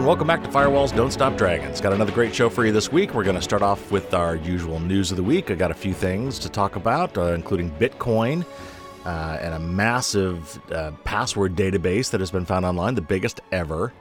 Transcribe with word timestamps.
and 0.00 0.06
welcome 0.06 0.26
back 0.26 0.42
to 0.42 0.48
Firewalls 0.48 0.96
Don't 0.96 1.10
Stop 1.10 1.36
Dragons. 1.36 1.78
Got 1.78 1.92
another 1.92 2.10
great 2.10 2.34
show 2.34 2.48
for 2.48 2.64
you 2.64 2.72
this 2.72 2.90
week. 2.90 3.12
We're 3.12 3.22
going 3.22 3.36
to 3.36 3.42
start 3.42 3.60
off 3.60 3.92
with 3.92 4.14
our 4.14 4.34
usual 4.34 4.80
news 4.80 5.10
of 5.10 5.18
the 5.18 5.22
week. 5.22 5.50
I 5.50 5.56
got 5.56 5.70
a 5.70 5.74
few 5.74 5.92
things 5.92 6.38
to 6.38 6.48
talk 6.48 6.76
about, 6.76 7.18
uh, 7.18 7.34
including 7.34 7.70
Bitcoin 7.72 8.46
uh, 9.04 9.36
and 9.42 9.52
a 9.52 9.58
massive 9.58 10.58
uh, 10.72 10.92
password 11.04 11.54
database 11.54 12.08
that 12.12 12.20
has 12.20 12.30
been 12.30 12.46
found 12.46 12.64
online, 12.64 12.94
the 12.94 13.02
biggest 13.02 13.42
ever. 13.52 13.92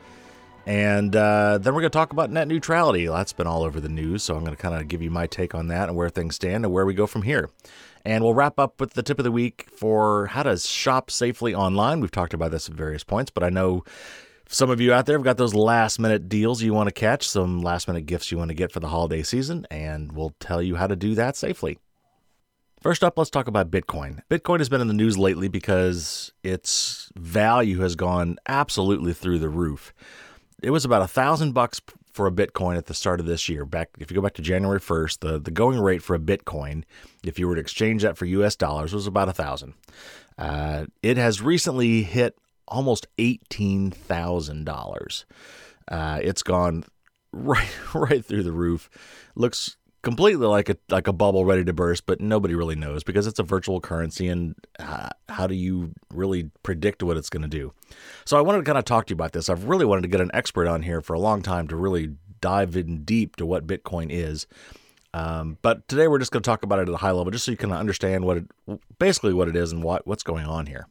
And 0.66 1.14
uh, 1.18 1.58
then 1.58 1.74
we're 1.74 1.82
going 1.82 1.92
to 1.92 1.98
talk 1.98 2.14
about 2.14 2.32
net 2.32 2.48
neutrality. 2.48 3.06
That's 3.08 3.34
been 3.34 3.48
all 3.48 3.64
over 3.64 3.82
the 3.82 3.90
news, 3.90 4.24
so 4.24 4.38
I'm 4.38 4.46
going 4.46 4.56
to 4.56 4.62
kind 4.62 4.76
of 4.76 4.88
give 4.88 5.02
you 5.02 5.12
my 5.12 5.28
take 5.28 5.54
on 5.54 5.68
that 5.68 5.90
and 5.90 5.98
where 5.98 6.08
things 6.08 6.36
stand 6.36 6.64
and 6.64 6.74
where 6.74 6.86
we 6.86 6.94
go 6.94 7.08
from 7.08 7.24
here. 7.24 7.50
And 8.06 8.24
we'll 8.24 8.36
wrap 8.36 8.58
up 8.58 8.80
with 8.80 8.94
the 8.94 9.04
tip 9.04 9.20
of 9.20 9.26
the 9.26 9.34
week 9.34 9.68
for 9.76 10.28
how 10.28 10.44
to 10.44 10.58
shop 10.58 11.12
safely 11.12 11.54
online. 11.54 12.00
We've 12.00 12.10
talked 12.10 12.34
about 12.34 12.52
this 12.52 12.70
at 12.70 12.76
various 12.76 13.04
points, 13.04 13.32
but 13.32 13.44
I 13.44 13.50
know 13.50 13.84
some 14.52 14.72
of 14.72 14.82
you 14.82 14.92
out 14.92 15.06
there 15.06 15.16
have 15.16 15.24
got 15.24 15.38
those 15.38 15.54
last 15.54 16.00
minute 16.00 16.28
deals 16.28 16.64
you 16.64 16.74
want 16.74 16.88
to 16.88 16.94
catch, 16.94 17.30
some 17.30 17.62
last 17.62 17.88
minute 17.88 18.08
gifts 18.08 18.32
you 18.32 18.38
want 18.38 18.50
to 18.50 18.56
get 18.56 18.72
for 18.72 18.80
the 18.80 18.88
holiday 18.88 19.22
season, 19.22 19.68
and 19.70 20.12
we'll 20.12 20.34
tell 20.40 20.62
you 20.62 20.76
how 20.76 20.88
to 20.88 20.96
do 20.96 21.14
that 21.14 21.38
safely. 21.38 21.78
First 22.82 23.04
up, 23.04 23.16
let's 23.18 23.30
talk 23.30 23.48
about 23.48 23.70
Bitcoin. 23.70 24.22
Bitcoin 24.30 24.58
has 24.58 24.68
been 24.68 24.82
in 24.82 24.88
the 24.88 24.94
news 24.94 25.18
lately 25.20 25.50
because 25.50 26.32
its 26.44 27.12
value 27.16 27.82
has 27.82 27.96
gone 27.96 28.38
absolutely 28.48 29.14
through 29.14 29.38
the 29.38 29.50
roof. 29.50 29.94
It 30.64 30.72
was 30.72 30.84
about 30.84 31.04
a 31.04 31.08
thousand 31.08 31.52
bucks 31.52 31.80
for 32.12 32.26
a 32.26 32.32
Bitcoin 32.32 32.76
at 32.76 32.88
the 32.88 32.94
start 32.96 33.20
of 33.20 33.28
this 33.28 33.50
year. 33.50 33.66
Back 33.66 33.90
if 34.00 34.10
you 34.10 34.16
go 34.16 34.22
back 34.22 34.34
to 34.34 34.42
January 34.42 34.80
1st, 34.80 35.20
the, 35.20 35.40
the 35.40 35.52
going 35.52 35.80
rate 35.80 36.02
for 36.02 36.16
a 36.16 36.20
Bitcoin, 36.20 36.86
if 37.24 37.38
you 37.38 37.48
were 37.48 37.56
to 37.56 37.62
exchange 37.62 38.02
that 38.02 38.18
for 38.18 38.26
US 38.26 38.56
dollars, 38.56 38.94
was 38.94 39.06
about 39.06 39.30
a 39.30 39.34
thousand. 39.34 39.76
Uh, 40.38 40.86
it 41.04 41.18
has 41.18 41.42
recently 41.42 42.02
hit 42.02 42.36
almost 42.70 43.08
$18,000. 43.18 45.26
Uh, 45.88 46.20
it's 46.22 46.44
gone 46.44 46.84
right 47.32 47.70
right 47.94 48.26
through 48.26 48.44
the 48.44 48.52
roof. 48.52 48.90
Looks 49.36 49.78
completely 50.02 50.48
like 50.48 50.70
a 50.70 50.78
like 50.90 51.08
a 51.08 51.14
bubble 51.14 51.46
ready 51.46 51.64
to 51.66 51.74
burst, 51.74 52.06
but 52.06 52.22
nobody 52.22 52.56
really 52.56 52.76
knows 52.76 53.04
because 53.04 53.28
it's 53.28 53.40
a 53.40 53.44
virtual 53.44 53.82
currency 53.82 54.28
and 54.28 54.56
uh, 54.80 55.10
how 55.28 55.46
do 55.46 55.56
you 55.56 55.92
really 56.14 56.50
predict 56.64 57.04
what 57.04 57.18
it's 57.18 57.30
going 57.30 57.42
to 57.42 57.50
do? 57.50 57.74
So 58.26 58.38
I 58.38 58.42
wanted 58.42 58.60
to 58.60 58.64
kind 58.64 58.78
of 58.78 58.86
talk 58.86 59.08
to 59.08 59.12
you 59.12 59.16
about 59.16 59.34
this. 59.34 59.50
I've 59.50 59.66
really 59.66 59.86
wanted 59.86 60.04
to 60.04 60.08
get 60.08 60.22
an 60.22 60.32
expert 60.34 60.68
on 60.68 60.84
here 60.84 61.02
for 61.02 61.14
a 61.14 61.20
long 61.20 61.42
time 61.42 61.68
to 61.68 61.76
really 61.76 62.16
dive 62.42 62.78
in 62.78 63.04
deep 63.04 63.36
to 63.36 63.46
what 63.46 63.68
Bitcoin 63.68 64.08
is. 64.10 64.48
Um, 65.14 65.58
but 65.62 65.88
today 65.88 66.08
we're 66.08 66.20
just 66.20 66.32
going 66.32 66.44
to 66.44 66.48
talk 66.48 66.64
about 66.64 66.80
it 66.80 66.88
at 66.88 66.94
a 66.94 66.98
high 66.98 67.12
level, 67.12 67.32
just 67.32 67.46
so 67.46 67.52
you 67.52 67.58
can 67.58 67.72
understand 67.72 68.26
what 68.26 68.38
it, 68.38 68.46
basically 69.00 69.34
what 69.34 69.48
it 69.48 69.56
is 69.56 69.72
and 69.72 69.84
what 69.84 70.06
what's 70.06 70.24
going 70.24 70.46
on 70.46 70.68
here. 70.68 70.88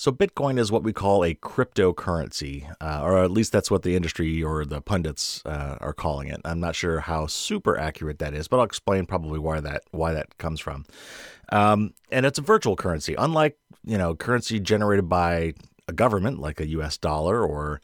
So, 0.00 0.10
Bitcoin 0.10 0.58
is 0.58 0.72
what 0.72 0.82
we 0.82 0.94
call 0.94 1.22
a 1.22 1.34
cryptocurrency, 1.34 2.74
uh, 2.80 3.02
or 3.02 3.22
at 3.22 3.30
least 3.30 3.52
that's 3.52 3.70
what 3.70 3.82
the 3.82 3.96
industry 3.96 4.42
or 4.42 4.64
the 4.64 4.80
pundits 4.80 5.42
uh, 5.44 5.76
are 5.78 5.92
calling 5.92 6.28
it. 6.28 6.40
I'm 6.42 6.58
not 6.58 6.74
sure 6.74 7.00
how 7.00 7.26
super 7.26 7.76
accurate 7.76 8.18
that 8.20 8.32
is, 8.32 8.48
but 8.48 8.56
I'll 8.56 8.64
explain 8.64 9.04
probably 9.04 9.38
why 9.38 9.60
that 9.60 9.82
why 9.90 10.14
that 10.14 10.38
comes 10.38 10.58
from. 10.58 10.86
Um, 11.52 11.92
and 12.10 12.24
it's 12.24 12.38
a 12.38 12.42
virtual 12.42 12.76
currency, 12.76 13.14
unlike 13.18 13.58
you 13.84 13.98
know 13.98 14.14
currency 14.14 14.58
generated 14.58 15.06
by 15.06 15.52
a 15.86 15.92
government 15.92 16.40
like 16.40 16.60
a 16.60 16.68
U.S. 16.68 16.96
dollar 16.96 17.44
or 17.44 17.82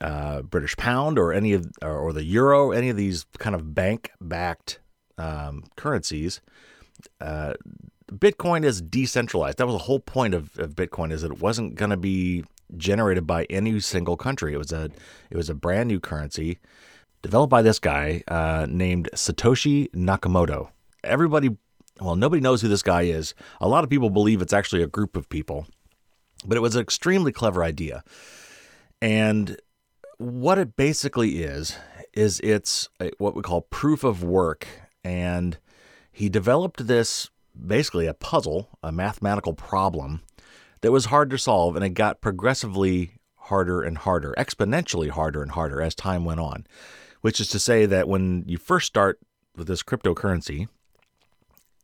uh, 0.00 0.40
British 0.40 0.78
pound 0.78 1.18
or 1.18 1.34
any 1.34 1.52
of 1.52 1.70
or 1.82 2.14
the 2.14 2.24
euro, 2.24 2.70
any 2.70 2.88
of 2.88 2.96
these 2.96 3.26
kind 3.36 3.54
of 3.54 3.74
bank-backed 3.74 4.78
um, 5.18 5.64
currencies. 5.76 6.40
Uh, 8.14 8.16
Bitcoin 8.16 8.64
is 8.64 8.80
decentralized. 8.80 9.58
That 9.58 9.66
was 9.66 9.74
the 9.74 9.84
whole 9.84 10.00
point 10.00 10.34
of, 10.34 10.58
of 10.58 10.74
Bitcoin 10.74 11.12
is 11.12 11.22
that 11.22 11.32
it 11.32 11.40
wasn't 11.40 11.74
going 11.74 11.90
to 11.90 11.96
be 11.96 12.44
generated 12.76 13.26
by 13.26 13.44
any 13.44 13.78
single 13.80 14.16
country. 14.16 14.54
It 14.54 14.58
was 14.58 14.72
a 14.72 14.90
it 15.30 15.36
was 15.36 15.50
a 15.50 15.54
brand 15.54 15.88
new 15.88 16.00
currency 16.00 16.58
developed 17.22 17.50
by 17.50 17.62
this 17.62 17.78
guy 17.78 18.22
uh, 18.28 18.66
named 18.68 19.08
Satoshi 19.14 19.90
Nakamoto. 19.92 20.68
Everybody, 21.02 21.50
well, 22.00 22.16
nobody 22.16 22.40
knows 22.40 22.60
who 22.60 22.68
this 22.68 22.82
guy 22.82 23.02
is. 23.02 23.34
A 23.60 23.68
lot 23.68 23.84
of 23.84 23.90
people 23.90 24.10
believe 24.10 24.42
it's 24.42 24.52
actually 24.52 24.82
a 24.82 24.86
group 24.86 25.16
of 25.16 25.28
people, 25.28 25.66
but 26.46 26.56
it 26.56 26.60
was 26.60 26.76
an 26.76 26.82
extremely 26.82 27.32
clever 27.32 27.64
idea. 27.64 28.02
And 29.00 29.58
what 30.18 30.58
it 30.58 30.76
basically 30.76 31.42
is 31.42 31.76
is 32.12 32.40
it's 32.40 32.88
a, 33.00 33.10
what 33.18 33.34
we 33.34 33.42
call 33.42 33.62
proof 33.62 34.04
of 34.04 34.22
work, 34.22 34.66
and 35.02 35.58
he 36.12 36.28
developed 36.28 36.86
this 36.86 37.30
basically 37.54 38.06
a 38.06 38.14
puzzle, 38.14 38.78
a 38.82 38.92
mathematical 38.92 39.54
problem 39.54 40.22
that 40.80 40.92
was 40.92 41.06
hard 41.06 41.30
to 41.30 41.38
solve, 41.38 41.76
and 41.76 41.84
it 41.84 41.90
got 41.90 42.20
progressively 42.20 43.12
harder 43.36 43.82
and 43.82 43.98
harder, 43.98 44.34
exponentially 44.36 45.10
harder 45.10 45.42
and 45.42 45.52
harder 45.52 45.80
as 45.80 45.94
time 45.94 46.24
went 46.24 46.40
on. 46.40 46.66
Which 47.20 47.40
is 47.40 47.48
to 47.50 47.58
say 47.58 47.86
that 47.86 48.06
when 48.06 48.44
you 48.46 48.58
first 48.58 48.86
start 48.86 49.18
with 49.56 49.66
this 49.66 49.82
cryptocurrency, 49.82 50.68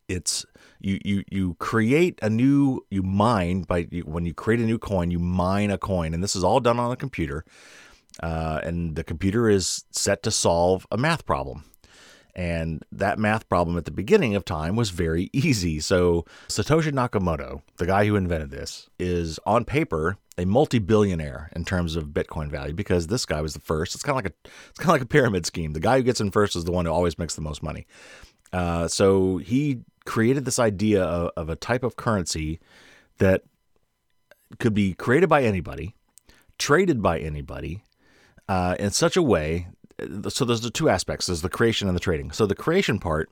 it's 0.06 0.44
you 0.80 0.98
you 1.04 1.24
you 1.30 1.54
create 1.54 2.18
a 2.20 2.28
new 2.28 2.84
you 2.90 3.02
mine 3.02 3.62
by 3.62 3.84
when 4.04 4.26
you 4.26 4.34
create 4.34 4.60
a 4.60 4.64
new 4.64 4.78
coin, 4.78 5.10
you 5.10 5.18
mine 5.18 5.70
a 5.70 5.78
coin, 5.78 6.12
and 6.12 6.22
this 6.22 6.36
is 6.36 6.44
all 6.44 6.60
done 6.60 6.78
on 6.78 6.90
a 6.90 6.96
computer. 6.96 7.44
Uh, 8.22 8.60
and 8.64 8.96
the 8.96 9.04
computer 9.04 9.48
is 9.48 9.84
set 9.92 10.22
to 10.24 10.30
solve 10.30 10.86
a 10.90 10.98
math 10.98 11.24
problem. 11.24 11.64
And 12.40 12.82
that 12.90 13.18
math 13.18 13.46
problem 13.50 13.76
at 13.76 13.84
the 13.84 13.90
beginning 13.90 14.34
of 14.34 14.46
time 14.46 14.74
was 14.74 14.88
very 14.88 15.28
easy. 15.34 15.78
So, 15.78 16.24
Satoshi 16.48 16.90
Nakamoto, 16.90 17.60
the 17.76 17.84
guy 17.84 18.06
who 18.06 18.16
invented 18.16 18.50
this, 18.50 18.88
is 18.98 19.38
on 19.44 19.66
paper 19.66 20.16
a 20.38 20.46
multi-billionaire 20.46 21.50
in 21.54 21.66
terms 21.66 21.96
of 21.96 22.06
Bitcoin 22.06 22.50
value 22.50 22.72
because 22.72 23.08
this 23.08 23.26
guy 23.26 23.42
was 23.42 23.52
the 23.52 23.60
first. 23.60 23.94
It's 23.94 24.02
kind 24.02 24.12
of 24.12 24.24
like 24.24 24.32
a 24.32 24.48
it's 24.70 24.78
kind 24.78 24.88
of 24.88 24.94
like 24.94 25.02
a 25.02 25.06
pyramid 25.06 25.44
scheme. 25.44 25.74
The 25.74 25.80
guy 25.80 25.98
who 25.98 26.02
gets 26.02 26.18
in 26.18 26.30
first 26.30 26.56
is 26.56 26.64
the 26.64 26.72
one 26.72 26.86
who 26.86 26.92
always 26.92 27.18
makes 27.18 27.34
the 27.34 27.42
most 27.42 27.62
money. 27.62 27.86
Uh, 28.54 28.88
so 28.88 29.36
he 29.36 29.80
created 30.06 30.46
this 30.46 30.58
idea 30.58 31.04
of, 31.04 31.32
of 31.36 31.50
a 31.50 31.56
type 31.56 31.84
of 31.84 31.96
currency 31.96 32.58
that 33.18 33.42
could 34.58 34.72
be 34.72 34.94
created 34.94 35.28
by 35.28 35.42
anybody, 35.42 35.94
traded 36.58 37.02
by 37.02 37.18
anybody, 37.18 37.84
uh, 38.48 38.76
in 38.78 38.92
such 38.92 39.14
a 39.14 39.22
way 39.22 39.68
so 40.28 40.44
there's 40.44 40.60
the 40.60 40.70
two 40.70 40.88
aspects. 40.88 41.26
There's 41.26 41.42
the 41.42 41.48
creation 41.48 41.88
and 41.88 41.96
the 41.96 42.00
trading. 42.00 42.30
So 42.30 42.46
the 42.46 42.54
creation 42.54 42.98
part 42.98 43.30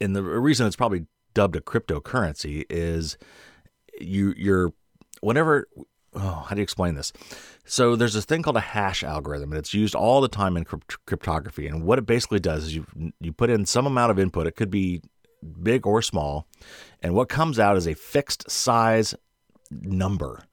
and 0.00 0.14
the 0.14 0.22
reason 0.22 0.66
it's 0.66 0.76
probably 0.76 1.06
dubbed 1.34 1.56
a 1.56 1.60
cryptocurrency 1.60 2.64
is 2.70 3.16
you 4.00 4.34
you're 4.36 4.72
whenever 5.20 5.66
oh, 6.16 6.44
how 6.46 6.54
do 6.54 6.60
you 6.60 6.62
explain 6.62 6.94
this? 6.94 7.12
So 7.64 7.96
there's 7.96 8.14
this 8.14 8.24
thing 8.24 8.42
called 8.42 8.56
a 8.56 8.60
hash 8.60 9.02
algorithm 9.02 9.52
and 9.52 9.58
it's 9.58 9.74
used 9.74 9.94
all 9.94 10.20
the 10.20 10.28
time 10.28 10.56
in 10.56 10.64
crypt- 10.64 11.04
cryptography. 11.06 11.66
And 11.66 11.84
what 11.84 11.98
it 11.98 12.06
basically 12.06 12.40
does 12.40 12.64
is 12.64 12.74
you 12.74 12.86
you 13.20 13.32
put 13.32 13.50
in 13.50 13.66
some 13.66 13.86
amount 13.86 14.10
of 14.10 14.18
input. 14.18 14.46
It 14.46 14.56
could 14.56 14.70
be 14.70 15.02
big 15.62 15.86
or 15.86 16.02
small. 16.02 16.46
And 17.02 17.14
what 17.14 17.28
comes 17.28 17.58
out 17.58 17.76
is 17.76 17.86
a 17.86 17.94
fixed 17.94 18.50
size 18.50 19.14
number. 19.70 20.44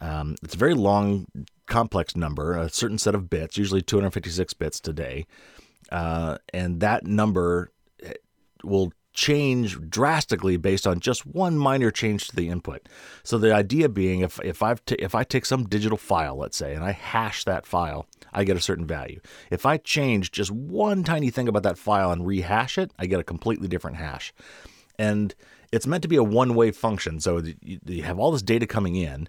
Um, 0.00 0.36
it's 0.42 0.54
a 0.54 0.58
very 0.58 0.74
long 0.74 1.26
complex 1.66 2.16
number, 2.16 2.56
a 2.56 2.68
certain 2.68 2.98
set 2.98 3.14
of 3.14 3.28
bits, 3.28 3.56
usually 3.56 3.82
256 3.82 4.54
bits 4.54 4.80
today, 4.80 5.26
uh, 5.90 6.38
and 6.52 6.80
that 6.80 7.06
number 7.06 7.70
eh, 8.02 8.12
will 8.64 8.92
change 9.16 9.80
drastically 9.88 10.58
based 10.58 10.86
on 10.86 11.00
just 11.00 11.26
one 11.26 11.56
minor 11.56 11.90
change 11.90 12.28
to 12.28 12.36
the 12.36 12.48
input. 12.48 12.86
So 13.24 13.38
the 13.38 13.52
idea 13.52 13.88
being, 13.88 14.20
if 14.20 14.38
if 14.44 14.62
I 14.62 14.74
t- 14.74 14.96
if 14.96 15.14
I 15.14 15.24
take 15.24 15.46
some 15.46 15.64
digital 15.64 15.98
file, 15.98 16.36
let's 16.36 16.56
say, 16.56 16.74
and 16.74 16.84
I 16.84 16.92
hash 16.92 17.44
that 17.44 17.66
file, 17.66 18.06
I 18.32 18.44
get 18.44 18.56
a 18.56 18.60
certain 18.60 18.86
value. 18.86 19.20
If 19.50 19.64
I 19.66 19.78
change 19.78 20.30
just 20.30 20.50
one 20.50 21.02
tiny 21.02 21.30
thing 21.30 21.48
about 21.48 21.62
that 21.64 21.78
file 21.78 22.12
and 22.12 22.26
rehash 22.26 22.78
it, 22.78 22.92
I 22.98 23.06
get 23.06 23.18
a 23.18 23.24
completely 23.24 23.68
different 23.68 23.96
hash. 23.96 24.32
And 24.98 25.34
it's 25.72 25.86
meant 25.86 26.02
to 26.02 26.08
be 26.08 26.16
a 26.16 26.22
one-way 26.22 26.70
function. 26.70 27.20
So 27.20 27.42
you 27.62 28.02
have 28.02 28.18
all 28.18 28.30
this 28.30 28.42
data 28.42 28.66
coming 28.66 28.96
in 28.96 29.28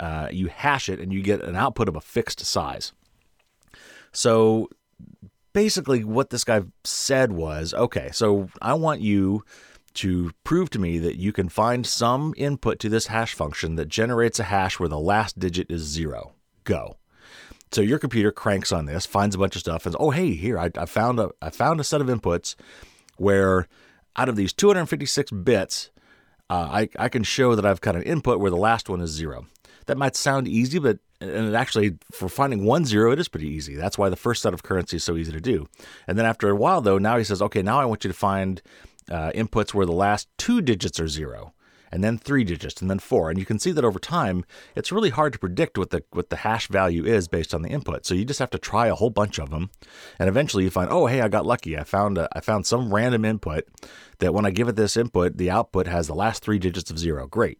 uh, 0.00 0.28
you 0.30 0.48
hash 0.48 0.88
it 0.88 1.00
and 1.00 1.12
you 1.12 1.22
get 1.22 1.42
an 1.42 1.56
output 1.56 1.88
of 1.88 1.96
a 1.96 2.00
fixed 2.00 2.44
size. 2.44 2.92
So 4.12 4.68
basically, 5.52 6.04
what 6.04 6.30
this 6.30 6.44
guy 6.44 6.62
said 6.84 7.32
was 7.32 7.74
okay, 7.74 8.10
so 8.12 8.48
I 8.62 8.74
want 8.74 9.00
you 9.00 9.44
to 9.94 10.30
prove 10.44 10.70
to 10.70 10.78
me 10.78 10.98
that 10.98 11.16
you 11.16 11.32
can 11.32 11.48
find 11.48 11.84
some 11.86 12.32
input 12.36 12.78
to 12.78 12.88
this 12.88 13.08
hash 13.08 13.34
function 13.34 13.74
that 13.76 13.88
generates 13.88 14.38
a 14.38 14.44
hash 14.44 14.78
where 14.78 14.88
the 14.88 14.98
last 14.98 15.38
digit 15.38 15.70
is 15.70 15.82
zero. 15.82 16.34
Go. 16.64 16.98
So 17.72 17.80
your 17.80 17.98
computer 17.98 18.30
cranks 18.30 18.72
on 18.72 18.86
this, 18.86 19.06
finds 19.06 19.34
a 19.34 19.38
bunch 19.38 19.56
of 19.56 19.60
stuff, 19.60 19.86
and 19.86 19.96
oh 19.98 20.10
hey, 20.10 20.34
here 20.34 20.58
I, 20.58 20.70
I 20.76 20.86
found 20.86 21.18
a 21.20 21.30
I 21.42 21.50
found 21.50 21.80
a 21.80 21.84
set 21.84 22.00
of 22.00 22.06
inputs 22.06 22.54
where 23.16 23.66
out 24.16 24.28
of 24.28 24.36
these 24.36 24.52
256 24.52 25.30
bits, 25.32 25.90
uh, 26.48 26.68
I 26.70 26.88
I 26.98 27.08
can 27.08 27.24
show 27.24 27.54
that 27.54 27.66
I've 27.66 27.80
got 27.80 27.96
an 27.96 28.02
input 28.02 28.40
where 28.40 28.50
the 28.50 28.56
last 28.56 28.88
one 28.88 29.00
is 29.00 29.10
zero. 29.10 29.46
That 29.88 29.98
might 29.98 30.16
sound 30.16 30.46
easy, 30.46 30.78
but 30.78 30.98
and 31.20 31.56
actually 31.56 31.98
for 32.12 32.28
finding 32.28 32.64
one 32.64 32.84
zero, 32.84 33.10
it 33.10 33.18
is 33.18 33.28
pretty 33.28 33.48
easy. 33.48 33.74
That's 33.74 33.98
why 33.98 34.08
the 34.10 34.16
first 34.16 34.40
set 34.42 34.54
of 34.54 34.62
currency 34.62 34.98
is 34.98 35.04
so 35.04 35.16
easy 35.16 35.32
to 35.32 35.40
do. 35.40 35.66
And 36.06 36.16
then 36.16 36.26
after 36.26 36.48
a 36.48 36.54
while, 36.54 36.80
though, 36.80 36.98
now 36.98 37.18
he 37.18 37.24
says, 37.24 37.42
okay, 37.42 37.62
now 37.62 37.80
I 37.80 37.86
want 37.86 38.04
you 38.04 38.12
to 38.12 38.16
find 38.16 38.62
uh, 39.10 39.32
inputs 39.34 39.74
where 39.74 39.86
the 39.86 39.92
last 40.06 40.28
two 40.38 40.60
digits 40.62 41.00
are 41.00 41.08
zero. 41.08 41.52
and 41.90 42.04
then 42.04 42.18
three 42.18 42.44
digits, 42.44 42.80
and 42.80 42.90
then 42.90 42.98
four. 42.98 43.30
And 43.30 43.38
you 43.38 43.46
can 43.46 43.58
see 43.58 43.72
that 43.72 43.84
over 43.84 43.98
time, 43.98 44.44
it's 44.74 44.92
really 44.92 45.10
hard 45.10 45.32
to 45.32 45.38
predict 45.38 45.78
what 45.78 45.90
the 45.90 46.02
what 46.10 46.30
the 46.30 46.36
hash 46.36 46.68
value 46.68 47.04
is 47.04 47.28
based 47.28 47.54
on 47.54 47.62
the 47.62 47.70
input. 47.70 48.06
So 48.06 48.14
you 48.14 48.24
just 48.24 48.38
have 48.40 48.50
to 48.50 48.58
try 48.58 48.88
a 48.88 48.94
whole 48.94 49.10
bunch 49.10 49.38
of 49.38 49.50
them, 49.50 49.70
and 50.18 50.28
eventually 50.28 50.64
you 50.64 50.70
find, 50.70 50.90
oh, 50.90 51.06
hey, 51.06 51.20
I 51.20 51.28
got 51.28 51.46
lucky. 51.46 51.78
I 51.78 51.84
found 51.84 52.18
a, 52.18 52.28
I 52.32 52.40
found 52.40 52.66
some 52.66 52.94
random 52.94 53.24
input 53.24 53.64
that 54.18 54.34
when 54.34 54.46
I 54.46 54.50
give 54.50 54.68
it 54.68 54.76
this 54.76 54.96
input, 54.96 55.36
the 55.36 55.50
output 55.50 55.86
has 55.86 56.06
the 56.06 56.14
last 56.14 56.42
three 56.42 56.58
digits 56.58 56.90
of 56.90 56.98
zero. 56.98 57.26
Great. 57.26 57.58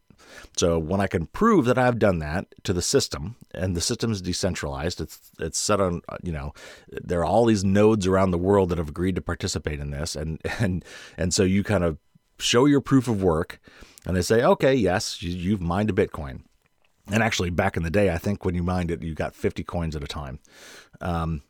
So 0.57 0.79
when 0.79 1.01
I 1.01 1.07
can 1.07 1.27
prove 1.27 1.65
that 1.67 1.79
I've 1.79 1.99
done 1.99 2.19
that 2.19 2.47
to 2.65 2.73
the 2.73 2.83
system, 2.83 3.37
and 3.55 3.77
the 3.77 3.81
system 3.81 4.13
is 4.13 4.23
decentralized, 4.23 5.01
it's 5.01 5.21
it's 5.39 5.59
set 5.59 5.81
on 5.81 6.03
you 6.23 6.33
know 6.33 6.53
there 6.91 7.21
are 7.21 7.25
all 7.25 7.45
these 7.45 7.65
nodes 7.65 8.07
around 8.07 8.31
the 8.31 8.39
world 8.39 8.69
that 8.71 8.79
have 8.79 8.89
agreed 8.89 9.15
to 9.17 9.23
participate 9.23 9.81
in 9.81 9.91
this, 9.91 10.17
and 10.17 10.41
and 10.59 10.85
and 11.17 11.35
so 11.35 11.43
you 11.43 11.63
kind 11.63 11.85
of 11.85 11.99
show 12.39 12.67
your 12.67 12.81
proof 12.81 13.09
of 13.09 13.23
work, 13.23 13.61
and 14.07 14.17
they 14.17 14.23
say, 14.23 14.43
okay, 14.43 14.75
yes, 14.75 15.23
you, 15.23 15.53
have 15.53 15.61
mined 15.61 15.91
a 15.91 15.93
Bitcoin. 15.93 16.43
And 17.11 17.23
actually, 17.23 17.51
back 17.51 17.77
in 17.77 17.83
the 17.83 17.91
day, 17.91 18.11
I 18.11 18.19
think 18.19 18.45
when 18.45 18.55
you 18.55 18.63
mined 18.63 18.91
it, 18.91 19.03
you 19.03 19.15
got 19.15 19.35
50 19.35 19.65
coins 19.65 19.97
at 19.97 20.05
a 20.05 20.07
time. 20.07 20.41
Um, 21.01 21.43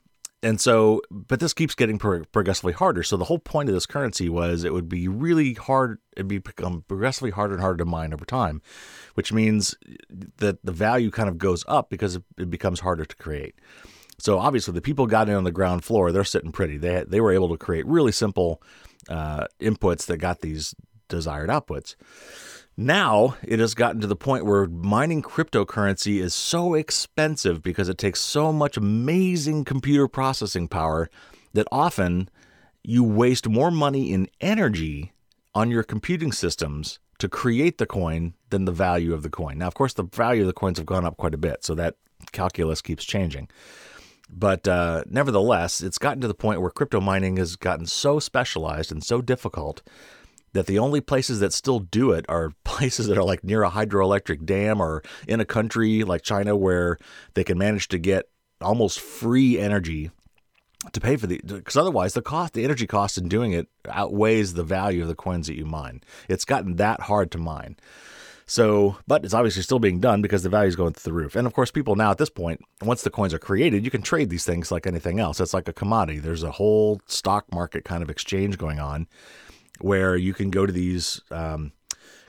and 0.43 0.61
so, 0.61 1.02
but 1.11 1.40
this 1.40 1.52
keeps 1.52 1.75
getting 1.75 1.99
progressively 1.99 2.73
harder. 2.73 3.02
So 3.02 3.17
the 3.17 3.25
whole 3.25 3.40
point 3.40 3.69
of 3.69 3.75
this 3.75 3.87
currency 3.87 4.29
was 4.29 4.62
it 4.62 4.73
would 4.73 4.88
be 4.88 5.08
really 5.08 5.55
hard. 5.55 5.99
It'd 6.17 6.29
be 6.29 6.38
become 6.38 6.85
progressively 6.87 7.31
harder 7.31 7.55
and 7.55 7.61
harder 7.61 7.79
to 7.79 7.85
mine 7.85 8.12
over 8.12 8.25
time, 8.25 8.62
which 9.14 9.32
means 9.32 9.75
that 10.37 10.64
the 10.64 10.73
value 10.73 11.11
kind 11.11 11.29
of 11.29 11.38
goes 11.38 11.64
up 11.67 11.90
because 11.90 12.17
it 12.17 12.50
becomes 12.50 12.81
harder 12.81 13.05
to 13.05 13.17
create. 13.17 13.56
So 14.19 14.38
obviously, 14.38 14.75
the 14.75 14.81
people 14.81 15.06
got 15.06 15.29
in 15.29 15.35
on 15.35 15.44
the 15.44 15.52
ground 15.52 15.85
floor. 15.85 16.12
They're 16.12 16.25
sitting 16.25 16.52
pretty. 16.52 16.76
They 16.76 17.05
they 17.06 17.20
were 17.20 17.32
able 17.32 17.49
to 17.50 17.56
create 17.56 17.87
really 17.87 18.12
simple 18.12 18.62
uh, 19.08 19.46
inputs 19.61 20.06
that 20.06 20.19
got 20.19 20.41
these 20.41 20.75
desired 21.08 21.50
outputs. 21.50 21.96
Now 22.80 23.36
it 23.42 23.58
has 23.58 23.75
gotten 23.75 24.00
to 24.02 24.06
the 24.06 24.14
point 24.14 24.46
where 24.46 24.69
mining 24.69 25.20
cryptocurrency 25.20 26.20
is 26.20 26.32
so 26.32 26.75
expensive 26.75 27.60
because 27.60 27.88
it 27.88 27.98
takes 27.98 28.20
so 28.20 28.52
much 28.52 28.76
amazing 28.76 29.64
computer 29.64 30.06
processing 30.06 30.69
power 30.69 31.10
that 31.54 31.66
often 31.72 32.28
you 32.84 33.02
waste 33.02 33.48
more 33.48 33.72
money 33.72 34.12
in 34.12 34.28
energy 34.40 35.12
on 35.56 35.72
your 35.72 35.82
computing 35.82 36.30
systems 36.30 37.00
to 37.19 37.28
create 37.28 37.78
the 37.78 37.86
coin 37.86 38.34
than 38.50 38.64
the 38.64 38.70
value 38.70 39.12
of 39.12 39.24
the 39.24 39.28
coin. 39.28 39.58
Now, 39.58 39.66
of 39.66 39.74
course, 39.74 39.94
the 39.94 40.04
value 40.04 40.42
of 40.42 40.46
the 40.46 40.52
coins 40.52 40.78
have 40.78 40.86
gone 40.86 41.04
up 41.04 41.16
quite 41.16 41.34
a 41.34 41.38
bit, 41.38 41.64
so 41.64 41.74
that 41.74 41.96
calculus 42.31 42.81
keeps 42.81 43.04
changing. 43.04 43.48
But 44.31 44.69
uh, 44.69 45.02
nevertheless, 45.10 45.81
it's 45.81 45.98
gotten 45.98 46.20
to 46.20 46.28
the 46.28 46.34
point 46.34 46.60
where 46.60 46.70
crypto 46.70 47.00
mining 47.00 47.38
has 47.38 47.56
gotten 47.56 47.86
so 47.86 48.20
specialized 48.20 48.92
and 48.92 49.02
so 49.02 49.20
difficult 49.20 49.82
that 50.52 50.66
the 50.66 50.78
only 50.78 51.00
places 51.00 51.40
that 51.40 51.52
still 51.52 51.80
do 51.80 52.12
it 52.12 52.24
are 52.28 52.52
places 52.64 53.06
that 53.06 53.18
are 53.18 53.24
like 53.24 53.44
near 53.44 53.62
a 53.62 53.70
hydroelectric 53.70 54.44
dam 54.44 54.80
or 54.80 55.02
in 55.26 55.40
a 55.40 55.44
country 55.44 56.04
like 56.04 56.22
China 56.22 56.56
where 56.56 56.98
they 57.34 57.44
can 57.44 57.58
manage 57.58 57.88
to 57.88 57.98
get 57.98 58.28
almost 58.60 59.00
free 59.00 59.58
energy 59.58 60.10
to 60.92 61.00
pay 61.00 61.16
for 61.16 61.26
the 61.26 61.40
because 61.44 61.76
otherwise 61.76 62.14
the 62.14 62.22
cost 62.22 62.54
the 62.54 62.64
energy 62.64 62.86
cost 62.86 63.18
in 63.18 63.28
doing 63.28 63.52
it 63.52 63.68
outweighs 63.90 64.54
the 64.54 64.62
value 64.62 65.02
of 65.02 65.08
the 65.08 65.14
coins 65.14 65.46
that 65.48 65.56
you 65.56 65.66
mine. 65.66 66.02
It's 66.28 66.44
gotten 66.44 66.76
that 66.76 67.02
hard 67.02 67.30
to 67.32 67.38
mine. 67.38 67.76
So 68.46 68.96
but 69.06 69.24
it's 69.24 69.34
obviously 69.34 69.62
still 69.62 69.80
being 69.80 70.00
done 70.00 70.22
because 70.22 70.42
the 70.42 70.48
value 70.48 70.68
is 70.68 70.76
going 70.76 70.94
through 70.94 71.10
the 71.10 71.16
roof. 71.16 71.36
And 71.36 71.46
of 71.46 71.52
course 71.52 71.70
people 71.70 71.96
now 71.96 72.10
at 72.12 72.18
this 72.18 72.30
point 72.30 72.60
once 72.80 73.02
the 73.02 73.10
coins 73.10 73.34
are 73.34 73.38
created 73.38 73.84
you 73.84 73.90
can 73.90 74.02
trade 74.02 74.30
these 74.30 74.44
things 74.44 74.70
like 74.70 74.86
anything 74.86 75.18
else. 75.18 75.40
It's 75.40 75.54
like 75.54 75.68
a 75.68 75.72
commodity. 75.72 76.20
There's 76.20 76.44
a 76.44 76.52
whole 76.52 77.00
stock 77.06 77.52
market 77.52 77.84
kind 77.84 78.02
of 78.02 78.10
exchange 78.10 78.56
going 78.56 78.78
on 78.78 79.08
where 79.80 80.16
you 80.16 80.34
can 80.34 80.50
go 80.50 80.66
to 80.66 80.72
these 80.72 81.20
um, 81.30 81.72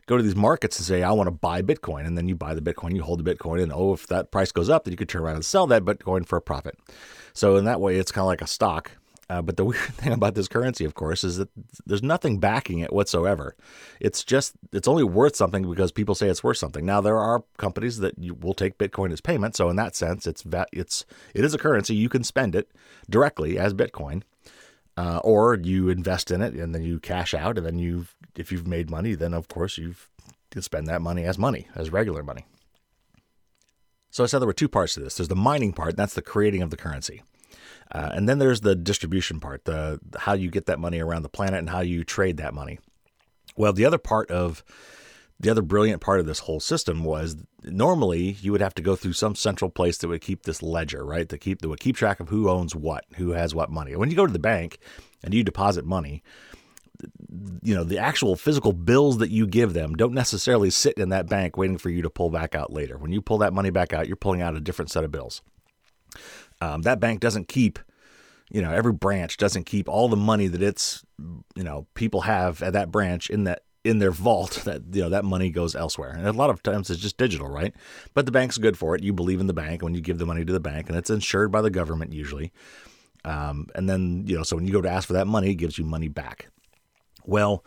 go 0.10 0.18
to 0.18 0.24
these 0.24 0.36
markets 0.36 0.80
and 0.80 0.86
say, 0.86 1.04
I 1.04 1.12
want 1.12 1.28
to 1.28 1.31
buy 1.31 1.62
Bitcoin. 1.62 2.07
And 2.07 2.18
then 2.18 2.28
you 2.28 2.36
buy 2.36 2.56
the 2.56 2.62
Bitcoin, 2.62 2.96
you 2.96 3.04
hold 3.04 3.24
the 3.24 3.36
Bitcoin, 3.36 3.62
and 3.62 3.72
oh, 3.72 3.94
if 3.94 4.07
that 4.07 4.31
price 4.31 4.51
goes 4.51 4.68
up, 4.68 4.84
then 4.84 4.92
you 4.92 4.98
could 4.98 5.07
turn 5.07 5.22
around 5.22 5.36
and 5.36 5.46
sell 5.46 5.68
that 5.68 5.86
Bitcoin 5.86 6.25
for 6.25 6.36
a 6.36 6.42
profit. 6.42 6.75
So 7.34 7.57
in 7.57 7.66
that 7.66 7.80
way, 7.80 7.98
it's 7.98 8.12
kind 8.12 8.24
of 8.24 8.28
like 8.28 8.42
a 8.42 8.48
stock. 8.48 8.92
Uh, 9.30 9.44
but 9.44 9.57
the 9.57 9.66
weird 9.66 9.80
thing 9.81 10.12
about 10.12 10.34
this 10.34 10.48
currency, 10.48 10.84
of 10.84 10.96
course, 10.96 11.24
is 11.24 11.38
that 11.38 11.50
there's 11.86 12.01
nothing 12.01 12.40
backing 12.40 12.80
it 12.80 12.92
whatsoever. 12.92 13.56
It's 14.00 14.24
just 14.24 14.54
it's 14.74 14.88
only 14.88 15.04
worth 15.04 15.36
something 15.36 15.69
because 15.69 15.92
people 15.92 16.16
say 16.16 16.28
it's 16.28 16.44
worth 16.44 16.57
something. 16.57 16.86
Now 16.86 17.02
there 17.02 17.19
are 17.19 17.44
companies 17.57 18.00
that 18.00 18.18
you 18.18 18.34
will 18.34 18.56
take 18.56 18.80
Bitcoin 18.80 19.12
as 19.12 19.22
payment, 19.22 19.56
so 19.56 19.69
in 19.69 19.75
that 19.75 19.95
sense, 19.95 20.25
it's 20.25 20.44
it's 20.74 21.06
it 21.36 21.45
is 21.45 21.54
a 21.54 21.60
currency. 21.60 21.94
You 21.94 22.10
can 22.10 22.24
spend 22.24 22.56
it 22.56 22.72
directly 23.07 23.60
as 23.60 23.75
Bitcoin, 23.75 24.24
uh, 25.00 25.22
or 25.24 25.56
you 25.56 25.88
invest 25.88 26.30
in 26.30 26.42
it 26.42 26.54
and 26.54 26.75
then 26.75 26.84
you 26.84 27.00
cash 27.00 27.34
out, 27.34 27.57
and 27.57 27.66
then 27.66 27.80
you, 27.80 28.06
if 28.36 28.51
you've 28.51 28.68
made 28.68 28.90
money, 28.90 29.16
then 29.16 29.34
of 29.34 29.48
course 29.48 29.78
you 29.78 29.96
can 30.51 30.62
spend 30.62 30.88
that 30.88 31.01
money 31.01 31.24
as 31.24 31.38
money, 31.38 31.68
as 31.74 31.90
regular 31.90 32.22
money. 32.22 32.46
So 34.12 34.24
I 34.24 34.28
said 34.28 34.40
there 34.40 34.48
were 34.48 34.54
two 34.54 34.68
parts 34.68 34.96
to 34.96 35.00
this. 35.00 35.16
There's 35.16 35.30
the 35.30 35.36
mining 35.36 35.72
part, 35.72 35.96
that's 35.96 36.16
the 36.16 36.22
creating 36.22 36.62
of 36.63 36.69
the 36.69 36.78
currency. 36.78 37.22
Uh, 37.92 38.10
and 38.13 38.28
then 38.28 38.40
there's 38.40 38.62
the 38.62 38.75
distribution 38.75 39.40
part, 39.40 39.63
the 39.63 40.00
how 40.18 40.34
you 40.34 40.51
get 40.51 40.66
that 40.66 40.80
money 40.80 41.00
around 41.00 41.24
the 41.24 41.30
planet 41.30 41.60
and 41.60 41.69
how 41.69 41.80
you 41.80 42.04
trade 42.04 42.38
that 42.38 42.54
money. 42.54 42.80
Well, 43.56 43.74
the 43.74 43.86
other 43.86 43.98
part 43.98 44.30
of 44.30 44.63
the 45.40 45.50
other 45.50 45.62
brilliant 45.62 46.02
part 46.02 46.20
of 46.20 46.26
this 46.26 46.40
whole 46.40 46.60
system 46.60 47.04
was 47.04 47.38
normally 47.64 48.38
you 48.42 48.52
would 48.52 48.62
have 48.62 48.76
to 48.76 48.82
go 48.82 48.96
through 48.96 49.14
some 49.14 49.36
central 49.36 49.72
place 49.72 49.98
that 49.98 50.08
would 50.10 50.22
keep 50.22 50.44
this 50.44 50.62
ledger, 50.62 51.06
right? 51.06 51.30
To 51.30 51.38
keep 51.38 51.62
that 51.62 51.70
would 51.70 51.80
keep 51.80 51.96
track 51.96 52.20
of 52.20 52.30
who 52.30 52.50
owns 52.50 52.76
what, 52.76 53.06
who 53.16 53.32
has 53.32 53.56
what 53.56 53.72
money. 53.72 53.96
When 53.96 54.10
you 54.10 54.18
go 54.18 54.28
to 54.28 54.34
the 54.34 54.40
bank 54.40 54.80
and 55.24 55.34
you 55.34 55.44
deposit 55.44 55.86
money, 55.86 56.24
you 57.62 57.74
know, 57.74 57.86
the 57.86 57.98
actual 57.98 58.36
physical 58.36 58.74
bills 58.74 59.20
that 59.20 59.30
you 59.30 59.48
give 59.48 59.72
them 59.74 59.96
don't 59.96 60.14
necessarily 60.14 60.70
sit 60.70 60.98
in 60.98 61.10
that 61.10 61.30
bank 61.30 61.56
waiting 61.56 61.78
for 61.78 61.90
you 61.90 62.02
to 62.02 62.10
pull 62.10 62.30
back 62.30 62.54
out 62.54 62.74
later. 62.74 62.98
When 62.98 63.14
you 63.14 63.22
pull 63.22 63.38
that 63.38 63.54
money 63.54 63.70
back 63.70 63.94
out, 63.94 64.08
you're 64.08 64.18
pulling 64.18 64.42
out 64.42 64.56
a 64.56 64.60
different 64.60 64.92
set 64.92 65.06
of 65.06 65.12
bills. 65.12 65.42
Um, 66.60 66.82
that 66.82 67.00
bank 67.00 67.22
doesn't 67.22 67.48
keep, 67.48 67.80
you 68.52 68.62
know, 68.62 68.72
every 68.72 68.92
branch 68.92 69.38
doesn't 69.38 69.66
keep 69.66 69.88
all 69.88 70.10
the 70.10 70.18
money 70.18 70.48
that 70.48 70.62
its, 70.62 71.06
you 71.56 71.64
know, 71.64 71.88
people 71.94 72.22
have 72.22 72.62
at 72.62 72.74
that 72.74 72.92
branch 72.92 73.30
in 73.30 73.46
that 73.46 73.62
in 73.90 74.00
their 74.00 74.12
vault 74.12 74.62
that 74.66 74.84
you 74.92 75.02
know 75.02 75.10
that 75.10 75.26
money 75.26 75.50
goes 75.50 75.76
elsewhere. 75.76 76.12
And 76.12 76.28
a 76.28 76.32
lot 76.32 76.50
of 76.50 76.64
times 76.64 76.90
it's 76.90 77.02
just 77.02 77.18
digital 77.18 77.50
right? 77.50 77.74
But 78.14 78.26
the 78.26 78.32
bank's 78.32 78.58
good 78.58 78.78
for 78.78 78.96
it. 78.96 79.04
You 79.04 79.14
believe 79.14 79.40
in 79.40 79.48
the 79.48 79.54
bank 79.54 79.82
when 79.82 79.96
you 79.96 80.02
give 80.02 80.20
the 80.20 80.26
money 80.26 80.46
to 80.46 80.54
the 80.54 80.60
bank 80.60 80.88
and 80.88 80.98
it's 80.98 81.10
insured 81.10 81.52
by 81.52 81.62
the 81.62 81.70
government 81.70 82.14
usually. 82.14 82.52
Um, 83.26 83.68
and 83.76 83.90
then 83.90 84.24
you 84.28 84.38
know 84.38 84.44
so 84.44 84.56
when 84.56 84.66
you 84.66 84.72
go 84.72 84.82
to 84.82 84.90
ask 84.90 85.08
for 85.08 85.14
that 85.14 85.28
money 85.28 85.52
it 85.52 85.56
gives 85.56 85.78
you 85.78 85.86
money 85.86 86.08
back. 86.08 86.50
Well 87.26 87.66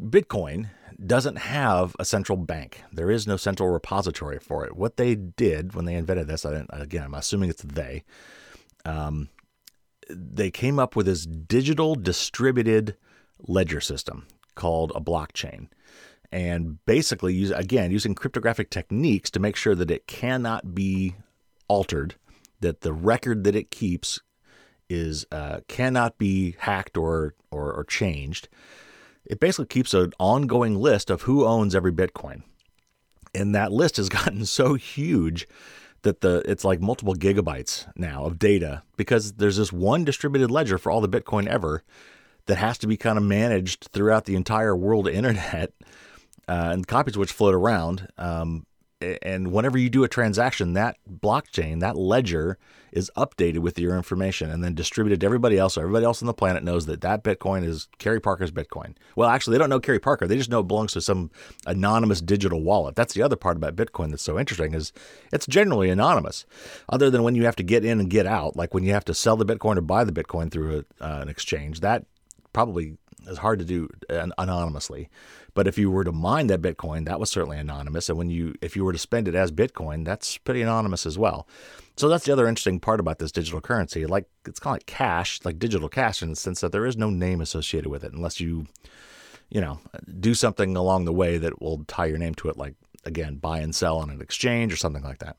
bitcoin 0.00 0.70
doesn't 1.04 1.36
have 1.36 1.94
a 1.98 2.04
central 2.04 2.38
bank. 2.38 2.82
There 2.92 3.10
is 3.10 3.26
no 3.26 3.36
central 3.36 3.68
repository 3.68 4.38
for 4.38 4.64
it. 4.64 4.76
What 4.76 4.96
they 4.96 5.14
did 5.14 5.74
when 5.74 5.84
they 5.84 5.94
invented 5.94 6.26
this 6.26 6.44
I 6.44 6.64
again 6.70 7.04
i'm 7.04 7.14
assuming 7.14 7.50
it's 7.50 7.62
they 7.62 8.04
um, 8.84 9.28
they 10.08 10.50
came 10.50 10.78
up 10.78 10.96
with 10.96 11.06
this 11.06 11.26
digital 11.26 11.94
distributed 11.94 12.96
ledger 13.40 13.80
system 13.80 14.26
called 14.58 14.92
a 14.94 15.00
blockchain. 15.00 15.68
And 16.30 16.84
basically, 16.84 17.32
use, 17.32 17.52
again, 17.52 17.90
using 17.90 18.14
cryptographic 18.14 18.68
techniques 18.68 19.30
to 19.30 19.40
make 19.40 19.56
sure 19.56 19.74
that 19.74 19.90
it 19.90 20.06
cannot 20.06 20.74
be 20.74 21.14
altered, 21.68 22.16
that 22.60 22.82
the 22.82 22.92
record 22.92 23.44
that 23.44 23.56
it 23.56 23.70
keeps 23.70 24.20
is 24.90 25.24
uh, 25.32 25.60
cannot 25.68 26.18
be 26.18 26.56
hacked 26.58 26.98
or, 26.98 27.34
or, 27.50 27.72
or 27.72 27.84
changed. 27.84 28.48
It 29.24 29.40
basically 29.40 29.66
keeps 29.66 29.94
an 29.94 30.12
ongoing 30.18 30.74
list 30.74 31.08
of 31.08 31.22
who 31.22 31.46
owns 31.46 31.74
every 31.74 31.92
Bitcoin. 31.92 32.42
And 33.34 33.54
that 33.54 33.72
list 33.72 33.96
has 33.96 34.08
gotten 34.18 34.44
so 34.44 34.74
huge 34.74 35.48
that 36.02 36.20
the 36.20 36.42
it's 36.46 36.64
like 36.64 36.80
multiple 36.80 37.14
gigabytes 37.14 37.86
now 37.96 38.24
of 38.24 38.38
data 38.38 38.82
because 38.96 39.32
there's 39.34 39.56
this 39.56 39.72
one 39.72 40.04
distributed 40.04 40.50
ledger 40.50 40.78
for 40.78 40.92
all 40.92 41.00
the 41.00 41.08
Bitcoin 41.08 41.46
ever 41.46 41.82
that 42.48 42.56
has 42.56 42.76
to 42.78 42.86
be 42.86 42.96
kind 42.96 43.16
of 43.16 43.24
managed 43.24 43.88
throughout 43.92 44.24
the 44.24 44.34
entire 44.34 44.74
world 44.76 45.08
internet 45.18 45.72
uh, 46.48 46.70
and 46.72 46.86
copies 46.86 47.16
which 47.16 47.32
float 47.32 47.54
around. 47.54 48.08
Um, 48.18 48.66
and 49.22 49.52
whenever 49.52 49.78
you 49.78 49.90
do 49.90 50.02
a 50.02 50.08
transaction, 50.08 50.72
that 50.72 50.96
blockchain, 51.08 51.80
that 51.80 51.96
ledger 51.96 52.58
is 52.90 53.12
updated 53.16 53.58
with 53.58 53.78
your 53.78 53.96
information 53.96 54.50
and 54.50 54.64
then 54.64 54.74
distributed 54.74 55.20
to 55.20 55.26
everybody 55.26 55.56
else. 55.56 55.74
So 55.74 55.82
everybody 55.82 56.04
else 56.04 56.20
on 56.20 56.26
the 56.26 56.34
planet 56.34 56.64
knows 56.64 56.86
that 56.86 57.02
that 57.02 57.22
Bitcoin 57.22 57.64
is 57.64 57.86
Carey 57.98 58.18
Parker's 58.18 58.50
Bitcoin. 58.50 58.94
Well, 59.14 59.28
actually, 59.28 59.54
they 59.54 59.58
don't 59.58 59.70
know 59.70 59.78
Carey 59.78 60.00
Parker. 60.00 60.26
They 60.26 60.36
just 60.36 60.50
know 60.50 60.60
it 60.60 60.68
belongs 60.68 60.94
to 60.94 61.00
some 61.00 61.30
anonymous 61.66 62.20
digital 62.20 62.60
wallet. 62.60 62.96
That's 62.96 63.14
the 63.14 63.22
other 63.22 63.36
part 63.36 63.56
about 63.56 63.76
Bitcoin 63.76 64.10
that's 64.10 64.22
so 64.22 64.38
interesting 64.38 64.74
is 64.74 64.92
it's 65.32 65.46
generally 65.46 65.90
anonymous, 65.90 66.44
other 66.88 67.08
than 67.10 67.22
when 67.22 67.36
you 67.36 67.44
have 67.44 67.56
to 67.56 67.62
get 67.62 67.84
in 67.84 68.00
and 68.00 68.10
get 68.10 68.26
out, 68.26 68.56
like 68.56 68.74
when 68.74 68.82
you 68.82 68.92
have 68.94 69.04
to 69.04 69.14
sell 69.14 69.36
the 69.36 69.46
Bitcoin 69.46 69.76
or 69.76 69.82
buy 69.82 70.02
the 70.02 70.12
Bitcoin 70.12 70.50
through 70.50 70.84
a, 71.00 71.04
uh, 71.04 71.20
an 71.20 71.28
exchange. 71.28 71.80
That 71.80 72.04
probably 72.52 72.96
is 73.26 73.38
hard 73.38 73.58
to 73.58 73.64
do 73.64 73.88
anonymously. 74.08 75.08
But 75.54 75.66
if 75.66 75.76
you 75.76 75.90
were 75.90 76.04
to 76.04 76.12
mine 76.12 76.46
that 76.48 76.62
Bitcoin, 76.62 77.04
that 77.06 77.18
was 77.18 77.30
certainly 77.30 77.58
anonymous. 77.58 78.08
And 78.08 78.16
when 78.16 78.30
you, 78.30 78.54
if 78.62 78.76
you 78.76 78.84
were 78.84 78.92
to 78.92 78.98
spend 78.98 79.26
it 79.26 79.34
as 79.34 79.50
Bitcoin, 79.50 80.04
that's 80.04 80.38
pretty 80.38 80.62
anonymous 80.62 81.04
as 81.04 81.18
well. 81.18 81.48
So 81.96 82.08
that's 82.08 82.24
the 82.24 82.32
other 82.32 82.46
interesting 82.46 82.78
part 82.78 83.00
about 83.00 83.18
this 83.18 83.32
digital 83.32 83.60
currency. 83.60 84.06
Like 84.06 84.26
it's 84.46 84.64
like 84.64 84.86
cash, 84.86 85.40
like 85.44 85.58
digital 85.58 85.88
cash, 85.88 86.22
in 86.22 86.30
the 86.30 86.36
sense 86.36 86.60
that 86.60 86.70
there 86.70 86.86
is 86.86 86.96
no 86.96 87.10
name 87.10 87.40
associated 87.40 87.88
with 87.88 88.04
it, 88.04 88.12
unless 88.12 88.38
you, 88.38 88.66
you 89.50 89.60
know, 89.60 89.80
do 90.20 90.34
something 90.34 90.76
along 90.76 91.04
the 91.04 91.12
way 91.12 91.38
that 91.38 91.60
will 91.60 91.84
tie 91.88 92.06
your 92.06 92.18
name 92.18 92.34
to 92.36 92.48
it, 92.48 92.56
like 92.56 92.74
again, 93.04 93.36
buy 93.36 93.58
and 93.58 93.74
sell 93.74 93.98
on 93.98 94.10
an 94.10 94.20
exchange 94.20 94.72
or 94.72 94.76
something 94.76 95.02
like 95.02 95.18
that. 95.18 95.36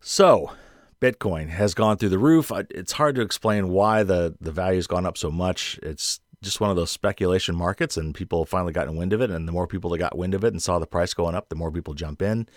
So, 0.00 0.52
Bitcoin 1.00 1.48
has 1.48 1.74
gone 1.74 1.96
through 1.96 2.08
the 2.08 2.18
roof. 2.18 2.50
It's 2.70 2.92
hard 2.92 3.14
to 3.16 3.22
explain 3.22 3.68
why 3.68 4.02
the 4.02 4.34
the 4.40 4.52
value's 4.52 4.86
gone 4.86 5.06
up 5.06 5.16
so 5.16 5.30
much. 5.30 5.78
It's 5.82 6.20
just 6.42 6.60
one 6.60 6.70
of 6.70 6.76
those 6.76 6.90
speculation 6.90 7.54
markets, 7.54 7.96
and 7.96 8.14
people 8.14 8.44
finally 8.44 8.72
gotten 8.72 8.96
wind 8.96 9.12
of 9.12 9.20
it. 9.20 9.30
And 9.30 9.46
the 9.46 9.52
more 9.52 9.66
people 9.66 9.90
that 9.90 9.98
got 9.98 10.16
wind 10.16 10.34
of 10.34 10.44
it 10.44 10.52
and 10.52 10.62
saw 10.62 10.78
the 10.78 10.86
price 10.86 11.14
going 11.14 11.34
up, 11.34 11.48
the 11.48 11.56
more 11.56 11.70
people 11.70 11.94
jump 11.94 12.22
in. 12.22 12.48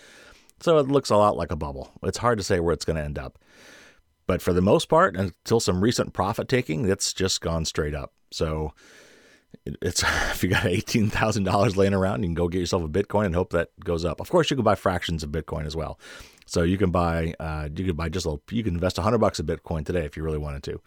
So 0.60 0.78
it 0.78 0.88
looks 0.88 1.10
a 1.10 1.16
lot 1.16 1.36
like 1.36 1.50
a 1.50 1.56
bubble. 1.56 1.92
It's 2.02 2.18
hard 2.18 2.38
to 2.38 2.44
say 2.44 2.60
where 2.60 2.72
it's 2.72 2.84
going 2.84 2.96
to 2.96 3.02
end 3.02 3.18
up. 3.18 3.38
But 4.26 4.40
for 4.40 4.52
the 4.52 4.62
most 4.62 4.88
part, 4.88 5.16
until 5.16 5.58
some 5.58 5.82
recent 5.82 6.12
profit 6.12 6.48
taking, 6.48 6.88
it's 6.88 7.12
just 7.12 7.40
gone 7.40 7.64
straight 7.64 7.94
up. 7.94 8.12
So 8.30 8.72
it's 9.64 10.02
if 10.30 10.42
you 10.42 10.50
got 10.50 10.66
eighteen 10.66 11.10
thousand 11.10 11.44
dollars 11.44 11.76
laying 11.76 11.94
around, 11.94 12.22
you 12.22 12.28
can 12.28 12.34
go 12.34 12.48
get 12.48 12.60
yourself 12.60 12.82
a 12.82 12.88
Bitcoin 12.88 13.26
and 13.26 13.34
hope 13.34 13.50
that 13.50 13.70
goes 13.80 14.04
up. 14.04 14.20
Of 14.20 14.30
course, 14.30 14.50
you 14.50 14.56
can 14.56 14.64
buy 14.64 14.74
fractions 14.74 15.22
of 15.22 15.30
Bitcoin 15.30 15.66
as 15.66 15.76
well. 15.76 15.98
So 16.46 16.62
you 16.62 16.78
can 16.78 16.90
buy 16.90 17.34
uh, 17.38 17.68
you 17.74 17.84
can 17.84 17.96
buy 17.96 18.08
just 18.08 18.26
a 18.26 18.38
you 18.50 18.62
can 18.62 18.74
invest 18.74 18.96
hundred 18.98 19.18
bucks 19.18 19.38
of 19.38 19.46
Bitcoin 19.46 19.84
today 19.84 20.04
if 20.04 20.16
you 20.16 20.22
really 20.22 20.38
wanted 20.38 20.62
to, 20.64 20.80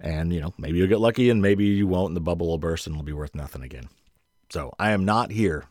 and 0.00 0.32
you 0.32 0.40
know 0.40 0.52
maybe 0.58 0.78
you'll 0.78 0.88
get 0.88 1.00
lucky 1.00 1.30
and 1.30 1.42
maybe 1.42 1.64
you 1.64 1.86
won't, 1.86 2.08
and 2.08 2.16
the 2.16 2.20
bubble 2.20 2.48
will 2.48 2.58
burst 2.58 2.86
and 2.86 2.94
it'll 2.94 3.04
be 3.04 3.12
worth 3.12 3.34
nothing 3.34 3.62
again. 3.62 3.88
So 4.50 4.72
I 4.78 4.92
am 4.92 5.04
not 5.04 5.30
here, 5.32 5.64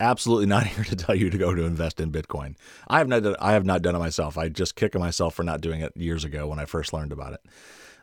absolutely 0.00 0.46
not 0.46 0.66
here 0.68 0.84
to 0.84 0.96
tell 0.96 1.14
you 1.14 1.30
to 1.30 1.38
go 1.38 1.54
to 1.54 1.64
invest 1.64 2.00
in 2.00 2.12
Bitcoin. 2.12 2.56
I 2.88 2.98
have 2.98 3.08
not 3.08 3.24
I 3.40 3.52
have 3.52 3.64
not 3.64 3.82
done 3.82 3.94
it 3.94 4.00
myself. 4.00 4.38
I 4.38 4.48
just 4.48 4.76
kick 4.76 4.94
myself 4.94 5.34
for 5.34 5.42
not 5.42 5.60
doing 5.60 5.80
it 5.80 5.96
years 5.96 6.24
ago 6.24 6.46
when 6.48 6.58
I 6.58 6.64
first 6.64 6.92
learned 6.92 7.12
about 7.12 7.34
it 7.34 7.40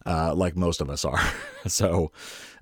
uh, 0.06 0.34
like 0.34 0.56
most 0.56 0.82
of 0.82 0.90
us 0.90 1.06
are. 1.06 1.22
so, 1.68 2.12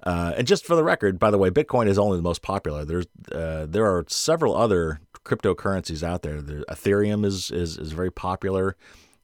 uh, 0.03 0.33
and 0.37 0.47
just 0.47 0.65
for 0.65 0.75
the 0.75 0.83
record, 0.83 1.19
by 1.19 1.31
the 1.31 1.37
way, 1.37 1.49
Bitcoin 1.49 1.87
is 1.87 1.97
only 1.97 2.17
the 2.17 2.23
most 2.23 2.41
popular. 2.41 2.85
There's 2.85 3.07
uh, 3.31 3.65
there 3.67 3.85
are 3.85 4.05
several 4.07 4.55
other 4.55 4.99
cryptocurrencies 5.27 6.03
out 6.03 6.21
there. 6.23 6.41
there 6.41 6.63
Ethereum 6.69 7.25
is 7.25 7.51
is 7.51 7.77
is 7.77 7.91
very 7.91 8.11
popular. 8.11 8.75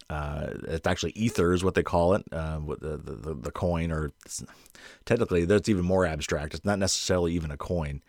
Uh, 0.09 0.49
it's 0.67 0.87
actually 0.87 1.11
Ether 1.11 1.53
is 1.53 1.63
what 1.63 1.73
they 1.75 1.81
call 1.81 2.13
it, 2.13 2.23
uh, 2.31 2.59
the, 2.59 2.97
the, 2.97 3.33
the 3.33 3.51
coin, 3.51 3.91
or 3.91 4.11
technically 5.05 5.45
that's 5.45 5.69
even 5.69 5.83
more 5.85 6.05
abstract. 6.05 6.53
It's 6.53 6.65
not 6.65 6.77
necessarily 6.77 7.33
even 7.33 7.49
a 7.49 7.57
coin, 7.57 8.03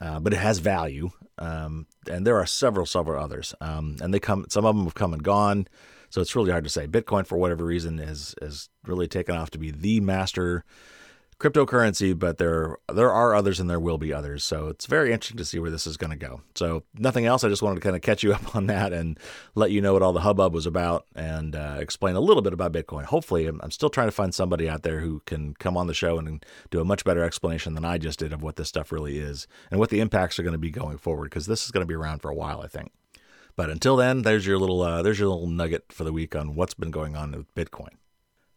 uh, 0.00 0.20
but 0.20 0.32
it 0.32 0.38
has 0.38 0.60
value. 0.60 1.10
Um, 1.38 1.86
and 2.08 2.26
there 2.26 2.36
are 2.36 2.46
several, 2.46 2.86
several 2.86 3.22
others, 3.22 3.54
um, 3.60 3.96
and 4.00 4.14
they 4.14 4.20
come. 4.20 4.46
Some 4.48 4.64
of 4.64 4.76
them 4.76 4.84
have 4.84 4.94
come 4.94 5.12
and 5.12 5.22
gone. 5.22 5.66
So 6.08 6.20
it's 6.20 6.36
really 6.36 6.52
hard 6.52 6.64
to 6.64 6.70
say. 6.70 6.86
Bitcoin, 6.86 7.26
for 7.26 7.36
whatever 7.36 7.64
reason, 7.64 7.98
has 7.98 8.34
has 8.40 8.68
really 8.86 9.08
taken 9.08 9.34
off 9.34 9.50
to 9.50 9.58
be 9.58 9.72
the 9.72 10.00
master 10.00 10.64
cryptocurrency, 11.38 12.18
but 12.18 12.38
there 12.38 12.76
there 12.92 13.12
are 13.12 13.34
others 13.34 13.60
and 13.60 13.68
there 13.68 13.80
will 13.80 13.98
be 13.98 14.12
others. 14.12 14.44
So 14.44 14.68
it's 14.68 14.86
very 14.86 15.12
interesting 15.12 15.36
to 15.38 15.44
see 15.44 15.58
where 15.58 15.70
this 15.70 15.86
is 15.86 15.96
going 15.96 16.10
to 16.10 16.16
go. 16.16 16.42
So 16.54 16.84
nothing 16.94 17.26
else. 17.26 17.44
I 17.44 17.48
just 17.48 17.62
wanted 17.62 17.76
to 17.76 17.80
kind 17.80 17.96
of 17.96 18.02
catch 18.02 18.22
you 18.22 18.32
up 18.34 18.54
on 18.54 18.66
that 18.66 18.92
and 18.92 19.18
let 19.54 19.70
you 19.70 19.80
know 19.80 19.92
what 19.92 20.02
all 20.02 20.12
the 20.12 20.20
hubbub 20.20 20.54
was 20.54 20.66
about 20.66 21.06
and 21.14 21.56
uh, 21.56 21.76
explain 21.78 22.16
a 22.16 22.20
little 22.20 22.42
bit 22.42 22.52
about 22.52 22.72
Bitcoin. 22.72 23.04
Hopefully, 23.04 23.46
I'm, 23.46 23.60
I'm, 23.62 23.70
still 23.70 23.90
trying 23.90 24.08
to 24.08 24.12
find 24.12 24.34
somebody 24.34 24.68
out 24.68 24.82
there 24.82 25.00
who 25.00 25.20
can 25.26 25.54
come 25.54 25.76
on 25.76 25.86
the 25.86 25.94
show 25.94 26.18
and 26.18 26.44
do 26.70 26.80
a 26.80 26.84
much 26.84 27.04
better 27.04 27.22
explanation 27.22 27.74
than 27.74 27.84
I 27.84 27.98
just 27.98 28.18
did 28.18 28.32
of 28.32 28.42
what 28.42 28.56
this 28.56 28.68
stuff 28.68 28.92
really 28.92 29.18
is 29.18 29.46
and 29.70 29.80
what 29.80 29.90
the 29.90 30.00
impacts 30.00 30.38
are 30.38 30.42
going 30.42 30.52
to 30.52 30.58
be 30.58 30.70
going 30.70 30.98
forward 30.98 31.30
because 31.30 31.46
this 31.46 31.64
is 31.64 31.70
going 31.70 31.82
to 31.82 31.88
be 31.88 31.94
around 31.94 32.20
for 32.20 32.30
a 32.30 32.34
while, 32.34 32.60
I 32.60 32.68
think. 32.68 32.92
But 33.56 33.70
until 33.70 33.96
then, 33.96 34.22
there's 34.22 34.46
your 34.46 34.58
little 34.58 34.82
uh, 34.82 35.02
there's 35.02 35.18
your 35.18 35.28
little 35.28 35.46
nugget 35.46 35.92
for 35.92 36.04
the 36.04 36.12
week 36.12 36.34
on 36.34 36.54
what's 36.54 36.74
been 36.74 36.90
going 36.90 37.16
on 37.16 37.32
with 37.32 37.54
Bitcoin. 37.54 37.90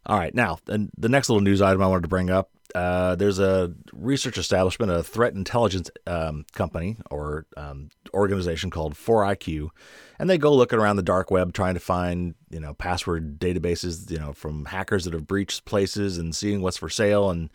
All 0.08 0.18
right, 0.18 0.34
now 0.34 0.58
and 0.68 0.90
the 0.98 1.10
next 1.10 1.28
little 1.28 1.42
news 1.42 1.62
item 1.62 1.82
I 1.82 1.88
wanted 1.88 2.04
to 2.04 2.08
bring 2.08 2.30
up. 2.30 2.50
Uh, 2.74 3.16
there's 3.16 3.40
a 3.40 3.74
research 3.92 4.38
establishment, 4.38 4.90
a 4.90 5.04
threat 5.04 5.34
intelligence 5.34 5.90
um, 6.06 6.46
company 6.54 6.96
or 7.12 7.46
um, 7.58 7.90
organization 8.14 8.70
called 8.70 8.94
4IQ, 8.94 9.70
and 10.18 10.30
they 10.30 10.38
go 10.38 10.54
looking 10.54 10.80
around 10.80 10.96
the 10.96 11.04
dark 11.04 11.30
web 11.30 11.54
trying 11.54 11.74
to 11.74 11.82
find 11.82 12.36
you 12.50 12.62
know 12.62 12.74
password 12.74 13.38
databases, 13.38 14.10
you 14.10 14.18
know, 14.18 14.32
from 14.32 14.64
hackers 14.66 15.04
that 15.04 15.14
have 15.14 15.28
breached 15.28 15.66
places 15.66 16.18
and 16.18 16.34
seeing 16.34 16.62
what's 16.62 16.78
for 16.78 16.90
sale 16.90 17.30
and 17.30 17.50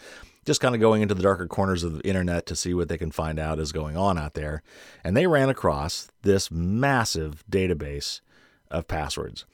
just 0.44 0.60
kind 0.60 0.74
of 0.74 0.80
going 0.80 1.00
into 1.00 1.14
the 1.14 1.22
darker 1.22 1.46
corners 1.46 1.84
of 1.84 1.94
the 1.94 2.06
internet 2.06 2.44
to 2.44 2.56
see 2.56 2.74
what 2.74 2.88
they 2.88 2.98
can 2.98 3.12
find 3.12 3.38
out 3.38 3.60
is 3.60 3.72
going 3.72 3.96
on 3.96 4.18
out 4.18 4.34
there. 4.34 4.62
And 5.02 5.16
they 5.16 5.26
ran 5.26 5.48
across 5.48 6.08
this 6.20 6.50
massive 6.50 7.44
database 7.50 8.20
of 8.70 8.88
passwords 8.88 9.46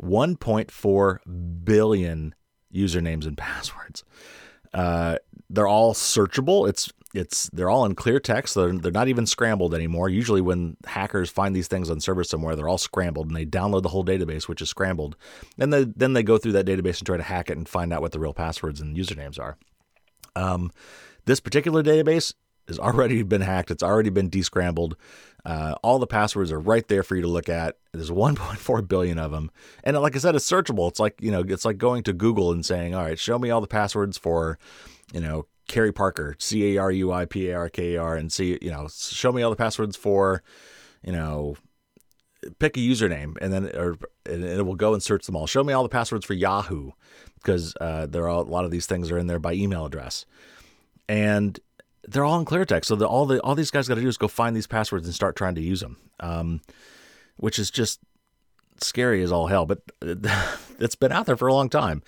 1.4 0.00 1.64
billion 1.64 2.34
usernames 2.76 3.26
and 3.26 3.36
passwords. 3.36 4.04
Uh, 4.74 5.16
they're 5.48 5.66
all 5.66 5.94
searchable. 5.94 6.68
It's 6.68 6.92
it's 7.14 7.48
they're 7.50 7.70
all 7.70 7.86
in 7.86 7.94
clear 7.94 8.20
text. 8.20 8.54
They're, 8.54 8.72
they're 8.72 8.92
not 8.92 9.08
even 9.08 9.26
scrambled 9.26 9.74
anymore. 9.74 10.08
Usually, 10.08 10.40
when 10.40 10.76
hackers 10.86 11.30
find 11.30 11.56
these 11.56 11.68
things 11.68 11.90
on 11.90 12.00
servers 12.00 12.28
somewhere, 12.28 12.54
they're 12.54 12.68
all 12.68 12.78
scrambled 12.78 13.28
and 13.28 13.36
they 13.36 13.46
download 13.46 13.82
the 13.82 13.88
whole 13.88 14.04
database, 14.04 14.48
which 14.48 14.60
is 14.60 14.68
scrambled. 14.68 15.16
And 15.58 15.72
they, 15.72 15.84
then 15.84 16.12
they 16.12 16.22
go 16.22 16.36
through 16.36 16.52
that 16.52 16.66
database 16.66 16.98
and 16.98 17.06
try 17.06 17.16
to 17.16 17.22
hack 17.22 17.50
it 17.50 17.56
and 17.56 17.68
find 17.68 17.92
out 17.92 18.02
what 18.02 18.12
the 18.12 18.20
real 18.20 18.34
passwords 18.34 18.80
and 18.80 18.96
usernames 18.96 19.40
are. 19.40 19.56
Um, 20.34 20.70
this 21.24 21.40
particular 21.40 21.82
database 21.82 22.34
has 22.68 22.78
already 22.78 23.22
been 23.22 23.40
hacked. 23.40 23.70
It's 23.70 23.82
already 23.82 24.10
been 24.10 24.28
descrambled. 24.28 24.96
Uh, 25.46 25.76
all 25.84 26.00
the 26.00 26.08
passwords 26.08 26.50
are 26.50 26.58
right 26.58 26.88
there 26.88 27.04
for 27.04 27.14
you 27.14 27.22
to 27.22 27.28
look 27.28 27.48
at. 27.48 27.76
There's 27.92 28.10
1.4 28.10 28.88
billion 28.88 29.18
of 29.18 29.30
them, 29.30 29.50
and 29.84 29.96
like 29.98 30.16
I 30.16 30.18
said, 30.18 30.34
it's 30.34 30.50
searchable. 30.50 30.88
It's 30.88 31.00
like 31.00 31.20
you 31.20 31.30
know, 31.30 31.44
it's 31.46 31.64
like 31.64 31.78
going 31.78 32.02
to 32.02 32.12
Google 32.12 32.50
and 32.50 32.66
saying, 32.66 32.94
"All 32.94 33.04
right, 33.04 33.18
show 33.18 33.38
me 33.38 33.50
all 33.50 33.60
the 33.60 33.68
passwords 33.68 34.18
for, 34.18 34.58
you 35.14 35.20
know, 35.20 35.46
Carey 35.68 35.92
Parker, 35.92 36.34
C 36.40 36.74
A 36.74 36.78
R 36.80 36.90
U 36.90 37.12
I 37.12 37.24
P 37.26 37.48
A 37.48 37.56
R 37.56 37.68
K 37.68 37.96
R, 37.96 38.16
and 38.16 38.32
see, 38.32 38.58
you 38.60 38.70
know, 38.70 38.88
show 38.88 39.32
me 39.32 39.42
all 39.42 39.50
the 39.50 39.56
passwords 39.56 39.96
for, 39.96 40.42
you 41.04 41.12
know, 41.12 41.56
pick 42.58 42.76
a 42.76 42.80
username, 42.80 43.36
and 43.40 43.52
then 43.52 43.66
or 43.76 43.96
and 44.24 44.44
it 44.44 44.66
will 44.66 44.74
go 44.74 44.94
and 44.94 45.02
search 45.02 45.26
them 45.26 45.36
all. 45.36 45.46
Show 45.46 45.62
me 45.62 45.72
all 45.72 45.84
the 45.84 45.88
passwords 45.88 46.26
for 46.26 46.34
Yahoo, 46.34 46.90
because 47.36 47.74
uh, 47.80 48.06
there 48.06 48.24
are 48.24 48.28
a 48.28 48.40
lot 48.40 48.64
of 48.64 48.72
these 48.72 48.86
things 48.86 49.10
are 49.10 49.18
in 49.18 49.28
there 49.28 49.38
by 49.38 49.52
email 49.52 49.86
address, 49.86 50.26
and 51.08 51.58
they're 52.08 52.24
all 52.24 52.38
in 52.38 52.44
clear 52.44 52.64
text. 52.64 52.88
So 52.88 52.96
the, 52.96 53.06
all 53.06 53.26
the 53.26 53.40
all 53.40 53.54
these 53.54 53.70
guys 53.70 53.88
got 53.88 53.96
to 53.96 54.00
do 54.00 54.08
is 54.08 54.16
go 54.16 54.28
find 54.28 54.54
these 54.54 54.66
passwords 54.66 55.06
and 55.06 55.14
start 55.14 55.36
trying 55.36 55.54
to 55.56 55.62
use 55.62 55.80
them, 55.80 55.96
um, 56.20 56.60
which 57.36 57.58
is 57.58 57.70
just 57.70 58.00
scary 58.80 59.22
as 59.22 59.32
all 59.32 59.46
hell. 59.46 59.66
But 59.66 59.80
it's 60.78 60.94
been 60.94 61.12
out 61.12 61.26
there 61.26 61.36
for 61.36 61.48
a 61.48 61.54
long 61.54 61.68
time. 61.68 62.02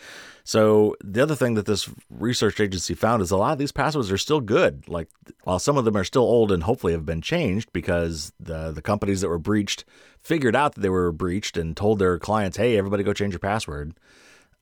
So 0.45 0.97
the 1.05 1.23
other 1.23 1.35
thing 1.35 1.55
that 1.55 1.67
this 1.67 1.91
research 2.09 2.59
agency 2.59 2.95
found 2.95 3.21
is 3.21 3.31
a 3.31 3.37
lot 3.37 3.53
of 3.53 3.59
these 3.59 3.73
passwords 3.73 4.11
are 4.11 4.17
still 4.17 4.41
good. 4.41 4.89
Like 4.89 5.09
while 5.43 5.59
some 5.59 5.77
of 5.77 5.85
them 5.85 5.97
are 5.97 6.05
still 6.05 6.23
old 6.23 6.51
and 6.53 6.63
hopefully 6.63 6.95
have 6.95 7.05
been 7.05 7.21
changed 7.21 7.71
because 7.73 8.33
the 8.41 8.71
the 8.73 8.83
companies 8.83 9.21
that 9.21 9.29
were 9.29 9.39
breached 9.39 9.85
figured 10.23 10.57
out 10.57 10.75
that 10.75 10.81
they 10.81 10.89
were 10.89 11.13
breached 11.13 11.57
and 11.57 11.77
told 11.77 11.99
their 11.99 12.19
clients, 12.19 12.57
"Hey, 12.57 12.79
everybody 12.79 13.03
go 13.03 13.13
change 13.13 13.35
your 13.35 13.41
password." 13.41 13.95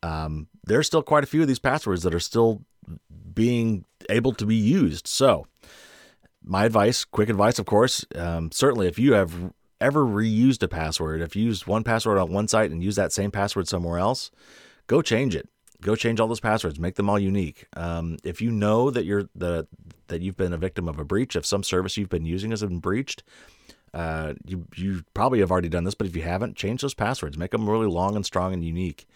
Um, 0.03 0.49
there's 0.65 0.87
still 0.87 1.03
quite 1.03 1.25
a 1.25 1.27
few 1.27 1.43
of 1.43 1.49
these 1.49 1.59
passwords 1.59 2.03
that 2.03 2.15
are 2.15 2.21
still 2.21 2.63
being 3.35 3.85
able 4.09 4.33
to 4.33 4.47
be 4.47 4.57
used. 4.57 5.07
So, 5.07 5.47
my 6.43 6.65
advice, 6.65 7.05
quick 7.05 7.29
advice, 7.29 7.59
of 7.59 7.67
course, 7.67 8.05
um, 8.15 8.53
certainly 8.53 8.87
if 8.87 8.99
you 8.99 9.15
have 9.15 9.53
ever 9.81 10.05
reused 10.05 10.63
a 10.63 10.69
password, 10.69 11.21
if 11.21 11.37
you 11.37 11.45
used 11.45 11.67
one 11.67 11.85
password 11.85 12.19
on 12.19 12.33
one 12.33 12.49
site 12.49 12.71
and 12.71 12.83
use 12.83 12.97
that 12.97 13.13
same 13.13 13.31
password 13.31 13.69
somewhere 13.69 13.99
else, 13.99 14.31
go 14.87 15.03
change 15.03 15.35
it. 15.35 15.49
Go 15.83 15.95
change 15.95 16.21
all 16.21 16.29
those 16.29 16.41
passwords, 16.41 16.81
make 16.81 16.95
them 16.95 17.11
all 17.11 17.19
unique. 17.19 17.67
Um, 17.77 18.17
if 18.25 18.41
you 18.41 18.51
know 18.51 18.91
that 18.91 19.05
you're 19.05 19.29
the 19.35 19.67
that 20.09 20.23
you've 20.23 20.37
been 20.37 20.55
a 20.55 20.59
victim 20.59 20.89
of 20.89 20.99
a 20.99 21.05
breach, 21.05 21.37
if 21.37 21.45
some 21.45 21.63
service 21.63 21.99
you've 21.99 22.09
been 22.09 22.25
using 22.25 22.51
has 22.51 22.63
been 22.63 22.79
breached, 22.79 23.23
uh, 23.93 24.33
you 24.47 24.67
you 24.75 25.05
probably 25.13 25.41
have 25.41 25.51
already 25.51 25.69
done 25.69 25.85
this. 25.85 25.95
But 25.95 26.07
if 26.07 26.17
you 26.17 26.23
haven't, 26.23 26.57
change 26.57 26.81
those 26.81 26.95
passwords, 26.95 27.37
make 27.37 27.51
them 27.51 27.69
really 27.69 27.87
long 27.87 28.17
and 28.17 28.25
strong 28.25 28.55
and 28.55 28.65
unique. 28.65 29.07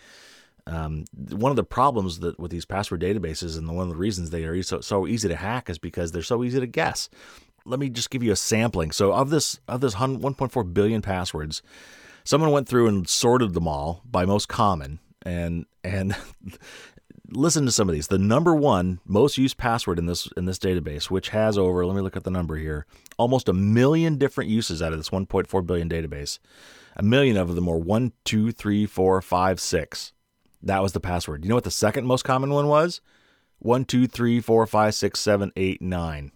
Um, 0.71 1.05
one 1.31 1.51
of 1.51 1.57
the 1.57 1.65
problems 1.65 2.21
that 2.21 2.39
with 2.39 2.53
these 2.53 2.65
password 2.65 3.01
databases 3.01 3.59
and 3.59 3.69
one 3.69 3.83
of 3.83 3.89
the 3.89 3.97
reasons 3.97 4.31
they 4.31 4.45
are 4.45 4.63
so, 4.63 4.81
so 4.81 5.07
easy 5.07 5.29
to 5.29 5.35
hack 5.35 5.69
is 5.69 5.79
because 5.79 6.13
they're 6.13 6.23
so 6.23 6.45
easy 6.45 6.61
to 6.61 6.67
guess. 6.67 7.09
Let 7.65 7.81
me 7.81 7.89
just 7.89 8.11
give 8.11 8.23
you 8.23 8.31
a 8.31 8.37
sampling. 8.37 8.93
So 8.93 9.13
of 9.13 9.31
this 9.31 9.59
of 9.67 9.81
this 9.81 9.97
1.4 9.97 10.75
billion 10.75 11.03
passwords, 11.03 11.61
someone 12.25 12.53
went 12.53 12.69
through 12.69 12.87
and 12.87 13.09
sorted 13.09 13.53
them 13.53 13.67
all 13.67 14.03
by 14.09 14.25
most 14.25 14.49
common 14.49 15.01
and 15.23 15.67
and 15.83 16.17
listen 17.31 17.65
to 17.67 17.73
some 17.73 17.89
of 17.89 17.95
these. 17.95 18.07
The 18.07 18.19
number 18.19 18.55
one 18.55 19.01
most 19.05 19.39
used 19.39 19.57
password 19.57 19.99
in 19.99 20.07
this 20.07 20.29
in 20.37 20.45
this 20.45 20.59
database, 20.59 21.11
which 21.11 21.31
has 21.31 21.59
over, 21.59 21.85
let 21.85 21.97
me 21.97 22.03
look 22.03 22.17
at 22.17 22.25
the 22.25 22.31
number 22.31 22.57
here, 22.57 22.87
almost 23.19 23.49
a 23.49 23.53
million 23.53 24.19
different 24.19 24.51
uses 24.51 24.81
out 24.81 24.93
of 24.93 24.99
this 24.99 25.11
1.4 25.11 25.67
billion 25.67 25.89
database. 25.89 26.39
A 26.97 27.03
million 27.03 27.37
of 27.37 27.55
them 27.55 27.69
are 27.69 27.79
one, 27.79 28.13
two, 28.25 28.53
three, 28.53 28.87
four, 28.87 29.21
five, 29.21 29.61
six. 29.61 30.13
That 30.63 30.83
was 30.83 30.93
the 30.93 31.01
password. 31.01 31.45
You 31.45 31.49
know 31.49 31.55
what 31.55 31.65
the 31.65 31.71
second 31.71 32.07
most 32.07 32.23
common 32.23 32.51
one 32.51 32.67
was? 32.67 33.01
One, 33.59 33.85
two, 33.85 34.07
three, 34.07 34.41
four, 34.41 34.67
five, 34.67 34.95
six, 34.95 35.21
seven, 35.21 35.53
eight, 35.57 35.83
nine. 35.83 36.33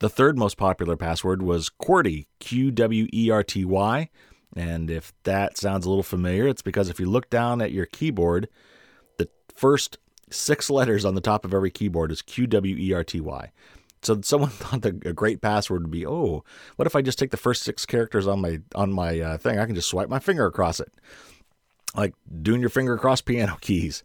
The 0.00 0.08
third 0.08 0.36
most 0.36 0.56
popular 0.56 0.96
password 0.96 1.42
was 1.42 1.70
QWERTY, 1.70 2.26
Q 2.40 2.72
W 2.72 3.06
E 3.12 3.30
R 3.30 3.44
T 3.44 3.64
Y. 3.64 4.08
And 4.54 4.90
if 4.90 5.12
that 5.22 5.56
sounds 5.56 5.86
a 5.86 5.88
little 5.88 6.02
familiar, 6.02 6.46
it's 6.46 6.62
because 6.62 6.88
if 6.88 6.98
you 7.00 7.06
look 7.06 7.30
down 7.30 7.62
at 7.62 7.72
your 7.72 7.86
keyboard, 7.86 8.48
the 9.16 9.28
first 9.54 9.98
six 10.30 10.68
letters 10.68 11.04
on 11.04 11.14
the 11.14 11.20
top 11.20 11.44
of 11.44 11.54
every 11.54 11.70
keyboard 11.70 12.10
is 12.10 12.20
Q 12.20 12.46
W 12.48 12.76
E 12.76 12.92
R 12.92 13.04
T 13.04 13.20
Y. 13.20 13.52
So 14.02 14.20
someone 14.22 14.50
thought 14.50 14.82
that 14.82 15.06
a 15.06 15.12
great 15.12 15.40
password 15.40 15.82
would 15.82 15.90
be, 15.90 16.06
oh, 16.06 16.44
what 16.76 16.86
if 16.86 16.96
I 16.96 17.02
just 17.02 17.18
take 17.18 17.30
the 17.30 17.36
first 17.36 17.62
six 17.62 17.86
characters 17.86 18.26
on 18.26 18.40
my 18.40 18.60
on 18.74 18.92
my 18.92 19.20
uh, 19.20 19.38
thing? 19.38 19.58
I 19.58 19.66
can 19.66 19.74
just 19.74 19.88
swipe 19.88 20.08
my 20.08 20.18
finger 20.18 20.46
across 20.46 20.80
it, 20.80 20.92
like 21.96 22.14
doing 22.42 22.60
your 22.60 22.70
finger 22.70 22.94
across 22.94 23.20
piano 23.20 23.58
keys. 23.60 24.02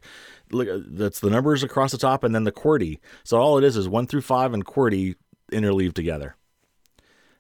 Look, 0.50 0.70
that's 0.88 1.20
the 1.20 1.30
numbers 1.30 1.62
across 1.62 1.92
the 1.92 1.98
top 1.98 2.24
and 2.24 2.34
then 2.34 2.46
the 2.46 2.54
QWERTY. 2.54 3.00
So 3.26 3.38
all 3.38 3.58
it 3.58 3.66
is 3.66 3.76
is 3.76 3.90
one 3.90 4.08
through 4.08 4.22
five 4.22 4.54
and 4.54 4.66
QWERTY 4.66 5.16
interleaved 5.52 5.94
together. 5.94 6.38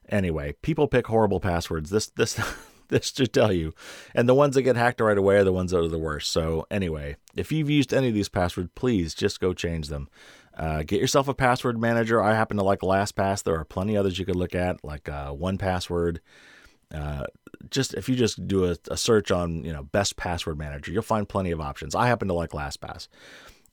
Anyway, 0.09 0.55
people 0.61 0.89
pick 0.89 1.07
horrible 1.07 1.39
passwords. 1.39 1.89
This 1.89 2.07
this 2.07 2.37
this 2.89 3.13
should 3.15 3.31
tell 3.31 3.53
you. 3.53 3.73
And 4.13 4.27
the 4.27 4.35
ones 4.35 4.55
that 4.55 4.63
get 4.63 4.75
hacked 4.75 4.99
right 4.99 5.17
away 5.17 5.37
are 5.37 5.45
the 5.45 5.53
ones 5.53 5.71
that 5.71 5.79
are 5.79 5.87
the 5.87 5.97
worst. 5.97 6.33
So 6.33 6.67
anyway, 6.69 7.15
if 7.33 7.49
you've 7.53 7.69
used 7.69 7.93
any 7.93 8.09
of 8.09 8.13
these 8.13 8.27
passwords, 8.27 8.71
please 8.75 9.13
just 9.13 9.39
go 9.39 9.53
change 9.53 9.87
them. 9.87 10.09
Uh, 10.53 10.83
get 10.83 10.99
yourself 10.99 11.29
a 11.29 11.33
password 11.33 11.79
manager. 11.79 12.21
I 12.21 12.33
happen 12.33 12.57
to 12.57 12.63
like 12.63 12.79
LastPass. 12.79 13.41
There 13.41 13.57
are 13.57 13.63
plenty 13.63 13.95
others 13.95 14.19
you 14.19 14.25
could 14.25 14.35
look 14.35 14.53
at, 14.53 14.83
like 14.83 15.07
uh, 15.07 15.31
1Password. 15.31 16.17
Uh, 16.93 17.23
just 17.69 17.93
if 17.93 18.07
you 18.09 18.15
just 18.15 18.47
do 18.47 18.65
a, 18.65 18.75
a, 18.89 18.97
search 18.97 19.31
on 19.31 19.63
you 19.63 19.73
know 19.73 19.83
best 19.83 20.17
password 20.17 20.57
manager, 20.57 20.91
you'll 20.91 21.01
find 21.01 21.27
plenty 21.27 21.51
of 21.51 21.61
options. 21.61 21.95
I 21.95 22.07
happen 22.07 22.27
to 22.27 22.33
like 22.33 22.51
LastPass, 22.51 23.07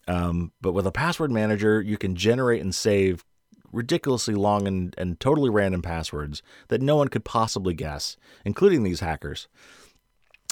um, 0.09 0.53
but 0.61 0.73
with 0.73 0.87
a 0.87 0.93
password 0.93 1.31
manager, 1.31 1.81
you 1.81 1.97
can 1.97 2.14
generate 2.14 2.62
and 2.62 2.75
save 2.75 3.25
ridiculously 3.73 4.35
long 4.35 4.67
and, 4.67 4.95
and 4.97 5.19
totally 5.19 5.50
random 5.50 5.83
passwords 5.83 6.43
that 6.69 6.81
no 6.81 6.97
one 6.97 7.09
could 7.09 7.25
possibly 7.25 7.75
guess, 7.75 8.17
including 8.45 8.85
these 8.85 9.00
hackers. 9.00 9.49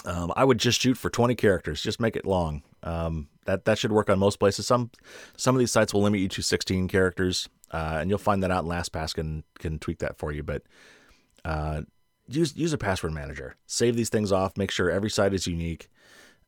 Um, 0.05 0.33
I 0.35 0.43
would 0.43 0.57
just 0.57 0.81
shoot 0.81 0.97
for 0.97 1.09
20 1.09 1.33
characters, 1.35 1.81
just 1.81 1.99
make 1.99 2.17
it 2.17 2.25
long. 2.25 2.63
Um, 2.83 3.29
that 3.45 3.65
that 3.65 3.77
should 3.77 3.91
work 3.91 4.09
on 4.09 4.19
most 4.19 4.39
places. 4.39 4.67
Some 4.67 4.91
some 5.37 5.55
of 5.55 5.59
these 5.59 5.71
sites 5.71 5.93
will 5.93 6.01
limit 6.01 6.19
you 6.19 6.27
to 6.29 6.41
16 6.41 6.87
characters, 6.89 7.47
uh, 7.71 7.97
and 8.01 8.09
you'll 8.09 8.19
find 8.19 8.43
that 8.43 8.51
out. 8.51 8.65
LastPass 8.65 9.13
can 9.13 9.43
can 9.59 9.79
tweak 9.79 9.99
that 9.99 10.17
for 10.17 10.31
you. 10.31 10.43
But 10.43 10.63
uh, 11.45 11.83
use 12.27 12.55
use 12.55 12.73
a 12.73 12.77
password 12.77 13.13
manager. 13.13 13.55
Save 13.65 13.95
these 13.95 14.09
things 14.09 14.31
off. 14.31 14.57
Make 14.57 14.71
sure 14.71 14.89
every 14.89 15.09
site 15.09 15.33
is 15.33 15.47
unique, 15.47 15.89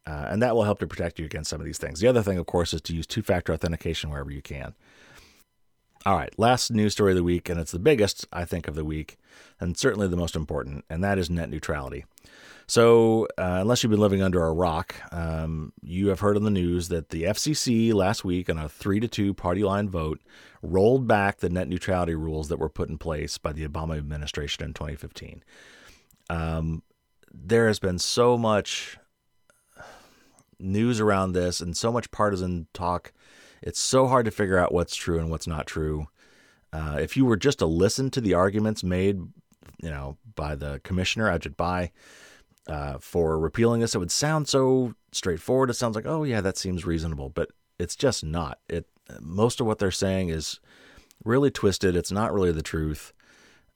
uh, 0.06 0.28
and 0.30 0.42
that 0.42 0.56
will 0.56 0.64
help 0.64 0.80
to 0.80 0.88
protect 0.88 1.20
you 1.20 1.26
against 1.26 1.50
some 1.50 1.60
of 1.60 1.66
these 1.66 1.78
things. 1.78 2.00
The 2.00 2.08
other 2.08 2.22
thing, 2.22 2.38
of 2.38 2.46
course, 2.46 2.74
is 2.74 2.82
to 2.82 2.96
use 2.96 3.08
two-factor 3.08 3.54
authentication 3.54 4.10
wherever 4.10 4.32
you 4.32 4.42
can. 4.42 4.74
All 6.06 6.16
right, 6.16 6.38
last 6.38 6.70
news 6.70 6.94
story 6.94 7.14
of 7.14 7.18
the 7.18 7.24
week, 7.24 7.50
and 7.50 7.60
it's 7.60 7.72
the 7.72 7.80
biggest 7.80 8.28
I 8.32 8.46
think 8.46 8.68
of 8.68 8.76
the 8.76 8.86
week, 8.86 9.18
and 9.60 9.76
certainly 9.76 10.08
the 10.08 10.16
most 10.16 10.36
important, 10.36 10.86
and 10.88 11.04
that 11.04 11.18
is 11.18 11.32
net 11.32 11.50
neutrality. 11.50 12.06
So, 12.68 13.26
uh, 13.38 13.60
unless 13.62 13.84
you've 13.84 13.92
been 13.92 14.00
living 14.00 14.22
under 14.24 14.44
a 14.44 14.54
rock, 14.54 14.96
um, 15.12 15.72
you 15.82 16.08
have 16.10 16.20
heard 16.20 16.36
on 16.36 16.44
the 16.44 16.52
news 16.52 16.90
that 16.90 17.10
the 17.10 17.24
FCC 17.24 17.94
last 17.94 18.24
week, 18.24 18.50
on 18.50 18.58
a 18.58 18.70
three 18.70 19.00
to 19.00 19.08
two 19.08 19.34
party 19.34 19.64
line 19.64 19.90
vote, 19.90 20.20
rolled 20.64 21.08
back 21.08 21.38
the 21.38 21.50
net 21.50 21.68
neutrality 21.68 22.16
rules 22.16 22.48
that 22.50 22.58
were 22.58 22.70
put 22.70 22.90
in 22.90 22.98
place 22.98 23.38
by 23.38 23.52
the 23.52 23.68
Obama 23.68 23.98
administration 23.98 24.64
in 24.64 24.74
2015. 24.74 25.44
Um, 26.30 26.84
there 27.32 27.68
has 27.68 27.80
been 27.80 28.00
so 28.00 28.38
much 28.38 28.98
news 30.60 31.00
around 31.00 31.34
this 31.34 31.60
and 31.60 31.76
so 31.76 31.92
much 31.92 32.12
partisan 32.12 32.68
talk. 32.74 33.12
It's 33.62 33.80
so 33.80 34.08
hard 34.08 34.26
to 34.26 34.32
figure 34.32 34.58
out 34.58 34.74
what's 34.74 34.96
true 34.96 35.20
and 35.20 35.30
what's 35.30 35.48
not 35.48 35.68
true. 35.68 36.08
Uh, 36.72 36.98
if 37.00 37.16
you 37.16 37.26
were 37.26 37.38
just 37.38 37.60
to 37.60 37.66
listen 37.66 38.10
to 38.12 38.22
the 38.22 38.34
arguments 38.34 38.84
made, 38.84 39.18
you 39.82 39.90
know, 39.90 40.18
by 40.36 40.56
the 40.56 40.82
commissioner 40.84 41.26
Ajit 41.26 41.58
Pai, 41.58 41.92
uh, 42.68 42.98
for 43.00 43.38
repealing 43.40 43.82
this. 43.82 43.96
It 43.96 44.00
would 44.00 44.12
sound 44.12 44.48
so 44.48 44.94
straightforward. 45.12 45.70
It 45.70 45.76
sounds 45.76 45.96
like, 45.96 46.06
oh 46.08 46.24
yeah, 46.24 46.42
that 46.42 46.58
seems 46.58 46.86
reasonable, 46.86 47.30
but 47.30 47.52
it's 47.80 47.96
just 47.96 48.24
not. 48.24 48.60
It 48.70 48.88
most 49.22 49.60
of 49.60 49.68
what 49.68 49.80
they're 49.80 49.92
saying 49.92 50.30
is 50.30 50.60
really 51.24 51.52
twisted. 51.52 51.96
It's 51.96 52.12
not 52.12 52.34
really 52.34 52.52
the 52.52 52.64
truth. 52.64 53.14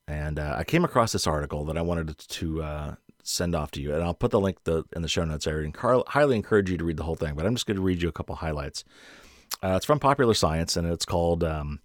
And 0.10 0.39
uh, 0.39 0.56
I 0.58 0.63
came 0.63 0.84
across 0.84 1.12
this 1.12 1.28
article 1.28 1.65
that 1.65 1.78
I 1.78 1.84
wanted 1.84 2.17
to 2.17 2.63
uh, 2.63 2.95
send 3.22 3.54
off 3.54 3.69
to 3.72 3.82
you, 3.82 3.93
and 3.93 4.04
I'll 4.04 4.15
put 4.15 4.32
the 4.32 4.39
link 4.39 4.58
in 4.65 5.04
the 5.04 5.08
show 5.08 5.24
notes. 5.24 5.45
I 5.45 5.54
would 5.54 5.76
highly 6.08 6.36
encourage 6.36 6.72
you 6.72 6.78
to 6.78 6.84
read 6.84 6.98
the 6.98 7.04
whole 7.04 7.15
thing, 7.15 7.36
but 7.36 7.45
I'm 7.45 7.54
just 7.54 7.67
going 7.67 7.78
to 7.78 7.84
read 7.84 8.02
you 8.02 8.10
a 8.10 8.12
couple 8.12 8.36
highlights. 8.36 8.84
Uh, 9.63 9.76
it's 9.76 9.86
from 9.86 10.00
Popular 10.00 10.34
Science, 10.34 10.76
and 10.76 10.88
it's 10.88 11.06
called 11.06 11.43
um, 11.43 11.80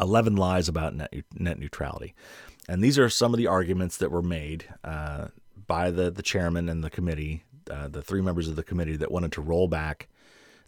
11 0.00 0.36
Lies 0.36 0.68
About 0.68 0.94
Net, 0.94 1.12
Net 1.34 1.58
Neutrality. 1.58 2.14
And 2.68 2.84
these 2.84 3.00
are 3.00 3.08
some 3.08 3.34
of 3.34 3.38
the 3.38 3.48
arguments 3.48 3.96
that 3.96 4.12
were 4.12 4.22
made 4.22 4.66
uh, 4.84 5.28
by 5.66 5.90
the 5.90 6.08
the 6.12 6.22
chairman 6.22 6.68
and 6.68 6.84
the 6.84 6.90
committee, 6.90 7.42
uh, 7.68 7.88
the 7.88 8.02
three 8.02 8.20
members 8.20 8.48
of 8.48 8.54
the 8.54 8.62
committee 8.62 8.96
that 8.96 9.10
wanted 9.10 9.32
to 9.32 9.40
roll 9.40 9.66
back 9.66 10.08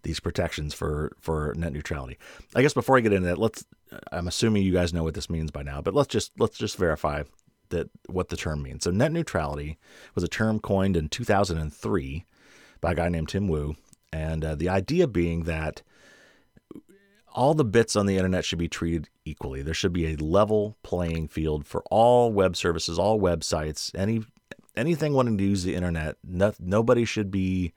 these 0.03 0.21
protections 0.21 0.75
for 0.75 1.13
for 1.21 1.55
net 1.57 1.73
neutrality. 1.73 2.19
I 2.55 2.63
guess 2.63 2.75
before 2.75 2.97
I 2.97 3.01
get 3.01 3.13
into 3.13 3.29
that, 3.29 3.39
let's. 3.39 3.65
I'm 4.13 4.29
assuming 4.29 4.63
you 4.63 4.73
guys 4.73 4.93
know 4.93 5.03
what 5.03 5.15
this 5.15 5.31
means 5.31 5.51
by 5.51 5.63
now, 5.63 5.81
but 5.81 5.95
let's 5.95 6.09
just 6.09 6.33
let's 6.39 6.59
just 6.59 6.77
verify 6.77 7.23
that 7.71 7.91
what 8.07 8.29
the 8.29 8.37
term 8.37 8.63
means. 8.63 8.85
So 8.85 8.91
net 8.91 9.13
neutrality 9.13 9.79
was 10.15 10.25
a 10.25 10.29
term 10.29 10.61
coined 10.61 10.97
in 10.97 11.09
2003 11.09 12.25
by 12.81 12.93
a 12.93 12.95
guy 12.95 13.09
named 13.09 13.29
Tim 13.29 13.49
Wu, 13.49 13.77
and 14.13 14.45
uh, 14.45 14.55
the 14.55 14.69
idea 14.69 15.07
being 15.07 15.45
that 15.45 15.83
all 17.33 17.55
the 17.55 17.65
bits 17.65 17.95
on 17.95 18.07
the 18.07 18.17
internet 18.17 18.45
should 18.45 18.59
be 18.59 18.69
treated 18.69 19.09
equally. 19.25 19.63
There 19.63 19.75
should 19.75 19.93
be 19.93 20.07
a 20.07 20.17
level 20.17 20.77
playing 20.83 21.29
field 21.29 21.67
for 21.67 21.83
all 21.91 22.33
web 22.33 22.57
services, 22.57 22.99
all 22.99 23.21
websites, 23.21 23.95
any 23.95 24.23
anything 24.79 25.13
wanting 25.13 25.37
to 25.37 25.45
use 25.45 25.65
the 25.65 25.75
internet, 25.75 26.17
no, 26.25 26.53
nobody 26.59 27.05
should 27.05 27.31
be 27.31 27.73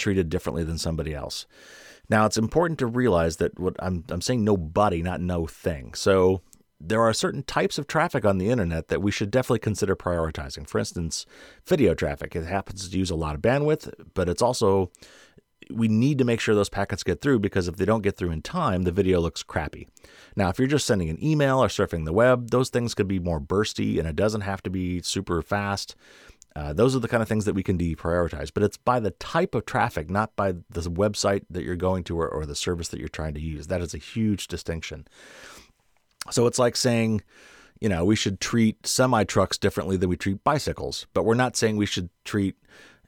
treated 0.00 0.28
differently 0.28 0.64
than 0.64 0.78
somebody 0.78 1.14
else. 1.14 1.46
Now, 2.08 2.26
it's 2.26 2.36
important 2.36 2.80
to 2.80 2.86
realize 2.86 3.36
that 3.36 3.58
what 3.58 3.76
I'm, 3.78 4.04
I'm 4.08 4.20
saying 4.20 4.42
nobody, 4.42 5.00
not 5.00 5.20
no 5.20 5.46
thing. 5.46 5.94
So 5.94 6.42
there 6.80 7.02
are 7.02 7.12
certain 7.12 7.42
types 7.42 7.78
of 7.78 7.86
traffic 7.86 8.24
on 8.24 8.38
the 8.38 8.48
internet 8.48 8.88
that 8.88 9.02
we 9.02 9.12
should 9.12 9.30
definitely 9.30 9.60
consider 9.60 9.94
prioritizing. 9.94 10.66
For 10.66 10.78
instance, 10.78 11.26
video 11.66 11.94
traffic. 11.94 12.34
It 12.34 12.46
happens 12.46 12.88
to 12.88 12.98
use 12.98 13.10
a 13.10 13.14
lot 13.14 13.34
of 13.34 13.42
bandwidth, 13.42 13.92
but 14.14 14.28
it's 14.28 14.42
also 14.42 14.90
we 15.70 15.88
need 15.88 16.18
to 16.18 16.24
make 16.24 16.40
sure 16.40 16.54
those 16.54 16.68
packets 16.68 17.02
get 17.02 17.20
through 17.20 17.38
because 17.38 17.68
if 17.68 17.76
they 17.76 17.84
don't 17.84 18.02
get 18.02 18.16
through 18.16 18.30
in 18.30 18.42
time, 18.42 18.82
the 18.82 18.92
video 18.92 19.20
looks 19.20 19.42
crappy. 19.42 19.86
Now, 20.34 20.48
if 20.48 20.58
you're 20.58 20.66
just 20.66 20.86
sending 20.86 21.10
an 21.10 21.22
email 21.22 21.62
or 21.62 21.68
surfing 21.68 22.06
the 22.06 22.12
web, 22.12 22.50
those 22.50 22.70
things 22.70 22.94
could 22.94 23.06
be 23.06 23.18
more 23.18 23.40
bursty 23.40 23.98
and 23.98 24.08
it 24.08 24.16
doesn't 24.16 24.40
have 24.40 24.62
to 24.64 24.70
be 24.70 25.02
super 25.02 25.42
fast. 25.42 25.94
Uh, 26.56 26.72
those 26.72 26.96
are 26.96 26.98
the 26.98 27.08
kind 27.08 27.22
of 27.22 27.28
things 27.28 27.44
that 27.44 27.54
we 27.54 27.62
can 27.62 27.78
deprioritize, 27.78 28.50
but 28.52 28.62
it's 28.62 28.76
by 28.76 28.98
the 28.98 29.12
type 29.12 29.54
of 29.54 29.66
traffic, 29.66 30.10
not 30.10 30.34
by 30.34 30.52
the 30.52 30.80
website 30.90 31.44
that 31.48 31.62
you're 31.62 31.76
going 31.76 32.02
to 32.04 32.18
or, 32.18 32.28
or 32.28 32.44
the 32.44 32.56
service 32.56 32.88
that 32.88 32.98
you're 32.98 33.08
trying 33.08 33.34
to 33.34 33.40
use. 33.40 33.68
That 33.68 33.80
is 33.80 33.94
a 33.94 33.98
huge 33.98 34.48
distinction. 34.48 35.06
So 36.30 36.46
it's 36.46 36.58
like 36.58 36.76
saying, 36.76 37.22
you 37.80 37.88
know, 37.88 38.04
we 38.04 38.16
should 38.16 38.40
treat 38.40 38.86
semi 38.86 39.24
trucks 39.24 39.58
differently 39.58 39.96
than 39.96 40.08
we 40.08 40.16
treat 40.16 40.42
bicycles, 40.42 41.06
but 41.14 41.24
we're 41.24 41.34
not 41.34 41.56
saying 41.56 41.76
we 41.76 41.86
should 41.86 42.10
treat 42.24 42.56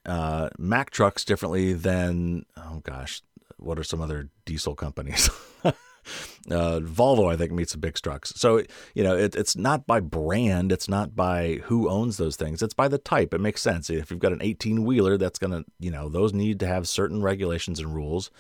uh, 0.07 0.49
Mack 0.59 0.91
trucks 0.91 1.25
differently 1.25 1.73
than, 1.73 2.47
oh 2.57 2.81
gosh, 2.85 3.23
what 3.59 3.79
are 3.79 3.85
some 3.85 4.01
other 4.01 4.31
diesel 4.45 4.75
companies? 4.75 5.31
Uh, 6.51 6.81
Volvo, 6.81 7.33
I 7.33 7.37
think, 7.37 7.53
meets 7.53 7.71
the 7.71 7.79
big 7.79 7.95
trucks. 7.95 8.33
So, 8.35 8.65
you 8.97 9.05
know, 9.05 9.17
it, 9.17 9.37
it's 9.37 9.55
not 9.55 9.87
by 9.87 10.01
brand, 10.01 10.73
it's 10.73 10.89
not 10.89 11.15
by 11.15 11.61
who 11.63 11.89
owns 11.89 12.17
those 12.17 12.35
things, 12.35 12.63
it's 12.63 12.75
by 12.75 12.89
the 12.89 12.99
type. 12.99 13.33
It 13.33 13.41
makes 13.41 13.63
sense. 13.63 13.89
If 13.89 14.11
you've 14.11 14.19
got 14.19 14.33
an 14.33 14.43
18 14.43 14.83
wheeler, 14.83 15.17
that's 15.17 15.39
going 15.39 15.53
to, 15.53 15.65
you 15.79 15.93
know, 15.93 16.09
those 16.09 16.33
need 16.33 16.59
to 16.59 16.67
have 16.67 16.89
certain 16.89 17.23
regulations 17.23 17.79
and 17.79 17.95
rules. 17.95 18.33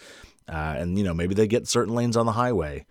Uh, 0.49 0.75
and, 0.77 0.99
you 0.99 1.05
know, 1.05 1.15
maybe 1.15 1.35
they 1.37 1.47
get 1.47 1.69
certain 1.69 1.95
lanes 1.95 2.17
on 2.17 2.27
the 2.27 2.33
highway. 2.33 2.85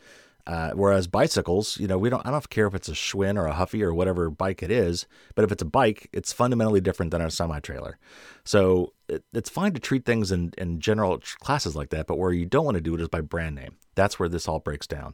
Uh, 0.48 0.72
whereas 0.72 1.08
bicycles, 1.08 1.78
you 1.80 1.88
know, 1.88 1.98
we 1.98 2.10
don't. 2.10 2.26
I 2.26 2.32
don't 2.32 2.50
care 2.50 2.68
if 2.68 2.74
it's 2.74 2.90
a 2.90 2.94
Schwinn 2.94 3.38
or 3.38 3.46
a 3.46 3.54
Huffy 3.54 3.84
or 3.84 3.94
whatever 3.94 4.30
bike 4.30 4.64
it 4.64 4.72
is, 4.72 5.06
but 5.36 5.44
if 5.44 5.52
it's 5.52 5.62
a 5.62 5.66
bike, 5.66 6.10
it's 6.14 6.34
fundamentally 6.34 6.82
different 6.82 7.12
than 7.12 7.22
a 7.22 7.30
semi 7.30 7.60
trailer. 7.60 7.98
So 8.44 8.94
it, 9.08 9.24
it's 9.34 9.50
fine 9.50 9.74
to 9.74 9.80
treat 9.80 10.06
things 10.06 10.32
in 10.32 10.52
in 10.58 10.80
general 10.80 11.20
classes 11.40 11.76
like 11.76 11.90
that, 11.90 12.08
but 12.08 12.18
where 12.18 12.32
you 12.32 12.46
don't 12.46 12.66
want 12.66 12.76
to 12.76 12.82
do 12.82 12.96
it 12.96 13.02
is 13.02 13.10
by 13.10 13.22
brand 13.22 13.56
name. 13.56 13.76
That's 13.96 14.20
where 14.20 14.30
this 14.30 14.48
all 14.48 14.60
breaks 14.60 14.88
down. 14.88 15.14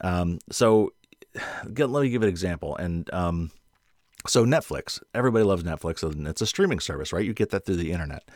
Um, 0.00 0.38
so 0.50 0.92
let 1.68 1.90
me 1.90 2.10
give 2.10 2.22
an 2.22 2.28
example. 2.28 2.76
And 2.76 3.12
um, 3.12 3.50
so 4.26 4.44
Netflix, 4.44 5.00
everybody 5.14 5.44
loves 5.44 5.62
Netflix, 5.62 6.02
and 6.02 6.26
it's 6.26 6.40
a 6.42 6.46
streaming 6.46 6.80
service, 6.80 7.12
right? 7.12 7.24
You 7.24 7.34
get 7.34 7.50
that 7.50 7.64
through 7.64 7.76
the 7.76 7.92
internet. 7.92 8.28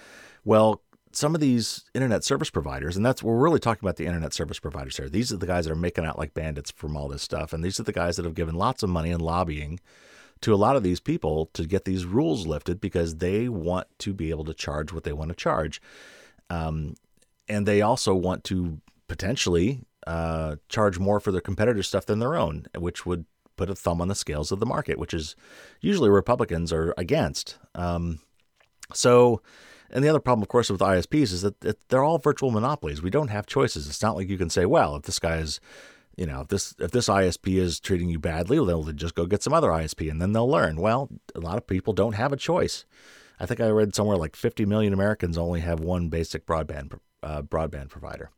Well, 0.45 0.83
some 1.17 1.35
of 1.35 1.41
these 1.41 1.85
internet 1.95 2.25
service 2.25 2.51
providers, 2.51 2.97
and 2.97 3.05
that's 3.05 3.23
we're 3.23 3.37
really 3.37 3.61
talking 3.61 3.85
about 3.85 3.97
the 3.97 4.07
internet 4.07 4.33
service 4.33 4.59
providers 4.59 4.97
here. 4.97 5.09
These 5.09 5.33
are 5.33 5.37
the 5.37 5.47
guys 5.47 5.65
that 5.65 5.73
are 5.73 5.77
making 5.77 6.05
out 6.05 6.19
like 6.19 6.35
bandits 6.35 6.71
from 6.71 6.97
all 6.97 7.09
this 7.09 7.23
stuff, 7.23 7.53
and 7.53 7.65
these 7.65 7.79
are 7.79 7.85
the 7.85 7.93
guys 7.93 8.17
that 8.17 8.25
have 8.25 8.35
given 8.35 8.55
lots 8.55 8.83
of 8.83 8.91
money 8.91 9.11
and 9.11 9.23
lobbying 9.23 9.81
to 10.41 10.53
a 10.53 10.57
lot 10.57 10.77
of 10.77 10.83
these 10.83 11.01
people 11.01 11.51
to 11.55 11.65
get 11.67 11.85
these 11.85 12.05
rules 12.05 12.47
lifted 12.47 12.81
because 12.81 13.17
they 13.17 13.49
want 13.49 13.87
to 13.99 14.13
be 14.13 14.31
able 14.31 14.45
to 14.45 14.55
charge 14.55 14.93
what 14.93 15.05
they 15.05 15.13
want 15.13 15.31
to 15.31 15.37
charge, 15.37 15.81
um, 16.51 16.95
and 17.49 17.67
they 17.67 17.81
also 17.81 18.15
want 18.15 18.45
to 18.45 18.81
potentially 19.09 19.83
uh, 20.07 20.57
charge 20.69 20.99
more 20.99 21.21
for 21.21 21.33
their 21.33 21.41
competitor 21.41 21.83
stuff 21.83 22.07
than 22.07 22.19
their 22.19 22.37
own, 22.37 22.67
which 22.77 23.07
would 23.07 23.25
put 23.57 23.71
a 23.71 23.75
thumb 23.75 24.01
on 24.01 24.09
the 24.09 24.15
scales 24.15 24.51
of 24.51 24.61
the 24.61 24.67
market, 24.67 24.99
which 24.99 25.15
is 25.15 25.37
usually 25.81 26.11
Republicans 26.11 26.73
are 26.73 26.93
against. 26.99 27.59
Um, 27.75 28.21
so 28.93 29.41
and 29.95 30.03
the 30.03 30.09
other 30.09 30.21
problem, 30.21 30.43
of 30.43 30.49
course, 30.49 30.69
with 30.69 30.81
ISPs 30.81 31.33
is 31.33 31.43
that 31.43 31.61
they're 31.89 32.03
all 32.03 32.19
virtual 32.19 32.51
monopolies. 32.51 33.01
We 33.01 33.11
don't 33.11 33.29
have 33.29 33.47
choices. 33.47 33.89
It's 33.89 34.03
not 34.03 34.17
like 34.17 34.29
you 34.29 34.37
can 34.37 34.51
say, 34.51 34.67
well, 34.67 34.97
if 34.97 35.03
this 35.05 35.21
guy 35.21 35.37
is, 35.37 35.61
you 36.17 36.27
know, 36.27 36.41
if 36.41 36.49
this 36.49 36.75
if 36.81 36.91
this 36.91 37.09
ISP 37.09 37.57
is 37.59 37.79
treating 37.79 38.09
you 38.09 38.19
badly, 38.19 38.57
they'll 38.57 38.83
just 38.93 39.15
go 39.15 39.25
get 39.25 39.45
some 39.45 39.53
other 39.53 39.69
ISP 39.69 40.11
and 40.11 40.21
then 40.21 40.33
they'll 40.33 40.51
learn. 40.51 40.81
Well, 40.81 41.09
a 41.37 41.41
lot 41.41 41.59
of 41.59 41.69
people 41.69 41.93
don't 41.93 42.15
have 42.15 42.33
a 42.33 42.37
choice. 42.37 42.85
I 43.39 43.47
think 43.47 43.61
I 43.61 43.69
read 43.69 43.95
somewhere 43.95 44.17
like 44.17 44.37
50 44.37 44.67
million 44.67 44.93
Americans 44.93 45.39
only 45.39 45.61
have 45.61 45.81
one 45.81 46.09
basic 46.09 46.45
broadband 46.45 46.99
uh, 47.23 47.43
broadband 47.43 47.89
provider. 47.89 48.31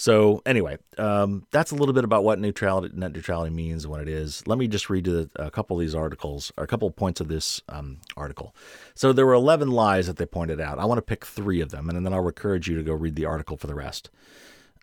So 0.00 0.40
anyway, 0.46 0.78
um, 0.96 1.46
that's 1.50 1.72
a 1.72 1.74
little 1.74 1.92
bit 1.92 2.04
about 2.04 2.24
what 2.24 2.38
neutrality, 2.38 2.88
net 2.96 3.12
neutrality 3.12 3.54
means 3.54 3.84
and 3.84 3.90
what 3.90 4.00
it 4.00 4.08
is. 4.08 4.42
Let 4.46 4.56
me 4.56 4.66
just 4.66 4.88
read 4.88 5.06
a, 5.06 5.28
a 5.36 5.50
couple 5.50 5.76
of 5.76 5.82
these 5.82 5.94
articles, 5.94 6.50
or 6.56 6.64
a 6.64 6.66
couple 6.66 6.88
of 6.88 6.96
points 6.96 7.20
of 7.20 7.28
this 7.28 7.60
um, 7.68 7.98
article. 8.16 8.56
So 8.94 9.12
there 9.12 9.26
were 9.26 9.34
11 9.34 9.70
lies 9.70 10.06
that 10.06 10.16
they 10.16 10.24
pointed 10.24 10.58
out. 10.58 10.78
I 10.78 10.86
want 10.86 10.96
to 10.96 11.02
pick 11.02 11.26
three 11.26 11.60
of 11.60 11.68
them, 11.68 11.90
and 11.90 12.06
then 12.06 12.14
I'll 12.14 12.26
encourage 12.26 12.66
you 12.66 12.76
to 12.76 12.82
go 12.82 12.94
read 12.94 13.14
the 13.14 13.26
article 13.26 13.58
for 13.58 13.66
the 13.66 13.74
rest. 13.74 14.08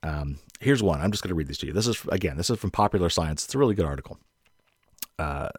Um, 0.03 0.37
here's 0.59 0.83
one. 0.83 1.01
I'm 1.01 1.09
just 1.09 1.23
going 1.23 1.29
to 1.29 1.35
read 1.35 1.47
these 1.47 1.57
to 1.57 1.65
you. 1.65 1.73
This 1.73 1.87
is 1.87 1.99
again, 2.09 2.37
this 2.37 2.51
is 2.51 2.59
from 2.59 2.69
Popular 2.69 3.09
Science. 3.09 3.43
It's 3.43 3.55
a 3.55 3.57
really 3.57 3.73
good 3.73 3.87
article. 3.87 4.19
Uh, 5.17 5.49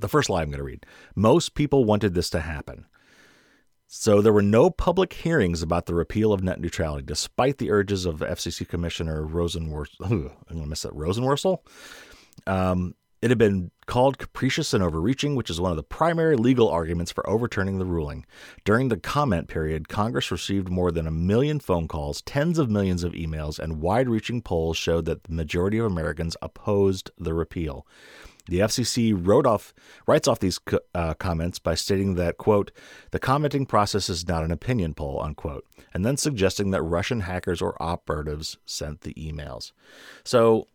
the 0.00 0.08
first 0.08 0.30
lie 0.30 0.40
I'm 0.40 0.48
going 0.48 0.56
to 0.56 0.64
read. 0.64 0.86
Most 1.14 1.54
people 1.54 1.84
wanted 1.84 2.14
this 2.14 2.30
to 2.30 2.40
happen. 2.40 2.86
So 3.94 4.22
there 4.22 4.32
were 4.32 4.40
no 4.40 4.70
public 4.70 5.12
hearings 5.12 5.60
about 5.60 5.84
the 5.84 5.94
repeal 5.94 6.32
of 6.32 6.42
net 6.42 6.58
neutrality, 6.58 7.04
despite 7.04 7.58
the 7.58 7.70
urges 7.70 8.06
of 8.06 8.20
FCC 8.20 8.66
Commissioner 8.66 9.22
Rosenworcel. 9.22 10.00
I'm 10.00 10.30
going 10.48 10.62
to 10.62 10.66
miss 10.66 10.80
that 10.80 10.94
Rosenworcel. 10.94 11.58
Um, 12.46 12.94
it 13.20 13.28
had 13.28 13.36
been 13.36 13.70
called 13.84 14.16
capricious 14.16 14.72
and 14.72 14.82
overreaching, 14.82 15.36
which 15.36 15.50
is 15.50 15.60
one 15.60 15.72
of 15.72 15.76
the 15.76 15.82
primary 15.82 16.36
legal 16.36 16.70
arguments 16.70 17.12
for 17.12 17.28
overturning 17.28 17.78
the 17.78 17.84
ruling. 17.84 18.24
During 18.64 18.88
the 18.88 18.96
comment 18.96 19.48
period, 19.48 19.90
Congress 19.90 20.30
received 20.30 20.70
more 20.70 20.90
than 20.90 21.06
a 21.06 21.10
million 21.10 21.60
phone 21.60 21.86
calls, 21.86 22.22
tens 22.22 22.58
of 22.58 22.70
millions 22.70 23.04
of 23.04 23.12
emails, 23.12 23.58
and 23.58 23.82
wide 23.82 24.08
reaching 24.08 24.40
polls 24.40 24.78
showed 24.78 25.04
that 25.04 25.24
the 25.24 25.34
majority 25.34 25.76
of 25.76 25.84
Americans 25.84 26.34
opposed 26.40 27.10
the 27.18 27.34
repeal. 27.34 27.86
The 28.46 28.58
FCC 28.58 29.14
wrote 29.16 29.46
off, 29.46 29.72
writes 30.06 30.26
off 30.26 30.40
these 30.40 30.58
uh, 30.94 31.14
comments 31.14 31.58
by 31.58 31.74
stating 31.74 32.14
that, 32.16 32.38
quote, 32.38 32.72
the 33.10 33.18
commenting 33.18 33.66
process 33.66 34.08
is 34.08 34.26
not 34.26 34.44
an 34.44 34.50
opinion 34.50 34.94
poll, 34.94 35.20
unquote, 35.22 35.64
and 35.94 36.04
then 36.04 36.16
suggesting 36.16 36.70
that 36.70 36.82
Russian 36.82 37.20
hackers 37.20 37.62
or 37.62 37.80
operatives 37.80 38.58
sent 38.66 39.02
the 39.02 39.14
emails. 39.14 39.72
So 40.24 40.66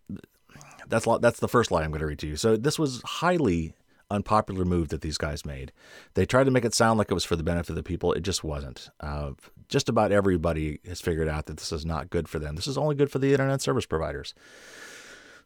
that's 0.88 1.06
that's 1.20 1.40
the 1.40 1.48
first 1.48 1.72
lie 1.72 1.84
I'm 1.84 1.92
going 1.92 2.00
to 2.00 2.08
read 2.08 2.20
to 2.20 2.28
you. 2.28 2.36
So 2.38 2.56
this 2.56 2.80
was 2.80 3.02
highly 3.04 3.74
unpopular 4.10 4.66
move 4.66 4.90
that 4.90 5.02
these 5.02 5.18
guys 5.18 5.46
made. 5.46 5.72
They 6.14 6.26
tried 6.26 6.46
to 6.46 6.52
make 6.52 6.66
it 6.66 6.74
sound 6.74 6.98
like 6.98 7.12
it 7.12 7.14
was 7.14 7.26
for 7.26 7.36
the 7.36 7.44
benefit 7.44 7.72
of 7.72 7.76
the 7.76 7.84
people. 7.84 8.14
It 8.14 8.22
just 8.22 8.44
wasn't. 8.44 8.90
Uh, 9.00 9.32
just 9.68 9.90
about 9.90 10.12
everybody 10.12 10.80
has 10.88 11.02
figured 11.02 11.28
out 11.28 11.46
that 11.48 11.58
this 11.58 11.72
is 11.72 11.86
not 11.86 12.10
good 12.10 12.30
for 12.30 12.40
them. 12.40 12.56
This 12.56 12.68
is 12.68 12.78
only 12.78 12.96
good 12.96 13.12
for 13.12 13.20
the 13.20 13.32
internet 13.32 13.62
service 13.62 13.86
providers. 13.86 14.34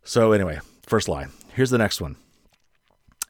So, 0.04 0.32
anyway, 0.32 0.60
first 0.86 1.08
lie. 1.08 1.28
Here's 1.54 1.70
the 1.70 1.78
next 1.78 2.02
one. 2.02 2.16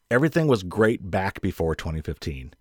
Everything 0.10 0.48
was 0.48 0.64
great 0.64 1.10
back 1.10 1.42
before 1.42 1.76
2015. 1.76 2.54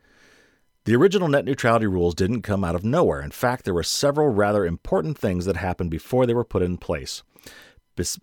The 0.84 0.96
original 0.96 1.28
net 1.28 1.44
neutrality 1.44 1.86
rules 1.86 2.14
didn't 2.14 2.42
come 2.42 2.64
out 2.64 2.74
of 2.74 2.84
nowhere. 2.84 3.20
In 3.20 3.30
fact, 3.30 3.64
there 3.64 3.74
were 3.74 3.82
several 3.82 4.28
rather 4.28 4.64
important 4.64 5.18
things 5.18 5.44
that 5.44 5.56
happened 5.56 5.90
before 5.90 6.26
they 6.26 6.34
were 6.34 6.44
put 6.44 6.62
in 6.62 6.78
place. 6.78 7.22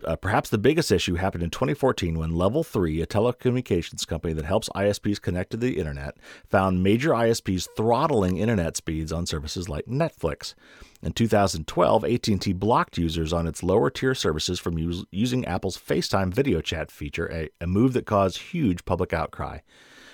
Uh, 0.04 0.16
perhaps 0.16 0.50
the 0.50 0.58
biggest 0.58 0.90
issue 0.90 1.14
happened 1.14 1.44
in 1.44 1.50
2014 1.50 2.18
when 2.18 2.30
Level 2.34 2.64
3, 2.64 3.00
a 3.00 3.06
telecommunications 3.06 4.06
company 4.06 4.32
that 4.32 4.44
helps 4.44 4.68
ISPs 4.70 5.20
connect 5.20 5.50
to 5.50 5.56
the 5.56 5.78
internet, 5.78 6.16
found 6.48 6.82
major 6.82 7.10
ISPs 7.10 7.68
throttling 7.76 8.38
internet 8.38 8.76
speeds 8.76 9.12
on 9.12 9.26
services 9.26 9.68
like 9.68 9.86
Netflix. 9.86 10.54
In 11.02 11.12
2012, 11.12 12.04
AT&T 12.04 12.52
blocked 12.54 12.98
users 12.98 13.32
on 13.32 13.46
its 13.46 13.62
lower-tier 13.62 14.14
services 14.14 14.58
from 14.58 14.76
us- 14.78 15.04
using 15.12 15.44
Apple's 15.44 15.78
FaceTime 15.78 16.34
video 16.34 16.60
chat 16.60 16.90
feature, 16.90 17.30
a, 17.30 17.48
a 17.60 17.66
move 17.66 17.92
that 17.92 18.06
caused 18.06 18.38
huge 18.38 18.84
public 18.84 19.12
outcry. 19.12 19.58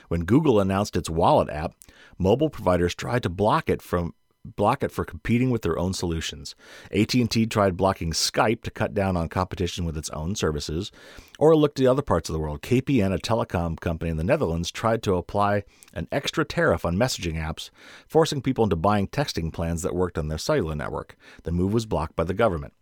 When 0.08 0.24
Google 0.24 0.60
announced 0.60 0.96
its 0.96 1.08
Wallet 1.08 1.48
app, 1.48 1.72
mobile 2.18 2.50
providers 2.50 2.94
tried 2.94 3.22
to 3.22 3.30
block 3.30 3.70
it 3.70 3.80
from 3.80 4.14
block 4.44 4.82
it 4.82 4.92
for 4.92 5.04
competing 5.04 5.50
with 5.50 5.62
their 5.62 5.78
own 5.78 5.94
solutions. 5.94 6.54
AT&T 6.90 7.46
tried 7.46 7.76
blocking 7.76 8.12
Skype 8.12 8.62
to 8.62 8.70
cut 8.70 8.94
down 8.94 9.16
on 9.16 9.28
competition 9.28 9.84
with 9.84 9.96
its 9.96 10.10
own 10.10 10.34
services, 10.34 10.92
or 11.38 11.56
looked 11.56 11.76
to 11.78 11.86
other 11.86 12.02
parts 12.02 12.28
of 12.28 12.34
the 12.34 12.38
world. 12.38 12.62
KPN, 12.62 13.14
a 13.14 13.18
telecom 13.18 13.78
company 13.80 14.10
in 14.10 14.16
the 14.16 14.24
Netherlands, 14.24 14.70
tried 14.70 15.02
to 15.04 15.14
apply 15.14 15.64
an 15.92 16.08
extra 16.12 16.44
tariff 16.44 16.84
on 16.84 16.96
messaging 16.96 17.34
apps, 17.34 17.70
forcing 18.06 18.42
people 18.42 18.64
into 18.64 18.76
buying 18.76 19.08
texting 19.08 19.52
plans 19.52 19.82
that 19.82 19.94
worked 19.94 20.18
on 20.18 20.28
their 20.28 20.38
cellular 20.38 20.74
network. 20.74 21.16
The 21.44 21.52
move 21.52 21.72
was 21.72 21.86
blocked 21.86 22.16
by 22.16 22.24
the 22.24 22.34
government. 22.34 22.74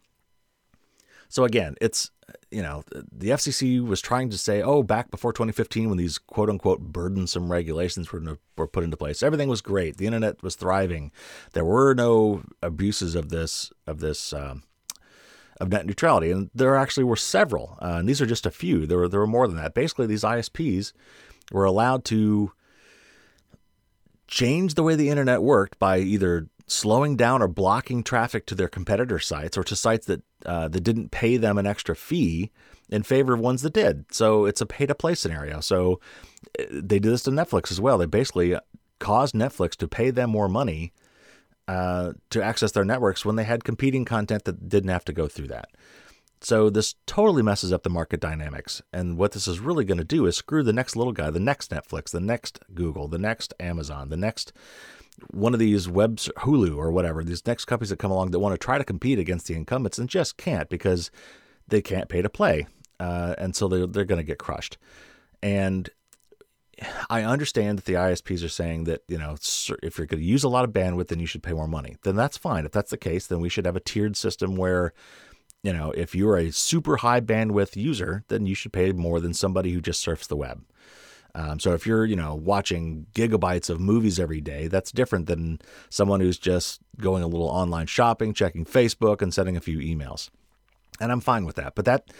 So 1.29 1.45
again, 1.45 1.77
it's 1.81 2.11
you 2.51 2.63
know 2.63 2.85
the 2.91 3.31
FCC 3.31 3.85
was 3.85 4.01
trying 4.01 4.31
to 4.31 4.39
say, 4.39 4.63
oh, 4.63 4.83
back 4.83 5.11
before 5.11 5.33
2015, 5.33 5.89
when 5.89 5.99
these 5.99 6.19
quote 6.19 6.51
unquote 6.51 6.81
burdensome 6.81 7.51
regulations 7.51 8.13
were 8.13 8.39
were 8.57 8.67
put 8.67 8.85
into 8.85 8.97
place, 8.97 9.23
everything 9.23 9.49
was 9.49 9.61
great. 9.61 9.97
The 9.97 10.07
internet 10.07 10.43
was 10.43 10.55
thriving. 10.55 11.13
There 11.53 11.65
were 11.65 11.95
no 11.95 12.43
abuses 12.63 13.15
of 13.15 13.29
this 13.31 13.73
of 13.87 14.01
this. 14.01 14.33
Um, 14.33 14.65
of 15.61 15.69
net 15.69 15.87
neutrality, 15.87 16.33
and 16.33 16.51
there 16.53 16.75
actually 16.75 17.05
were 17.05 17.15
several, 17.15 17.79
uh, 17.81 17.97
and 17.99 18.09
these 18.09 18.21
are 18.21 18.27
just 18.27 18.47
a 18.47 18.51
few. 18.51 18.85
There 18.85 18.99
were 18.99 19.09
there 19.09 19.21
were 19.21 19.29
more 19.29 19.47
than 19.47 19.59
that. 19.59 19.75
Basically, 19.75 20.07
these 20.07 20.25
ISPs 20.25 20.93
were 21.53 21.65
allowed 21.65 22.05
to 22.07 22.51
change 24.27 24.75
the 24.75 24.83
way 24.83 24.95
the 24.95 25.11
internet 25.11 25.43
worked 25.43 25.79
by 25.79 25.99
either 25.99 26.49
slowing 26.67 27.17
down 27.17 27.43
or 27.43 27.49
blocking 27.49 28.03
traffic 28.03 28.47
to 28.47 28.55
their 28.55 28.69
competitor 28.69 29.19
sites 29.19 29.57
or 29.57 29.65
to 29.65 29.77
sites 29.77 30.07
that 30.07 30.23
uh, 30.47 30.69
that 30.69 30.81
didn't 30.81 31.11
pay 31.11 31.37
them 31.37 31.59
an 31.59 31.67
extra 31.67 31.95
fee 31.95 32.51
in 32.89 33.03
favor 33.03 33.35
of 33.35 33.41
ones 33.41 33.63
that 33.63 33.73
did. 33.73 34.05
So 34.13 34.45
it's 34.45 34.61
a 34.61 34.67
pay 34.67 34.87
to 34.87 34.95
play 34.95 35.15
scenario. 35.15 35.61
So 35.61 36.01
uh, 36.59 36.65
they 36.71 36.99
did 36.99 37.13
this 37.13 37.23
to 37.25 37.31
Netflix 37.31 37.71
as 37.71 37.81
well. 37.81 37.99
They 37.99 38.07
basically 38.07 38.57
caused 38.99 39.35
Netflix 39.35 39.73
to 39.77 39.89
pay 39.89 40.11
them 40.11 40.31
more 40.31 40.49
money 40.49 40.93
uh, 41.69 42.13
to 42.31 42.43
access 42.43 42.73
their 42.73 42.85
networks 42.85 43.25
when 43.25 43.37
they 43.37 43.45
had 43.45 43.65
competing 43.65 44.05
content 44.05 44.45
that 44.45 44.69
didn't 44.69 44.91
have 44.91 45.05
to 45.05 45.13
go 45.13 45.29
through 45.29 45.49
that. 45.49 45.69
So 46.41 46.71
this 46.71 46.97
totally 47.07 47.43
messes 47.43 47.73
up 47.73 47.85
the 47.85 47.91
market 47.91 48.21
dynamics. 48.21 48.83
And 48.93 49.17
what 49.17 49.33
this 49.33 49.47
is 49.47 49.61
really 49.61 49.85
going 49.85 49.99
to 49.99 50.05
do 50.05 50.27
is 50.27 50.37
screw 50.37 50.65
the 50.65 50.73
next 50.73 50.97
little 50.97 51.13
guy, 51.13 51.31
the 51.31 51.39
next 51.39 51.71
Netflix, 51.71 52.11
the 52.11 52.21
next 52.21 52.59
Google, 52.75 53.07
the 53.07 53.19
next 53.19 53.55
Amazon, 53.61 54.09
the 54.09 54.17
next 54.17 54.53
one 55.31 55.55
of 55.55 55.61
these 55.61 55.89
web 55.89 56.17
Hulu 56.17 56.77
or 56.77 56.91
whatever, 56.91 57.25
these 57.25 57.47
next 57.47 57.67
companies 57.67 57.91
that 57.91 57.99
come 57.99 58.11
along 58.11 58.31
that 58.31 58.39
want 58.39 58.55
to 58.55 58.59
try 58.59 58.79
to 58.79 58.85
compete 58.85 59.19
against 59.19 59.47
the 59.47 59.55
incumbents 59.55 59.99
and 59.99 60.09
just 60.09 60.37
can't 60.37 60.69
because 60.69 61.11
they 61.69 61.83
can't 61.83 62.09
pay 62.09 62.23
to 62.23 62.29
play, 62.29 62.67
uh, 63.01 63.35
and 63.39 63.55
so 63.57 63.69
they're 63.69 63.87
they're 63.87 64.05
going 64.05 64.21
to 64.21 64.25
get 64.25 64.39
crushed. 64.39 64.79
And 65.43 65.89
I 67.11 67.23
understand 67.23 67.79
that 67.79 67.85
the 67.85 67.95
ISPs 67.95 68.45
are 68.45 68.49
saying 68.49 68.85
that 68.85 69.03
you 69.09 69.19
know 69.19 69.37
if 69.83 69.99
you're 69.99 70.07
going 70.07 70.21
to 70.21 70.27
use 70.27 70.45
a 70.45 70.49
lot 70.49 70.65
of 70.65 70.73
bandwidth, 70.73 71.09
then 71.09 71.21
you 71.21 71.27
should 71.27 71.43
pay 71.43 71.53
more 71.53 71.69
money. 71.69 71.97
Then 72.03 72.17
that's 72.17 72.37
fine. 72.37 72.65
If 72.65 72.73
that's 72.73 72.91
the 72.91 72.97
case, 72.97 73.27
then 73.27 73.41
we 73.41 73.49
should 73.49 73.67
have 73.67 73.77
a 73.77 73.81
tiered 73.81 74.17
system 74.17 74.57
where 74.57 74.93
you 75.63 75.73
know 75.73 75.91
if 75.93 76.15
you're 76.15 76.37
a 76.37 76.53
super 76.53 76.99
high 76.99 77.21
bandwidth 77.21 77.77
user, 77.77 78.25
then 78.29 78.47
you 78.47 78.55
should 78.55 78.73
pay 78.73 78.93
more 78.93 79.21
than 79.21 79.35
somebody 79.35 79.73
who 79.73 79.81
just 79.81 80.01
surfs 80.01 80.27
the 80.27 80.37
web. 80.37 80.65
Um, 81.35 81.59
so 81.59 81.73
if 81.73 81.87
you're, 81.87 82.05
you 82.05 82.17
know, 82.17 82.35
watching 82.35 83.07
gigabytes 83.15 83.71
of 83.71 83.81
movies 83.81 84.21
every 84.21 84.41
day, 84.41 84.69
that's 84.69 84.93
different 84.93 85.27
than 85.27 85.61
someone 85.89 86.21
who's 86.21 86.39
just 86.39 86.81
going 86.99 87.23
a 87.23 87.27
little 87.27 87.49
online 87.49 87.87
shopping, 87.87 88.35
checking 88.35 88.65
Facebook, 88.65 89.23
and 89.23 89.33
sending 89.33 89.57
a 89.57 89.61
few 89.61 89.79
emails. 89.79 90.29
And 91.01 91.11
I'm 91.11 91.21
fine 91.21 91.47
with 91.47 91.57
that. 91.57 91.75
But 91.75 91.87
that, 91.87 92.13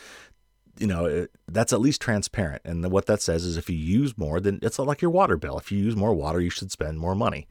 you 0.79 0.87
know, 0.87 1.27
that's 1.47 1.75
at 1.75 1.81
least 1.81 2.01
transparent. 2.01 2.63
And 2.65 2.91
what 2.91 3.07
that 3.07 3.21
says 3.21 3.45
is 3.45 3.57
if 3.57 3.69
you 3.69 3.77
use 3.77 4.17
more, 4.17 4.41
then 4.41 4.59
it's 4.63 4.79
like 4.79 5.03
your 5.03 5.11
water 5.11 5.37
bill. 5.37 5.59
If 5.59 5.71
you 5.71 5.79
use 5.79 5.95
more 5.95 6.15
water, 6.15 6.41
you 6.41 6.51
should 6.51 6.73
spend 6.73 6.99
more 6.99 7.15
money. 7.15 7.47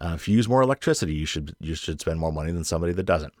Uh, 0.00 0.12
if 0.14 0.26
you 0.26 0.36
use 0.36 0.48
more 0.48 0.62
electricity, 0.62 1.14
you 1.14 1.26
should 1.26 1.54
you 1.60 1.74
should 1.74 2.00
spend 2.00 2.18
more 2.18 2.32
money 2.32 2.50
than 2.50 2.64
somebody 2.64 2.92
that 2.94 3.04
doesn't. 3.04 3.32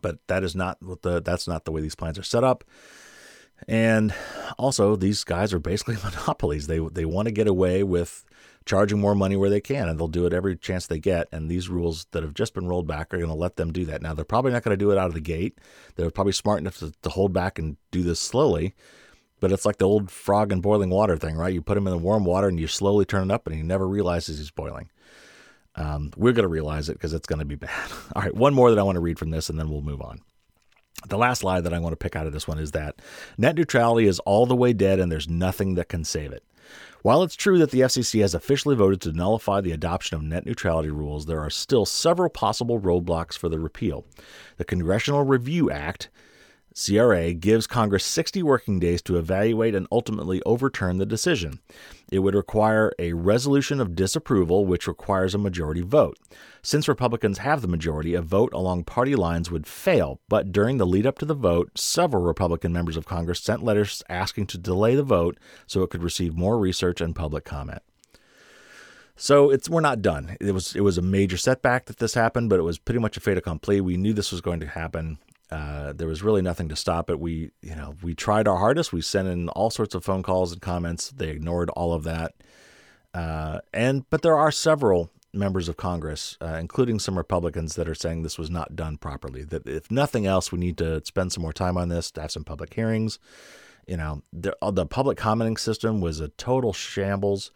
But 0.00 0.18
that 0.28 0.44
is 0.44 0.54
not 0.54 0.80
what 0.82 1.02
the 1.02 1.20
that's 1.20 1.48
not 1.48 1.64
the 1.64 1.72
way 1.72 1.80
these 1.80 1.94
plans 1.94 2.18
are 2.18 2.22
set 2.22 2.44
up. 2.44 2.64
And 3.68 4.14
also, 4.58 4.96
these 4.96 5.24
guys 5.24 5.52
are 5.52 5.58
basically 5.58 5.96
monopolies. 6.04 6.66
They 6.66 6.78
they 6.78 7.04
want 7.04 7.26
to 7.26 7.32
get 7.32 7.48
away 7.48 7.82
with 7.82 8.24
charging 8.66 8.98
more 8.98 9.14
money 9.14 9.36
where 9.36 9.48
they 9.48 9.60
can, 9.60 9.88
and 9.88 9.98
they'll 9.98 10.08
do 10.08 10.26
it 10.26 10.32
every 10.32 10.56
chance 10.56 10.86
they 10.86 10.98
get. 10.98 11.28
And 11.32 11.48
these 11.48 11.68
rules 11.68 12.06
that 12.10 12.22
have 12.22 12.34
just 12.34 12.52
been 12.52 12.66
rolled 12.66 12.86
back 12.86 13.14
are 13.14 13.18
going 13.18 13.30
to 13.30 13.34
let 13.34 13.56
them 13.56 13.72
do 13.72 13.84
that. 13.86 14.02
Now, 14.02 14.12
they're 14.12 14.24
probably 14.24 14.52
not 14.52 14.64
going 14.64 14.76
to 14.76 14.84
do 14.84 14.90
it 14.90 14.98
out 14.98 15.06
of 15.06 15.14
the 15.14 15.20
gate. 15.20 15.58
They're 15.94 16.10
probably 16.10 16.32
smart 16.32 16.58
enough 16.58 16.78
to, 16.78 16.92
to 17.02 17.08
hold 17.08 17.32
back 17.32 17.58
and 17.58 17.76
do 17.92 18.02
this 18.02 18.20
slowly. 18.20 18.74
But 19.38 19.52
it's 19.52 19.64
like 19.64 19.76
the 19.76 19.86
old 19.86 20.10
frog 20.10 20.50
in 20.50 20.60
boiling 20.60 20.90
water 20.90 21.16
thing, 21.16 21.36
right? 21.36 21.52
You 21.52 21.62
put 21.62 21.76
him 21.76 21.86
in 21.86 21.92
the 21.92 21.98
warm 21.98 22.24
water 22.24 22.48
and 22.48 22.58
you 22.58 22.66
slowly 22.66 23.04
turn 23.04 23.30
it 23.30 23.34
up, 23.34 23.46
and 23.46 23.54
he 23.54 23.62
never 23.62 23.86
realizes 23.86 24.38
he's 24.38 24.50
boiling. 24.50 24.90
Um, 25.76 26.10
we're 26.16 26.32
going 26.32 26.44
to 26.44 26.48
realize 26.48 26.88
it 26.88 26.94
because 26.94 27.12
it's 27.12 27.26
going 27.26 27.38
to 27.38 27.44
be 27.44 27.54
bad. 27.54 27.90
All 28.16 28.22
right, 28.22 28.34
one 28.34 28.54
more 28.54 28.70
that 28.70 28.78
I 28.78 28.82
want 28.82 28.96
to 28.96 29.00
read 29.00 29.18
from 29.18 29.30
this, 29.30 29.48
and 29.48 29.58
then 29.58 29.68
we'll 29.68 29.82
move 29.82 30.00
on. 30.02 30.22
The 31.08 31.18
last 31.18 31.44
lie 31.44 31.60
that 31.60 31.72
I 31.72 31.78
want 31.78 31.92
to 31.92 31.96
pick 31.96 32.16
out 32.16 32.26
of 32.26 32.32
this 32.32 32.48
one 32.48 32.58
is 32.58 32.72
that 32.72 33.00
net 33.38 33.56
neutrality 33.56 34.06
is 34.06 34.18
all 34.20 34.46
the 34.46 34.56
way 34.56 34.72
dead 34.72 34.98
and 34.98 35.10
there's 35.10 35.28
nothing 35.28 35.74
that 35.74 35.88
can 35.88 36.04
save 36.04 36.32
it. 36.32 36.42
While 37.02 37.22
it's 37.22 37.36
true 37.36 37.58
that 37.58 37.70
the 37.70 37.82
FCC 37.82 38.20
has 38.22 38.34
officially 38.34 38.74
voted 38.74 39.00
to 39.02 39.12
nullify 39.12 39.60
the 39.60 39.70
adoption 39.70 40.16
of 40.16 40.24
net 40.24 40.44
neutrality 40.44 40.90
rules, 40.90 41.26
there 41.26 41.40
are 41.40 41.50
still 41.50 41.86
several 41.86 42.28
possible 42.28 42.80
roadblocks 42.80 43.38
for 43.38 43.48
the 43.48 43.60
repeal. 43.60 44.04
The 44.56 44.64
Congressional 44.64 45.22
Review 45.22 45.70
Act 45.70 46.08
CRA 46.76 47.32
gives 47.32 47.66
Congress 47.66 48.04
60 48.04 48.42
working 48.42 48.78
days 48.78 49.00
to 49.00 49.16
evaluate 49.16 49.74
and 49.74 49.86
ultimately 49.90 50.42
overturn 50.44 50.98
the 50.98 51.06
decision. 51.06 51.58
It 52.12 52.18
would 52.18 52.34
require 52.34 52.92
a 52.98 53.14
resolution 53.14 53.80
of 53.80 53.94
disapproval, 53.94 54.66
which 54.66 54.86
requires 54.86 55.34
a 55.34 55.38
majority 55.38 55.80
vote. 55.80 56.18
Since 56.62 56.86
Republicans 56.86 57.38
have 57.38 57.62
the 57.62 57.68
majority, 57.68 58.12
a 58.14 58.20
vote 58.20 58.52
along 58.52 58.84
party 58.84 59.16
lines 59.16 59.50
would 59.50 59.66
fail, 59.66 60.20
but 60.28 60.52
during 60.52 60.76
the 60.76 60.86
lead 60.86 61.06
up 61.06 61.18
to 61.20 61.24
the 61.24 61.34
vote, 61.34 61.78
several 61.78 62.22
Republican 62.22 62.74
members 62.74 62.98
of 62.98 63.06
Congress 63.06 63.40
sent 63.40 63.64
letters 63.64 64.02
asking 64.10 64.46
to 64.48 64.58
delay 64.58 64.94
the 64.94 65.02
vote 65.02 65.38
so 65.66 65.82
it 65.82 65.88
could 65.88 66.02
receive 66.02 66.36
more 66.36 66.58
research 66.58 67.00
and 67.00 67.16
public 67.16 67.44
comment. 67.44 67.80
So 69.16 69.48
it's 69.48 69.70
we're 69.70 69.80
not 69.80 70.02
done. 70.02 70.36
It 70.42 70.52
was 70.52 70.76
it 70.76 70.82
was 70.82 70.98
a 70.98 71.02
major 71.02 71.38
setback 71.38 71.86
that 71.86 71.96
this 71.96 72.12
happened, 72.12 72.50
but 72.50 72.58
it 72.58 72.64
was 72.64 72.78
pretty 72.78 73.00
much 73.00 73.16
a 73.16 73.20
fait 73.20 73.38
accompli. 73.38 73.80
We 73.80 73.96
knew 73.96 74.12
this 74.12 74.30
was 74.30 74.42
going 74.42 74.60
to 74.60 74.66
happen. 74.66 75.16
Uh, 75.50 75.92
there 75.92 76.08
was 76.08 76.22
really 76.22 76.42
nothing 76.42 76.68
to 76.68 76.76
stop 76.76 77.08
it. 77.08 77.20
We, 77.20 77.50
you 77.62 77.76
know, 77.76 77.94
we 78.02 78.14
tried 78.14 78.48
our 78.48 78.56
hardest. 78.56 78.92
We 78.92 79.00
sent 79.00 79.28
in 79.28 79.48
all 79.50 79.70
sorts 79.70 79.94
of 79.94 80.04
phone 80.04 80.22
calls 80.22 80.52
and 80.52 80.60
comments. 80.60 81.10
They 81.10 81.28
ignored 81.28 81.70
all 81.70 81.92
of 81.92 82.02
that. 82.04 82.34
Uh, 83.14 83.60
and 83.72 84.08
but 84.10 84.22
there 84.22 84.36
are 84.36 84.50
several 84.50 85.10
members 85.32 85.68
of 85.68 85.76
Congress, 85.76 86.36
uh, 86.40 86.56
including 86.58 86.98
some 86.98 87.16
Republicans, 87.16 87.76
that 87.76 87.88
are 87.88 87.94
saying 87.94 88.22
this 88.22 88.38
was 88.38 88.50
not 88.50 88.74
done 88.74 88.96
properly. 88.96 89.44
That 89.44 89.66
if 89.68 89.90
nothing 89.90 90.26
else, 90.26 90.50
we 90.50 90.58
need 90.58 90.78
to 90.78 91.04
spend 91.04 91.32
some 91.32 91.42
more 91.42 91.52
time 91.52 91.76
on 91.76 91.88
this, 91.88 92.10
to 92.12 92.22
have 92.22 92.30
some 92.30 92.44
public 92.44 92.74
hearings. 92.74 93.18
You 93.86 93.98
know, 93.98 94.22
the, 94.32 94.56
uh, 94.60 94.72
the 94.72 94.86
public 94.86 95.16
commenting 95.16 95.56
system 95.56 96.00
was 96.00 96.20
a 96.20 96.28
total 96.28 96.72
shambles. 96.72 97.52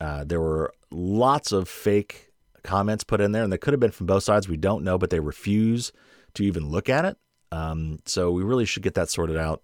Uh, 0.00 0.24
there 0.24 0.40
were 0.40 0.72
lots 0.90 1.50
of 1.50 1.68
fake 1.68 2.32
comments 2.62 3.02
put 3.02 3.20
in 3.20 3.32
there, 3.32 3.42
and 3.42 3.52
they 3.52 3.58
could 3.58 3.72
have 3.72 3.80
been 3.80 3.90
from 3.90 4.06
both 4.06 4.22
sides. 4.22 4.48
We 4.48 4.56
don't 4.56 4.84
know, 4.84 4.96
but 4.96 5.10
they 5.10 5.20
refuse 5.20 5.92
to 6.36 6.44
even 6.44 6.68
look 6.68 6.88
at 6.88 7.04
it. 7.04 7.16
Um, 7.52 7.98
so 8.04 8.30
we 8.30 8.42
really 8.42 8.64
should 8.64 8.82
get 8.82 8.94
that 8.94 9.10
sorted 9.10 9.36
out. 9.36 9.62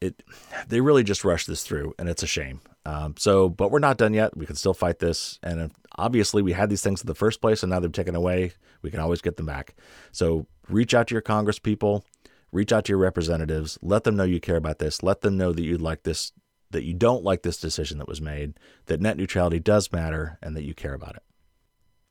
It 0.00 0.22
they 0.66 0.80
really 0.80 1.04
just 1.04 1.24
rushed 1.24 1.46
this 1.46 1.62
through, 1.62 1.94
and 1.98 2.08
it's 2.08 2.22
a 2.22 2.26
shame. 2.26 2.60
Um, 2.84 3.14
so, 3.16 3.48
but 3.48 3.70
we're 3.70 3.78
not 3.78 3.98
done 3.98 4.14
yet. 4.14 4.36
We 4.36 4.46
can 4.46 4.56
still 4.56 4.74
fight 4.74 4.98
this, 4.98 5.38
and 5.42 5.70
obviously 5.96 6.42
we 6.42 6.52
had 6.52 6.70
these 6.70 6.82
things 6.82 7.00
in 7.00 7.06
the 7.06 7.14
first 7.14 7.40
place, 7.40 7.62
and 7.62 7.70
now 7.70 7.78
they're 7.78 7.90
taken 7.90 8.16
away. 8.16 8.52
We 8.82 8.90
can 8.90 8.98
always 8.98 9.22
get 9.22 9.36
them 9.36 9.46
back. 9.46 9.76
So 10.10 10.46
reach 10.68 10.92
out 10.92 11.06
to 11.08 11.14
your 11.14 11.22
Congress 11.22 11.60
people, 11.60 12.04
reach 12.50 12.72
out 12.72 12.84
to 12.86 12.90
your 12.90 12.98
representatives, 12.98 13.78
let 13.80 14.02
them 14.02 14.16
know 14.16 14.24
you 14.24 14.40
care 14.40 14.56
about 14.56 14.80
this, 14.80 15.02
let 15.04 15.20
them 15.20 15.36
know 15.36 15.52
that 15.52 15.62
you'd 15.62 15.80
like 15.80 16.02
this, 16.02 16.32
that 16.70 16.82
you 16.82 16.94
don't 16.94 17.22
like 17.22 17.42
this 17.42 17.58
decision 17.58 17.98
that 17.98 18.08
was 18.08 18.20
made, 18.20 18.54
that 18.86 19.00
net 19.00 19.16
neutrality 19.16 19.60
does 19.60 19.92
matter, 19.92 20.38
and 20.42 20.56
that 20.56 20.64
you 20.64 20.74
care 20.74 20.94
about 20.94 21.14
it. 21.14 21.22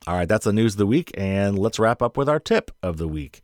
All 0.08 0.16
right, 0.16 0.28
that's 0.28 0.46
the 0.46 0.54
news 0.54 0.74
of 0.74 0.78
the 0.80 0.88
week, 0.88 1.12
and 1.14 1.60
let's 1.60 1.78
wrap 1.78 2.02
up 2.02 2.18
with 2.18 2.28
our 2.28 2.40
tip 2.40 2.72
of 2.82 2.98
the 2.98 3.08
week. 3.08 3.42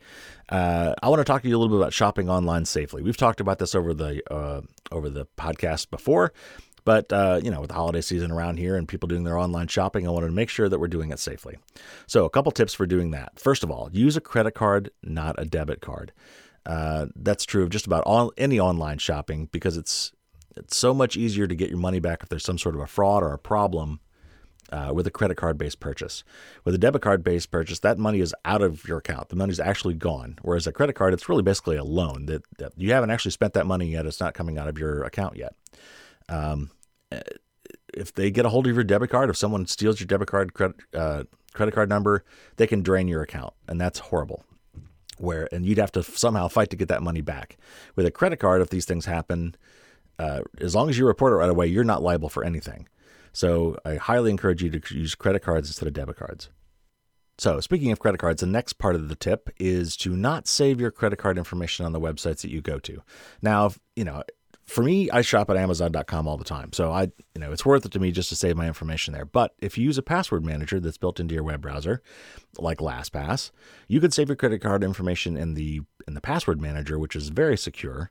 Uh, 0.50 0.96
I 1.04 1.10
want 1.10 1.20
to 1.20 1.24
talk 1.24 1.44
to 1.44 1.48
you 1.48 1.56
a 1.56 1.60
little 1.60 1.76
bit 1.76 1.80
about 1.80 1.94
shopping 1.94 2.32
online 2.32 2.66
safely. 2.66 3.04
We've 3.04 3.16
talked 3.16 3.40
about 3.40 3.60
this 3.60 3.76
over 3.76 3.94
the 3.94 4.24
uh, 4.34 4.62
over 4.92 5.08
the 5.08 5.28
podcast 5.38 5.92
before, 5.92 6.34
but 6.84 7.14
uh, 7.14 7.42
you 7.44 7.52
know, 7.52 7.62
with 7.62 7.68
the 7.68 7.76
holiday 7.76 8.02
season 8.02 8.32
around 8.32 8.58
here 8.58 8.76
and 8.76 8.88
people 8.88 9.06
doing 9.06 9.24
their 9.24 9.38
online 9.38 9.68
shopping, 9.68 10.08
I 10.08 10.10
wanted 10.10 10.28
to 10.28 10.34
make 10.34 10.50
sure 10.50 10.68
that 10.68 10.80
we're 10.80 10.88
doing 10.88 11.12
it 11.12 11.20
safely. 11.20 11.58
So, 12.08 12.26
a 12.26 12.30
couple 12.32 12.52
tips 12.52 12.74
for 12.74 12.88
doing 12.88 13.12
that. 13.12 13.40
First 13.40 13.64
of 13.64 13.70
all, 13.70 13.92
use 13.92 14.18
a 14.18 14.22
credit 14.22 14.56
card, 14.56 14.90
not 15.04 15.36
a 15.38 15.46
debit 15.46 15.82
card. 15.82 16.12
Uh, 16.66 17.06
that's 17.16 17.46
true 17.46 17.62
of 17.62 17.70
just 17.70 17.86
about 17.86 18.04
all 18.06 18.34
any 18.36 18.60
online 18.60 18.98
shopping 18.98 19.48
because 19.52 19.78
it's 19.78 20.12
it's 20.56 20.76
so 20.76 20.92
much 20.92 21.18
easier 21.18 21.46
to 21.46 21.54
get 21.54 21.70
your 21.70 21.78
money 21.78 22.00
back 22.00 22.24
if 22.24 22.30
there's 22.30 22.44
some 22.44 22.58
sort 22.58 22.74
of 22.74 22.82
a 22.82 22.88
fraud 22.88 23.22
or 23.22 23.32
a 23.32 23.38
problem 23.38 24.00
uh, 24.72 24.92
with 24.94 25.08
a 25.08 25.12
credit 25.12 25.36
card 25.36 25.58
based 25.58 25.80
purchase. 25.80 26.24
With 26.64 26.76
a 26.76 26.78
debit 26.78 27.02
card 27.02 27.24
based 27.24 27.52
purchase, 27.52 27.80
that 27.80 27.98
money 27.98 28.20
is 28.20 28.36
out 28.46 28.62
of 28.62 28.88
your 28.88 28.98
account. 28.98 29.30
The 29.30 29.36
money's 29.36 29.60
actually 29.60 29.94
gone. 29.94 30.38
Whereas 30.42 30.68
a 30.68 30.72
credit 30.72 30.94
card, 30.94 31.14
it's 31.14 31.30
really 31.30 31.44
basically 31.44 31.78
a 31.78 31.84
loan 31.84 32.26
that, 32.28 32.44
that 32.58 32.74
you 32.78 32.92
haven't 32.94 33.12
actually 33.12 33.32
spent 33.32 33.54
that 33.54 33.66
money 33.66 33.88
yet. 33.88 34.06
It's 34.06 34.20
not 34.20 34.34
coming 34.34 34.58
out 34.58 34.68
of 34.68 34.78
your 34.78 35.04
account 35.04 35.38
yet. 35.38 35.56
Um, 36.30 36.72
eh, 37.12 37.22
if 37.94 38.14
they 38.14 38.30
get 38.30 38.46
a 38.46 38.50
hold 38.50 38.68
of 38.68 38.76
your 38.76 38.84
debit 38.84 39.10
card, 39.10 39.30
if 39.30 39.38
someone 39.38 39.66
steals 39.66 40.00
your 40.00 40.08
debit 40.08 40.28
card 40.28 40.54
credit, 40.54 40.76
uh, 40.94 41.24
credit 41.54 41.74
card 41.74 41.90
number, 41.90 42.24
they 42.58 42.68
can 42.68 42.82
drain 42.82 43.08
your 43.08 43.22
account, 43.22 43.54
and 43.68 43.82
that's 43.82 44.00
horrible. 44.00 44.44
Where 45.18 45.50
and 45.52 45.66
you'd 45.66 45.80
have 45.80 45.92
to 45.94 46.04
somehow 46.04 46.48
fight 46.48 46.70
to 46.70 46.76
get 46.76 46.90
that 46.90 47.02
money 47.02 47.22
back. 47.22 47.58
With 47.96 48.06
a 48.06 48.12
credit 48.12 48.38
card, 48.38 48.62
if 48.62 48.70
these 48.70 48.86
things 48.86 49.06
happen, 49.06 49.56
uh, 50.20 50.42
as 50.60 50.76
long 50.76 50.90
as 50.90 50.98
you 50.98 51.08
report 51.08 51.34
it 51.34 51.38
right 51.38 51.50
away, 51.50 51.66
you're 51.68 51.84
not 51.84 52.04
liable 52.04 52.30
for 52.30 52.44
anything. 52.44 52.88
So 53.38 53.78
I 53.86 53.98
highly 53.98 54.32
encourage 54.32 54.64
you 54.64 54.72
to 54.72 54.96
use 54.96 55.14
credit 55.14 55.44
cards 55.44 55.70
instead 55.70 55.86
of 55.86 55.94
debit 55.94 56.18
cards. 56.18 56.50
So, 57.38 57.60
speaking 57.60 57.92
of 57.92 58.00
credit 58.00 58.18
cards, 58.18 58.42
the 58.42 58.48
next 58.48 58.80
part 58.80 58.96
of 58.96 59.10
the 59.10 59.16
tip 59.16 59.52
is 59.60 59.96
to 59.98 60.16
not 60.16 60.48
save 60.48 60.82
your 60.82 60.90
credit 60.90 61.18
card 61.18 61.38
information 61.38 61.86
on 61.86 61.92
the 61.92 62.00
websites 62.00 62.42
that 62.42 62.50
you 62.50 62.62
go 62.62 62.80
to. 62.80 63.04
Now, 63.44 63.74
you 63.96 64.06
know, 64.06 64.24
for 64.66 64.82
me, 64.82 65.12
I 65.12 65.22
shop 65.22 65.52
at 65.52 65.56
amazon.com 65.56 66.28
all 66.28 66.38
the 66.38 66.44
time. 66.44 66.74
So, 66.74 66.92
I, 66.92 67.12
you 67.36 67.40
know, 67.40 67.52
it's 67.52 67.64
worth 67.64 67.86
it 67.86 67.92
to 67.92 68.00
me 68.00 68.12
just 68.12 68.30
to 68.30 68.36
save 68.36 68.58
my 68.58 68.66
information 68.66 69.14
there. 69.14 69.26
But 69.26 69.54
if 69.60 69.78
you 69.78 69.84
use 69.84 70.00
a 70.00 70.02
password 70.02 70.44
manager 70.44 70.80
that's 70.80 70.98
built 70.98 71.20
into 71.20 71.36
your 71.36 71.44
web 71.44 71.62
browser, 71.62 72.02
like 72.58 72.80
LastPass, 72.80 73.52
you 73.88 74.02
can 74.02 74.10
save 74.10 74.30
your 74.30 74.36
credit 74.36 74.64
card 74.64 74.84
information 74.84 75.38
in 75.38 75.54
the 75.54 75.82
in 76.08 76.16
the 76.16 76.22
password 76.22 76.60
manager, 76.60 76.98
which 76.98 77.16
is 77.16 77.30
very 77.30 77.56
secure. 77.56 78.10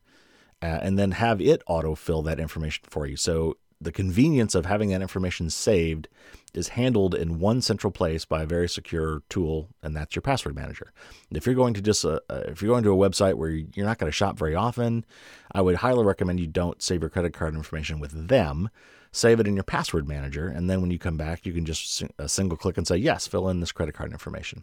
Uh, 0.62 0.78
and 0.80 0.98
then 0.98 1.10
have 1.10 1.38
it 1.38 1.62
autofill 1.68 2.24
that 2.24 2.40
information 2.40 2.82
for 2.88 3.06
you. 3.06 3.14
So 3.14 3.58
the 3.80 3.92
convenience 3.92 4.54
of 4.54 4.66
having 4.66 4.90
that 4.90 5.02
information 5.02 5.50
saved 5.50 6.08
is 6.54 6.68
handled 6.68 7.14
in 7.14 7.38
one 7.38 7.60
central 7.60 7.90
place 7.90 8.24
by 8.24 8.42
a 8.42 8.46
very 8.46 8.68
secure 8.68 9.22
tool, 9.28 9.68
and 9.82 9.94
that's 9.94 10.16
your 10.16 10.22
password 10.22 10.56
manager. 10.56 10.92
If 11.30 11.44
you're 11.44 11.54
going 11.54 11.74
to 11.74 11.82
just 11.82 12.04
uh, 12.04 12.20
uh 12.30 12.44
if 12.48 12.62
you're 12.62 12.72
going 12.72 12.84
to 12.84 12.92
a 12.92 13.10
website 13.10 13.34
where 13.34 13.50
you're 13.50 13.86
not 13.86 13.98
going 13.98 14.10
to 14.10 14.16
shop 14.16 14.38
very 14.38 14.54
often, 14.54 15.04
I 15.52 15.60
would 15.60 15.76
highly 15.76 16.04
recommend 16.04 16.40
you 16.40 16.46
don't 16.46 16.82
save 16.82 17.02
your 17.02 17.10
credit 17.10 17.34
card 17.34 17.54
information 17.54 18.00
with 18.00 18.28
them. 18.28 18.70
Save 19.12 19.40
it 19.40 19.46
in 19.46 19.54
your 19.54 19.64
password 19.64 20.06
manager, 20.06 20.48
and 20.48 20.68
then 20.68 20.80
when 20.80 20.90
you 20.90 20.98
come 20.98 21.16
back, 21.16 21.46
you 21.46 21.52
can 21.52 21.64
just 21.64 22.02
a 22.02 22.24
uh, 22.24 22.26
single 22.26 22.58
click 22.58 22.76
and 22.76 22.86
say 22.86 22.96
yes, 22.96 23.26
fill 23.26 23.48
in 23.48 23.60
this 23.60 23.72
credit 23.72 23.94
card 23.94 24.12
information, 24.12 24.62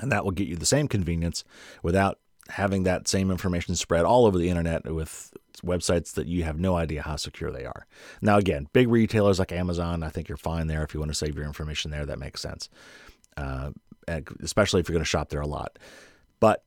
and 0.00 0.12
that 0.12 0.24
will 0.24 0.32
get 0.32 0.48
you 0.48 0.56
the 0.56 0.66
same 0.66 0.86
convenience 0.86 1.44
without 1.82 2.18
having 2.50 2.82
that 2.82 3.08
same 3.08 3.30
information 3.30 3.74
spread 3.74 4.04
all 4.04 4.26
over 4.26 4.38
the 4.38 4.48
internet 4.48 4.84
with 4.84 5.32
websites 5.64 6.12
that 6.14 6.26
you 6.26 6.44
have 6.44 6.58
no 6.58 6.76
idea 6.76 7.02
how 7.02 7.16
secure 7.16 7.50
they 7.50 7.64
are. 7.64 7.86
Now, 8.20 8.36
again, 8.36 8.68
big 8.72 8.88
retailers 8.88 9.38
like 9.38 9.52
Amazon, 9.52 10.02
I 10.02 10.10
think 10.10 10.28
you're 10.28 10.36
fine 10.36 10.66
there. 10.66 10.82
If 10.82 10.92
you 10.92 11.00
want 11.00 11.10
to 11.10 11.16
save 11.16 11.36
your 11.36 11.46
information 11.46 11.90
there, 11.90 12.04
that 12.04 12.18
makes 12.18 12.42
sense, 12.42 12.68
uh, 13.36 13.70
especially 14.42 14.80
if 14.80 14.88
you're 14.88 14.94
going 14.94 15.04
to 15.04 15.08
shop 15.08 15.30
there 15.30 15.40
a 15.40 15.46
lot. 15.46 15.78
But 16.38 16.64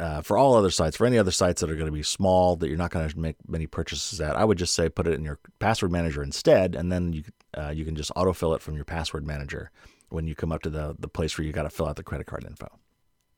uh, 0.00 0.22
for 0.22 0.38
all 0.38 0.54
other 0.54 0.70
sites, 0.70 0.96
for 0.96 1.06
any 1.06 1.18
other 1.18 1.30
sites 1.30 1.60
that 1.60 1.70
are 1.70 1.74
going 1.74 1.86
to 1.86 1.92
be 1.92 2.02
small 2.02 2.56
that 2.56 2.68
you're 2.68 2.78
not 2.78 2.90
going 2.90 3.08
to 3.08 3.18
make 3.18 3.36
many 3.48 3.66
purchases 3.66 4.20
at, 4.20 4.36
I 4.36 4.44
would 4.44 4.56
just 4.56 4.74
say 4.74 4.88
put 4.88 5.06
it 5.06 5.14
in 5.14 5.24
your 5.24 5.38
password 5.58 5.90
manager 5.90 6.22
instead, 6.22 6.74
and 6.74 6.90
then 6.92 7.12
you 7.12 7.24
uh, 7.56 7.70
you 7.70 7.84
can 7.84 7.96
just 7.96 8.12
autofill 8.14 8.54
it 8.54 8.62
from 8.62 8.76
your 8.76 8.84
password 8.84 9.26
manager 9.26 9.70
when 10.10 10.26
you 10.26 10.34
come 10.34 10.52
up 10.52 10.62
to 10.62 10.70
the 10.70 10.94
the 10.98 11.08
place 11.08 11.36
where 11.36 11.44
you 11.44 11.52
got 11.52 11.64
to 11.64 11.70
fill 11.70 11.88
out 11.88 11.96
the 11.96 12.04
credit 12.04 12.26
card 12.26 12.44
info. 12.44 12.68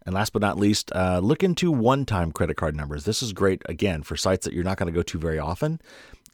And 0.06 0.14
last 0.14 0.32
but 0.32 0.42
not 0.42 0.58
least, 0.58 0.90
uh, 0.94 1.20
look 1.22 1.42
into 1.42 1.70
one 1.70 2.06
time 2.06 2.32
credit 2.32 2.56
card 2.56 2.74
numbers. 2.74 3.04
This 3.04 3.22
is 3.22 3.32
great, 3.32 3.62
again, 3.66 4.02
for 4.02 4.16
sites 4.16 4.44
that 4.44 4.54
you're 4.54 4.64
not 4.64 4.78
going 4.78 4.92
to 4.92 4.96
go 4.96 5.02
to 5.02 5.18
very 5.18 5.38
often. 5.38 5.80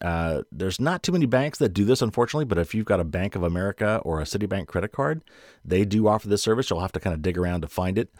Uh, 0.01 0.43
there's 0.53 0.81
not 0.81 1.03
too 1.03 1.13
many 1.13 1.27
banks 1.27 1.59
that 1.59 1.71
do 1.71 1.85
this, 1.85 2.03
unfortunately, 2.03 2.45
but 2.45 2.59
if 2.59 2.75
you've 2.75 2.87
got 2.87 3.01
a 3.01 3.05
Bank 3.05 3.35
of 3.35 3.43
America 3.43 4.01
or 4.05 4.21
a 4.21 4.25
Citibank 4.25 4.67
credit 4.67 4.93
card, 4.93 5.23
they 5.65 5.85
do 5.85 6.07
offer 6.07 6.29
this 6.29 6.43
service. 6.43 6.69
You'll 6.69 6.81
have 6.81 6.93
to 6.93 7.01
kind 7.01 7.15
of 7.15 7.23
dig 7.23 7.39
around 7.39 7.63
to 7.63 7.69
find 7.69 7.99
it. 7.99 8.11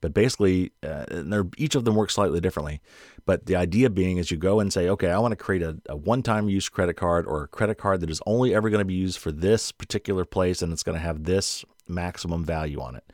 But 0.00 0.12
basically, 0.12 0.70
uh, 0.82 1.44
each 1.56 1.74
of 1.74 1.86
them 1.86 1.94
works 1.94 2.14
slightly 2.14 2.38
differently. 2.38 2.82
But 3.24 3.46
the 3.46 3.56
idea 3.56 3.88
being 3.88 4.18
is 4.18 4.30
you 4.30 4.36
go 4.36 4.60
and 4.60 4.70
say, 4.70 4.88
okay, 4.90 5.08
I 5.08 5.18
want 5.18 5.32
to 5.32 5.36
create 5.36 5.62
a, 5.62 5.78
a 5.88 5.96
one 5.96 6.22
time 6.22 6.48
use 6.48 6.68
credit 6.68 6.94
card 6.94 7.26
or 7.26 7.44
a 7.44 7.48
credit 7.48 7.78
card 7.78 8.00
that 8.00 8.10
is 8.10 8.20
only 8.26 8.54
ever 8.54 8.68
going 8.68 8.80
to 8.80 8.84
be 8.84 8.92
used 8.92 9.18
for 9.18 9.32
this 9.32 9.72
particular 9.72 10.26
place 10.26 10.60
and 10.60 10.74
it's 10.74 10.82
going 10.82 10.96
to 10.96 11.02
have 11.02 11.24
this 11.24 11.64
maximum 11.88 12.44
value 12.44 12.80
on 12.80 12.96
it. 12.96 13.04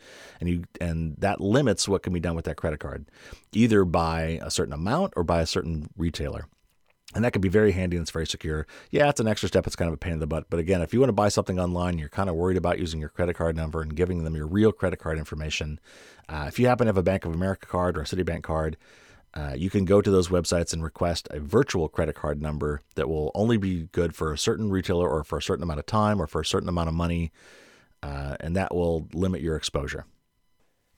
And 0.41 0.49
you 0.49 0.65
and 0.81 1.17
that 1.19 1.41
limits 1.41 1.89
what 1.89 2.03
can 2.03 2.13
be 2.13 2.21
done 2.21 2.35
with 2.35 2.45
that 2.47 2.57
credit 2.57 2.81
card, 2.81 3.07
either 3.53 3.85
by 3.85 4.41
a 4.43 4.51
certain 4.51 4.73
amount 4.73 5.15
or 5.17 5.25
by 5.25 5.41
a 5.41 5.47
certain 5.47 5.89
retailer. 5.97 6.47
And 7.13 7.25
that 7.25 7.33
can 7.33 7.43
be 7.43 7.49
very 7.49 7.73
handy 7.73 7.97
and 7.97 8.05
it's 8.05 8.13
very 8.13 8.27
secure. 8.27 8.69
Yeah, 8.91 9.09
it's 9.09 9.19
an 9.19 9.27
extra 9.27 9.49
step. 9.49 9.67
It's 9.67 9.75
kind 9.75 9.89
of 9.89 9.95
a 9.95 9.99
pain 9.99 10.13
in 10.13 10.21
the 10.21 10.29
butt. 10.29 10.49
But 10.49 10.61
again, 10.61 10.81
if 10.81 10.95
you 10.95 11.01
want 11.01 11.09
to 11.09 11.15
buy 11.15 11.29
something 11.29 11.59
online, 11.59 11.99
you're 11.99 12.09
kind 12.09 12.31
of 12.31 12.37
worried 12.37 12.57
about 12.57 12.79
using 12.79 13.01
your 13.01 13.09
credit 13.09 13.35
card 13.35 13.57
number 13.57 13.83
and 13.83 13.97
giving 13.97 14.23
them 14.23 14.37
your 14.37 14.47
real 14.47 14.71
credit 14.71 14.99
card 14.99 15.19
information. 15.19 15.81
Uh, 16.29 16.45
if 16.47 16.61
you 16.61 16.69
happen 16.69 16.85
to 16.85 16.91
have 16.91 16.97
a 16.97 17.03
Bank 17.03 17.25
of 17.25 17.35
America 17.35 17.67
card 17.67 17.99
or 17.99 18.03
a 18.03 18.05
Citibank 18.05 18.45
card, 18.45 18.77
uh, 19.35 19.55
you 19.57 19.71
can 19.71 19.85
go 19.85 20.01
to 20.01 20.11
those 20.11 20.29
websites 20.29 20.73
and 20.73 20.83
request 20.83 21.29
a 21.31 21.41
virtual 21.41 21.89
credit 21.89 22.15
card 22.15 22.41
number 22.43 22.81
that 22.95 23.09
will 23.09 23.31
only 23.35 23.57
be 23.57 23.89
good 23.93 24.15
for 24.15 24.33
a 24.33 24.39
certain 24.39 24.71
retailer 24.71 25.09
or 25.09 25.23
for 25.25 25.39
a 25.39 25.43
certain 25.43 25.63
amount 25.63 25.79
of 25.79 25.87
time 25.87 26.21
or 26.21 26.27
for 26.27 26.41
a 26.41 26.47
certain 26.47 26.69
amount 26.69 26.89
of 26.89 26.95
money. 26.95 27.33
Uh, 28.03 28.37
and 28.41 28.57
that 28.57 28.75
will 28.75 29.09
limit 29.13 29.43
your 29.43 29.57
exposure. 29.57 30.07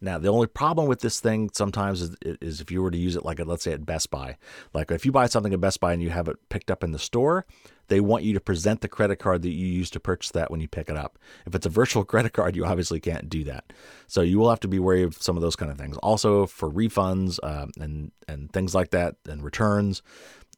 Now, 0.02 0.18
the 0.18 0.28
only 0.28 0.48
problem 0.48 0.88
with 0.88 1.00
this 1.00 1.20
thing 1.20 1.48
sometimes 1.54 2.02
is, 2.02 2.16
is, 2.22 2.60
if 2.60 2.72
you 2.72 2.82
were 2.82 2.90
to 2.90 2.98
use 2.98 3.14
it 3.14 3.24
like, 3.24 3.38
let's 3.46 3.62
say, 3.62 3.72
at 3.72 3.86
Best 3.86 4.10
Buy. 4.10 4.36
Like 4.74 4.90
if 4.90 5.06
you 5.06 5.12
buy 5.12 5.26
something 5.26 5.54
at 5.54 5.60
Best 5.60 5.78
Buy 5.78 5.92
and 5.92 6.02
you 6.02 6.10
have 6.10 6.26
it 6.26 6.36
picked 6.48 6.72
up 6.72 6.82
in 6.82 6.90
the 6.90 6.98
store, 6.98 7.46
they 7.86 8.00
want 8.00 8.24
you 8.24 8.34
to 8.34 8.40
present 8.40 8.80
the 8.80 8.88
credit 8.88 9.16
card 9.16 9.42
that 9.42 9.50
you 9.50 9.66
use 9.66 9.90
to 9.90 10.00
purchase 10.00 10.32
that 10.32 10.50
when 10.50 10.60
you 10.60 10.66
pick 10.66 10.88
it 10.88 10.96
up. 10.96 11.20
If 11.46 11.54
it's 11.54 11.66
a 11.66 11.70
virtual 11.70 12.04
credit 12.06 12.32
card, 12.32 12.56
you 12.56 12.64
obviously 12.64 12.98
can't 12.98 13.28
do 13.28 13.44
that. 13.44 13.72
So 14.08 14.22
you 14.22 14.40
will 14.40 14.50
have 14.50 14.60
to 14.60 14.68
be 14.68 14.80
wary 14.80 15.04
of 15.04 15.22
some 15.22 15.36
of 15.36 15.42
those 15.42 15.54
kind 15.54 15.70
of 15.70 15.78
things. 15.78 15.96
Also, 15.98 16.46
for 16.46 16.68
refunds 16.68 17.38
uh, 17.40 17.66
and 17.78 18.10
and 18.26 18.52
things 18.52 18.74
like 18.74 18.90
that 18.90 19.16
and 19.28 19.44
returns, 19.44 20.02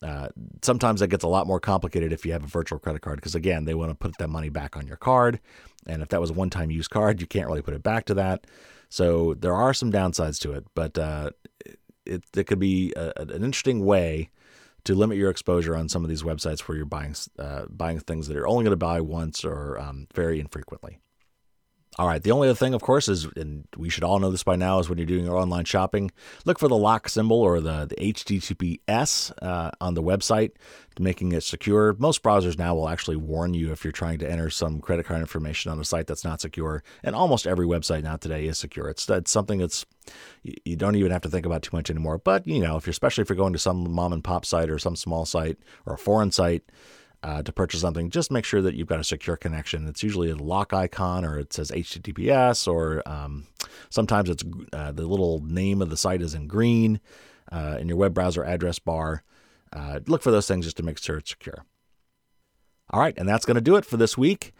uh, 0.05 0.29
sometimes 0.63 1.01
that 1.01 1.09
gets 1.09 1.25
a 1.25 1.29
lot 1.29 1.47
more 1.47 1.59
complicated 1.59 2.13
if 2.13 2.27
you 2.27 2.33
have 2.33 2.45
a 2.45 2.47
virtual 2.47 2.79
credit 2.79 3.01
card 3.01 3.17
because 3.17 3.35
again, 3.35 3.65
they 3.65 3.75
want 3.75 3.91
to 3.91 3.95
put 3.95 4.17
that 4.19 4.29
money 4.29 4.51
back 4.51 4.77
on 4.77 4.87
your 4.87 4.99
card, 4.99 5.41
and 5.87 6.03
if 6.03 6.09
that 6.11 6.21
was 6.21 6.31
a 6.31 6.35
one-time 6.35 6.71
use 6.71 6.89
card, 6.89 7.21
you 7.21 7.27
can't 7.27 7.47
really 7.47 7.63
put 7.63 7.75
it 7.75 7.83
back 7.83 8.05
to 8.05 8.15
that. 8.15 8.47
So 8.91 9.35
there 9.35 9.55
are 9.55 9.73
some 9.73 9.91
downsides 9.91 10.39
to 10.41 10.53
it, 10.53 10.67
but 10.75 10.99
uh, 10.99 11.31
it, 12.05 12.23
it 12.37 12.47
could 12.47 12.59
be 12.59 12.93
a, 12.97 13.13
an 13.17 13.31
interesting 13.31 13.85
way 13.85 14.31
to 14.85 14.95
limit 14.95 15.17
your 15.17 15.31
exposure 15.31 15.75
on 15.75 15.89
some 15.89 16.05
of 16.05 16.11
these 16.11 16.23
websites 16.23 16.61
where 16.61 16.77
you're 16.77 16.87
buying 16.87 17.15
uh, 17.39 17.65
buying 17.71 17.99
things 17.99 18.29
that 18.29 18.35
you're 18.35 18.47
only 18.47 18.65
going 18.65 18.73
to 18.73 18.77
buy 18.77 19.01
once 19.01 19.45
or 19.45 19.79
um, 19.79 20.07
very 20.15 20.39
infrequently. 20.39 20.99
All 21.97 22.09
right. 22.09 22.21
The 22.21 22.33
only 22.33 22.49
other 22.49 22.57
thing, 22.57 22.75
of 22.75 22.83
course, 22.83 23.09
is, 23.09 23.25
and 23.37 23.69
we 23.77 23.89
should 23.89 24.03
all 24.03 24.19
know 24.19 24.31
this 24.31 24.43
by 24.43 24.57
now, 24.57 24.81
is 24.81 24.89
when 24.89 24.99
you're 24.99 25.07
doing 25.07 25.25
your 25.25 25.37
online 25.37 25.65
shopping, 25.65 26.11
look 26.45 26.59
for 26.59 26.67
the 26.67 26.77
lock 26.77 27.09
symbol 27.09 27.41
or 27.41 27.61
the, 27.61 27.87
the 27.87 27.95
HTTPS 27.97 29.33
uh, 29.41 29.71
on 29.81 29.95
the 29.95 30.03
website, 30.03 30.53
making 30.99 31.31
it 31.31 31.45
secure. 31.45 31.95
Most 31.99 32.25
browsers 32.25 32.59
now 32.59 32.75
will 32.75 32.89
actually 32.89 33.17
warn 33.17 33.55
you 33.55 33.71
if 33.71 33.85
you're 33.85 33.93
trying 33.93 34.19
to 34.19 34.31
enter 34.31 34.51
some 34.51 34.81
credit 34.81 35.07
card 35.07 35.21
information 35.21 35.71
on 35.71 35.79
a 35.79 35.85
site 35.85 36.09
that's 36.09 36.25
not 36.25 36.41
secure. 36.41 36.83
And 37.05 37.15
almost 37.15 37.47
every 37.47 37.67
website 37.67 38.03
now 38.03 38.17
today 38.17 38.47
is 38.47 38.59
secure. 38.59 38.89
It's, 38.89 39.09
it's 39.09 39.31
something 39.31 39.59
that's 39.59 39.87
you 40.43 40.77
don't 40.77 40.97
even 40.97 41.13
have 41.13 41.23
to 41.23 41.31
think 41.31 41.47
about 41.47 41.63
too 41.63 41.75
much 41.77 41.91
anymore. 41.91 42.19
But 42.19 42.47
you 42.47 42.61
know, 42.61 42.77
if 42.77 42.87
you're 42.87 42.91
especially 42.91 43.23
if 43.23 43.29
you're 43.29 43.37
going 43.37 43.53
to 43.53 43.59
some 43.59 43.91
mom 43.91 44.13
and 44.13 44.23
pop 44.23 44.45
site 44.45 44.69
or 44.69 44.79
some 44.79 44.97
small 44.97 45.25
site 45.25 45.59
or 45.87 45.95
a 45.95 45.99
foreign 45.99 46.31
site 46.31 46.65
uh, 47.25 47.43
to 47.43 47.53
purchase 47.53 47.81
something, 47.81 48.11
just 48.11 48.31
make 48.31 48.45
sure 48.45 48.61
that 48.61 48.75
you've 48.75 48.87
got 48.87 49.01
a 49.01 49.05
secure 49.05 49.37
connection. 49.37 49.89
It's 49.89 50.03
usually 50.03 50.29
a 50.29 50.37
lock 50.37 50.75
icon 50.75 51.25
or 51.25 51.39
it 51.39 51.55
says 51.55 51.71
HTTPS, 51.71 52.69
or 52.69 53.03
um, 53.09 53.47
sometimes 53.89 54.29
it's 54.29 54.45
uh, 54.75 54.93
the 54.93 55.07
little 55.07 55.41
name 55.41 55.81
of 55.81 55.89
the 55.89 55.97
site 55.97 56.21
is 56.21 56.35
in 56.35 56.47
green 56.47 57.01
uh, 57.51 57.79
in 57.81 57.89
your 57.89 57.97
web 57.97 58.13
browser 58.13 58.45
address 58.45 58.79
bar. 58.79 59.23
Uh, 59.73 60.01
look 60.07 60.23
for 60.23 60.31
those 60.31 60.47
things 60.47 60.67
just 60.67 60.77
to 60.77 60.83
make 60.83 60.99
sure 60.99 61.17
it's 61.17 61.31
secure. 61.31 61.65
All 62.91 63.01
right, 63.01 63.15
and 63.17 63.27
that's 63.27 63.47
going 63.47 63.55
to 63.55 63.63
do 63.63 63.77
it 63.77 63.87
for 63.87 63.97
this 63.97 64.19
week. 64.19 64.53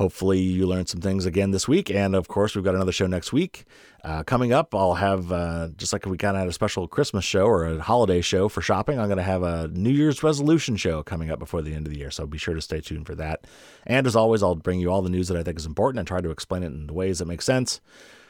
Hopefully, 0.00 0.38
you 0.38 0.66
learned 0.66 0.88
some 0.88 1.02
things 1.02 1.26
again 1.26 1.50
this 1.50 1.68
week. 1.68 1.90
And 1.90 2.16
of 2.16 2.26
course, 2.26 2.54
we've 2.54 2.64
got 2.64 2.74
another 2.74 2.90
show 2.90 3.06
next 3.06 3.34
week. 3.34 3.66
Uh, 4.02 4.22
coming 4.22 4.50
up, 4.50 4.74
I'll 4.74 4.94
have, 4.94 5.30
uh, 5.30 5.68
just 5.76 5.92
like 5.92 6.06
we 6.06 6.16
kind 6.16 6.38
of 6.38 6.40
had 6.40 6.48
a 6.48 6.54
special 6.54 6.88
Christmas 6.88 7.22
show 7.22 7.44
or 7.44 7.66
a 7.66 7.82
holiday 7.82 8.22
show 8.22 8.48
for 8.48 8.62
shopping, 8.62 8.98
I'm 8.98 9.08
going 9.08 9.18
to 9.18 9.22
have 9.22 9.42
a 9.42 9.68
New 9.68 9.90
Year's 9.90 10.22
resolution 10.22 10.76
show 10.76 11.02
coming 11.02 11.30
up 11.30 11.38
before 11.38 11.60
the 11.60 11.74
end 11.74 11.86
of 11.86 11.92
the 11.92 11.98
year. 11.98 12.10
So 12.10 12.26
be 12.26 12.38
sure 12.38 12.54
to 12.54 12.62
stay 12.62 12.80
tuned 12.80 13.06
for 13.06 13.14
that. 13.16 13.46
And 13.86 14.06
as 14.06 14.16
always, 14.16 14.42
I'll 14.42 14.54
bring 14.54 14.80
you 14.80 14.90
all 14.90 15.02
the 15.02 15.10
news 15.10 15.28
that 15.28 15.36
I 15.36 15.42
think 15.42 15.58
is 15.58 15.66
important 15.66 15.98
and 15.98 16.08
try 16.08 16.22
to 16.22 16.30
explain 16.30 16.62
it 16.62 16.68
in 16.68 16.86
the 16.86 16.94
ways 16.94 17.18
that 17.18 17.26
make 17.26 17.42
sense. 17.42 17.82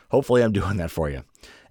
Hopefully, 0.09 0.43
I'm 0.43 0.51
doing 0.61 0.77
that 0.79 0.91
for 0.91 1.09
you. 1.09 1.23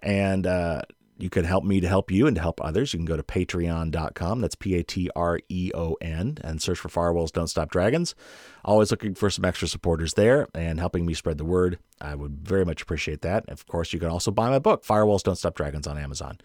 And, 0.02 0.48
uh, 0.48 0.84
you 1.20 1.30
can 1.30 1.44
help 1.44 1.66
me 1.66 1.82
to 1.82 1.88
help 1.88 2.10
you 2.10 2.28
and 2.28 2.36
to 2.36 2.42
help 2.42 2.64
others. 2.64 2.94
You 2.94 3.00
can 3.00 3.06
go 3.06 3.18
to 3.18 3.24
patreon.com. 3.24 4.42
That's 4.42 4.56
P 4.56 4.76
A 4.76 4.84
T 4.84 5.10
R 5.16 5.40
E 5.50 5.72
O 5.76 5.98
N 6.00 6.38
and 6.42 6.62
search 6.62 6.80
for 6.80 6.88
Firewalls 6.88 7.34
Don't 7.34 7.48
Stop 7.48 7.70
Dragons. 7.70 8.16
Always 8.64 8.90
looking 8.90 9.16
for 9.16 9.30
some 9.30 9.44
extra 9.44 9.68
supporters 9.68 10.14
there 10.14 10.48
and 10.56 10.80
helping 10.80 11.06
me 11.06 11.14
spread 11.14 11.38
the 11.38 11.46
word. 11.46 11.80
I 12.00 12.16
would 12.16 12.48
very 12.48 12.64
much 12.64 12.82
appreciate 12.82 13.22
that. 13.22 13.50
Of 13.50 13.68
course, 13.68 13.92
you 13.92 14.00
can 14.00 14.08
also 14.08 14.32
buy 14.32 14.50
my 14.50 14.60
book, 14.60 14.86
Firewalls 14.86 15.24
Don't 15.24 15.36
Stop 15.36 15.56
Dragons, 15.56 15.88
on 15.88 15.98
Amazon. 15.98 16.38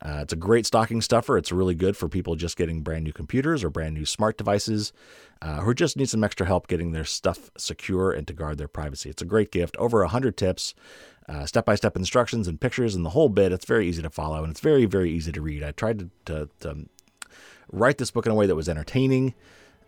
Uh, 0.00 0.20
it's 0.22 0.32
a 0.32 0.36
great 0.36 0.64
stocking 0.64 1.02
stuffer. 1.02 1.36
It's 1.36 1.52
really 1.52 1.74
good 1.74 1.96
for 1.96 2.08
people 2.08 2.34
just 2.34 2.56
getting 2.56 2.80
brand 2.80 3.04
new 3.04 3.12
computers 3.12 3.62
or 3.62 3.68
brand 3.68 3.94
new 3.94 4.06
smart 4.06 4.38
devices 4.38 4.92
uh, 5.42 5.60
who 5.60 5.74
just 5.74 5.96
need 5.96 6.08
some 6.08 6.24
extra 6.24 6.46
help 6.46 6.68
getting 6.68 6.92
their 6.92 7.04
stuff 7.04 7.50
secure 7.58 8.12
and 8.12 8.26
to 8.26 8.32
guard 8.32 8.56
their 8.56 8.68
privacy. 8.68 9.10
It's 9.10 9.22
a 9.22 9.26
great 9.26 9.52
gift. 9.52 9.76
Over 9.76 10.00
100 10.00 10.36
tips 10.36 10.74
step 11.46 11.64
by 11.64 11.74
step 11.74 11.96
instructions 11.96 12.48
and 12.48 12.60
pictures 12.60 12.94
and 12.94 13.04
the 13.04 13.10
whole 13.10 13.28
bit. 13.28 13.52
It's 13.52 13.64
very 13.64 13.88
easy 13.88 14.02
to 14.02 14.10
follow 14.10 14.42
and 14.42 14.50
it's 14.50 14.60
very, 14.60 14.84
very 14.86 15.10
easy 15.10 15.32
to 15.32 15.40
read. 15.40 15.62
I 15.62 15.72
tried 15.72 15.98
to, 15.98 16.10
to, 16.26 16.48
to 16.60 16.86
write 17.70 17.98
this 17.98 18.10
book 18.10 18.26
in 18.26 18.32
a 18.32 18.34
way 18.34 18.46
that 18.46 18.54
was 18.54 18.68
entertaining 18.68 19.34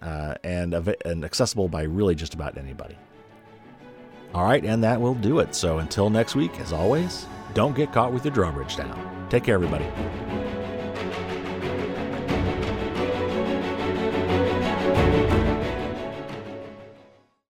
uh, 0.03 0.35
and, 0.45 0.75
and 1.05 1.25
accessible 1.25 1.69
by 1.69 1.83
really 1.83 2.15
just 2.15 2.35
about 2.35 2.59
anybody. 2.59 2.97
All 4.35 4.45
right, 4.45 4.65
and 4.65 4.83
that 4.83 5.01
will 5.01 5.15
do 5.15 5.39
it. 5.39 5.55
So 5.55 5.79
until 5.79 6.11
next 6.11 6.35
week, 6.35 6.59
as 6.59 6.73
always, 6.73 7.27
don't 7.55 7.77
get 7.77 7.93
caught 7.93 8.13
with 8.13 8.25
your 8.25 8.35
drawbridge 8.35 8.77
down. 8.77 9.27
Take 9.31 9.45
care, 9.45 9.55
everybody. 9.55 10.44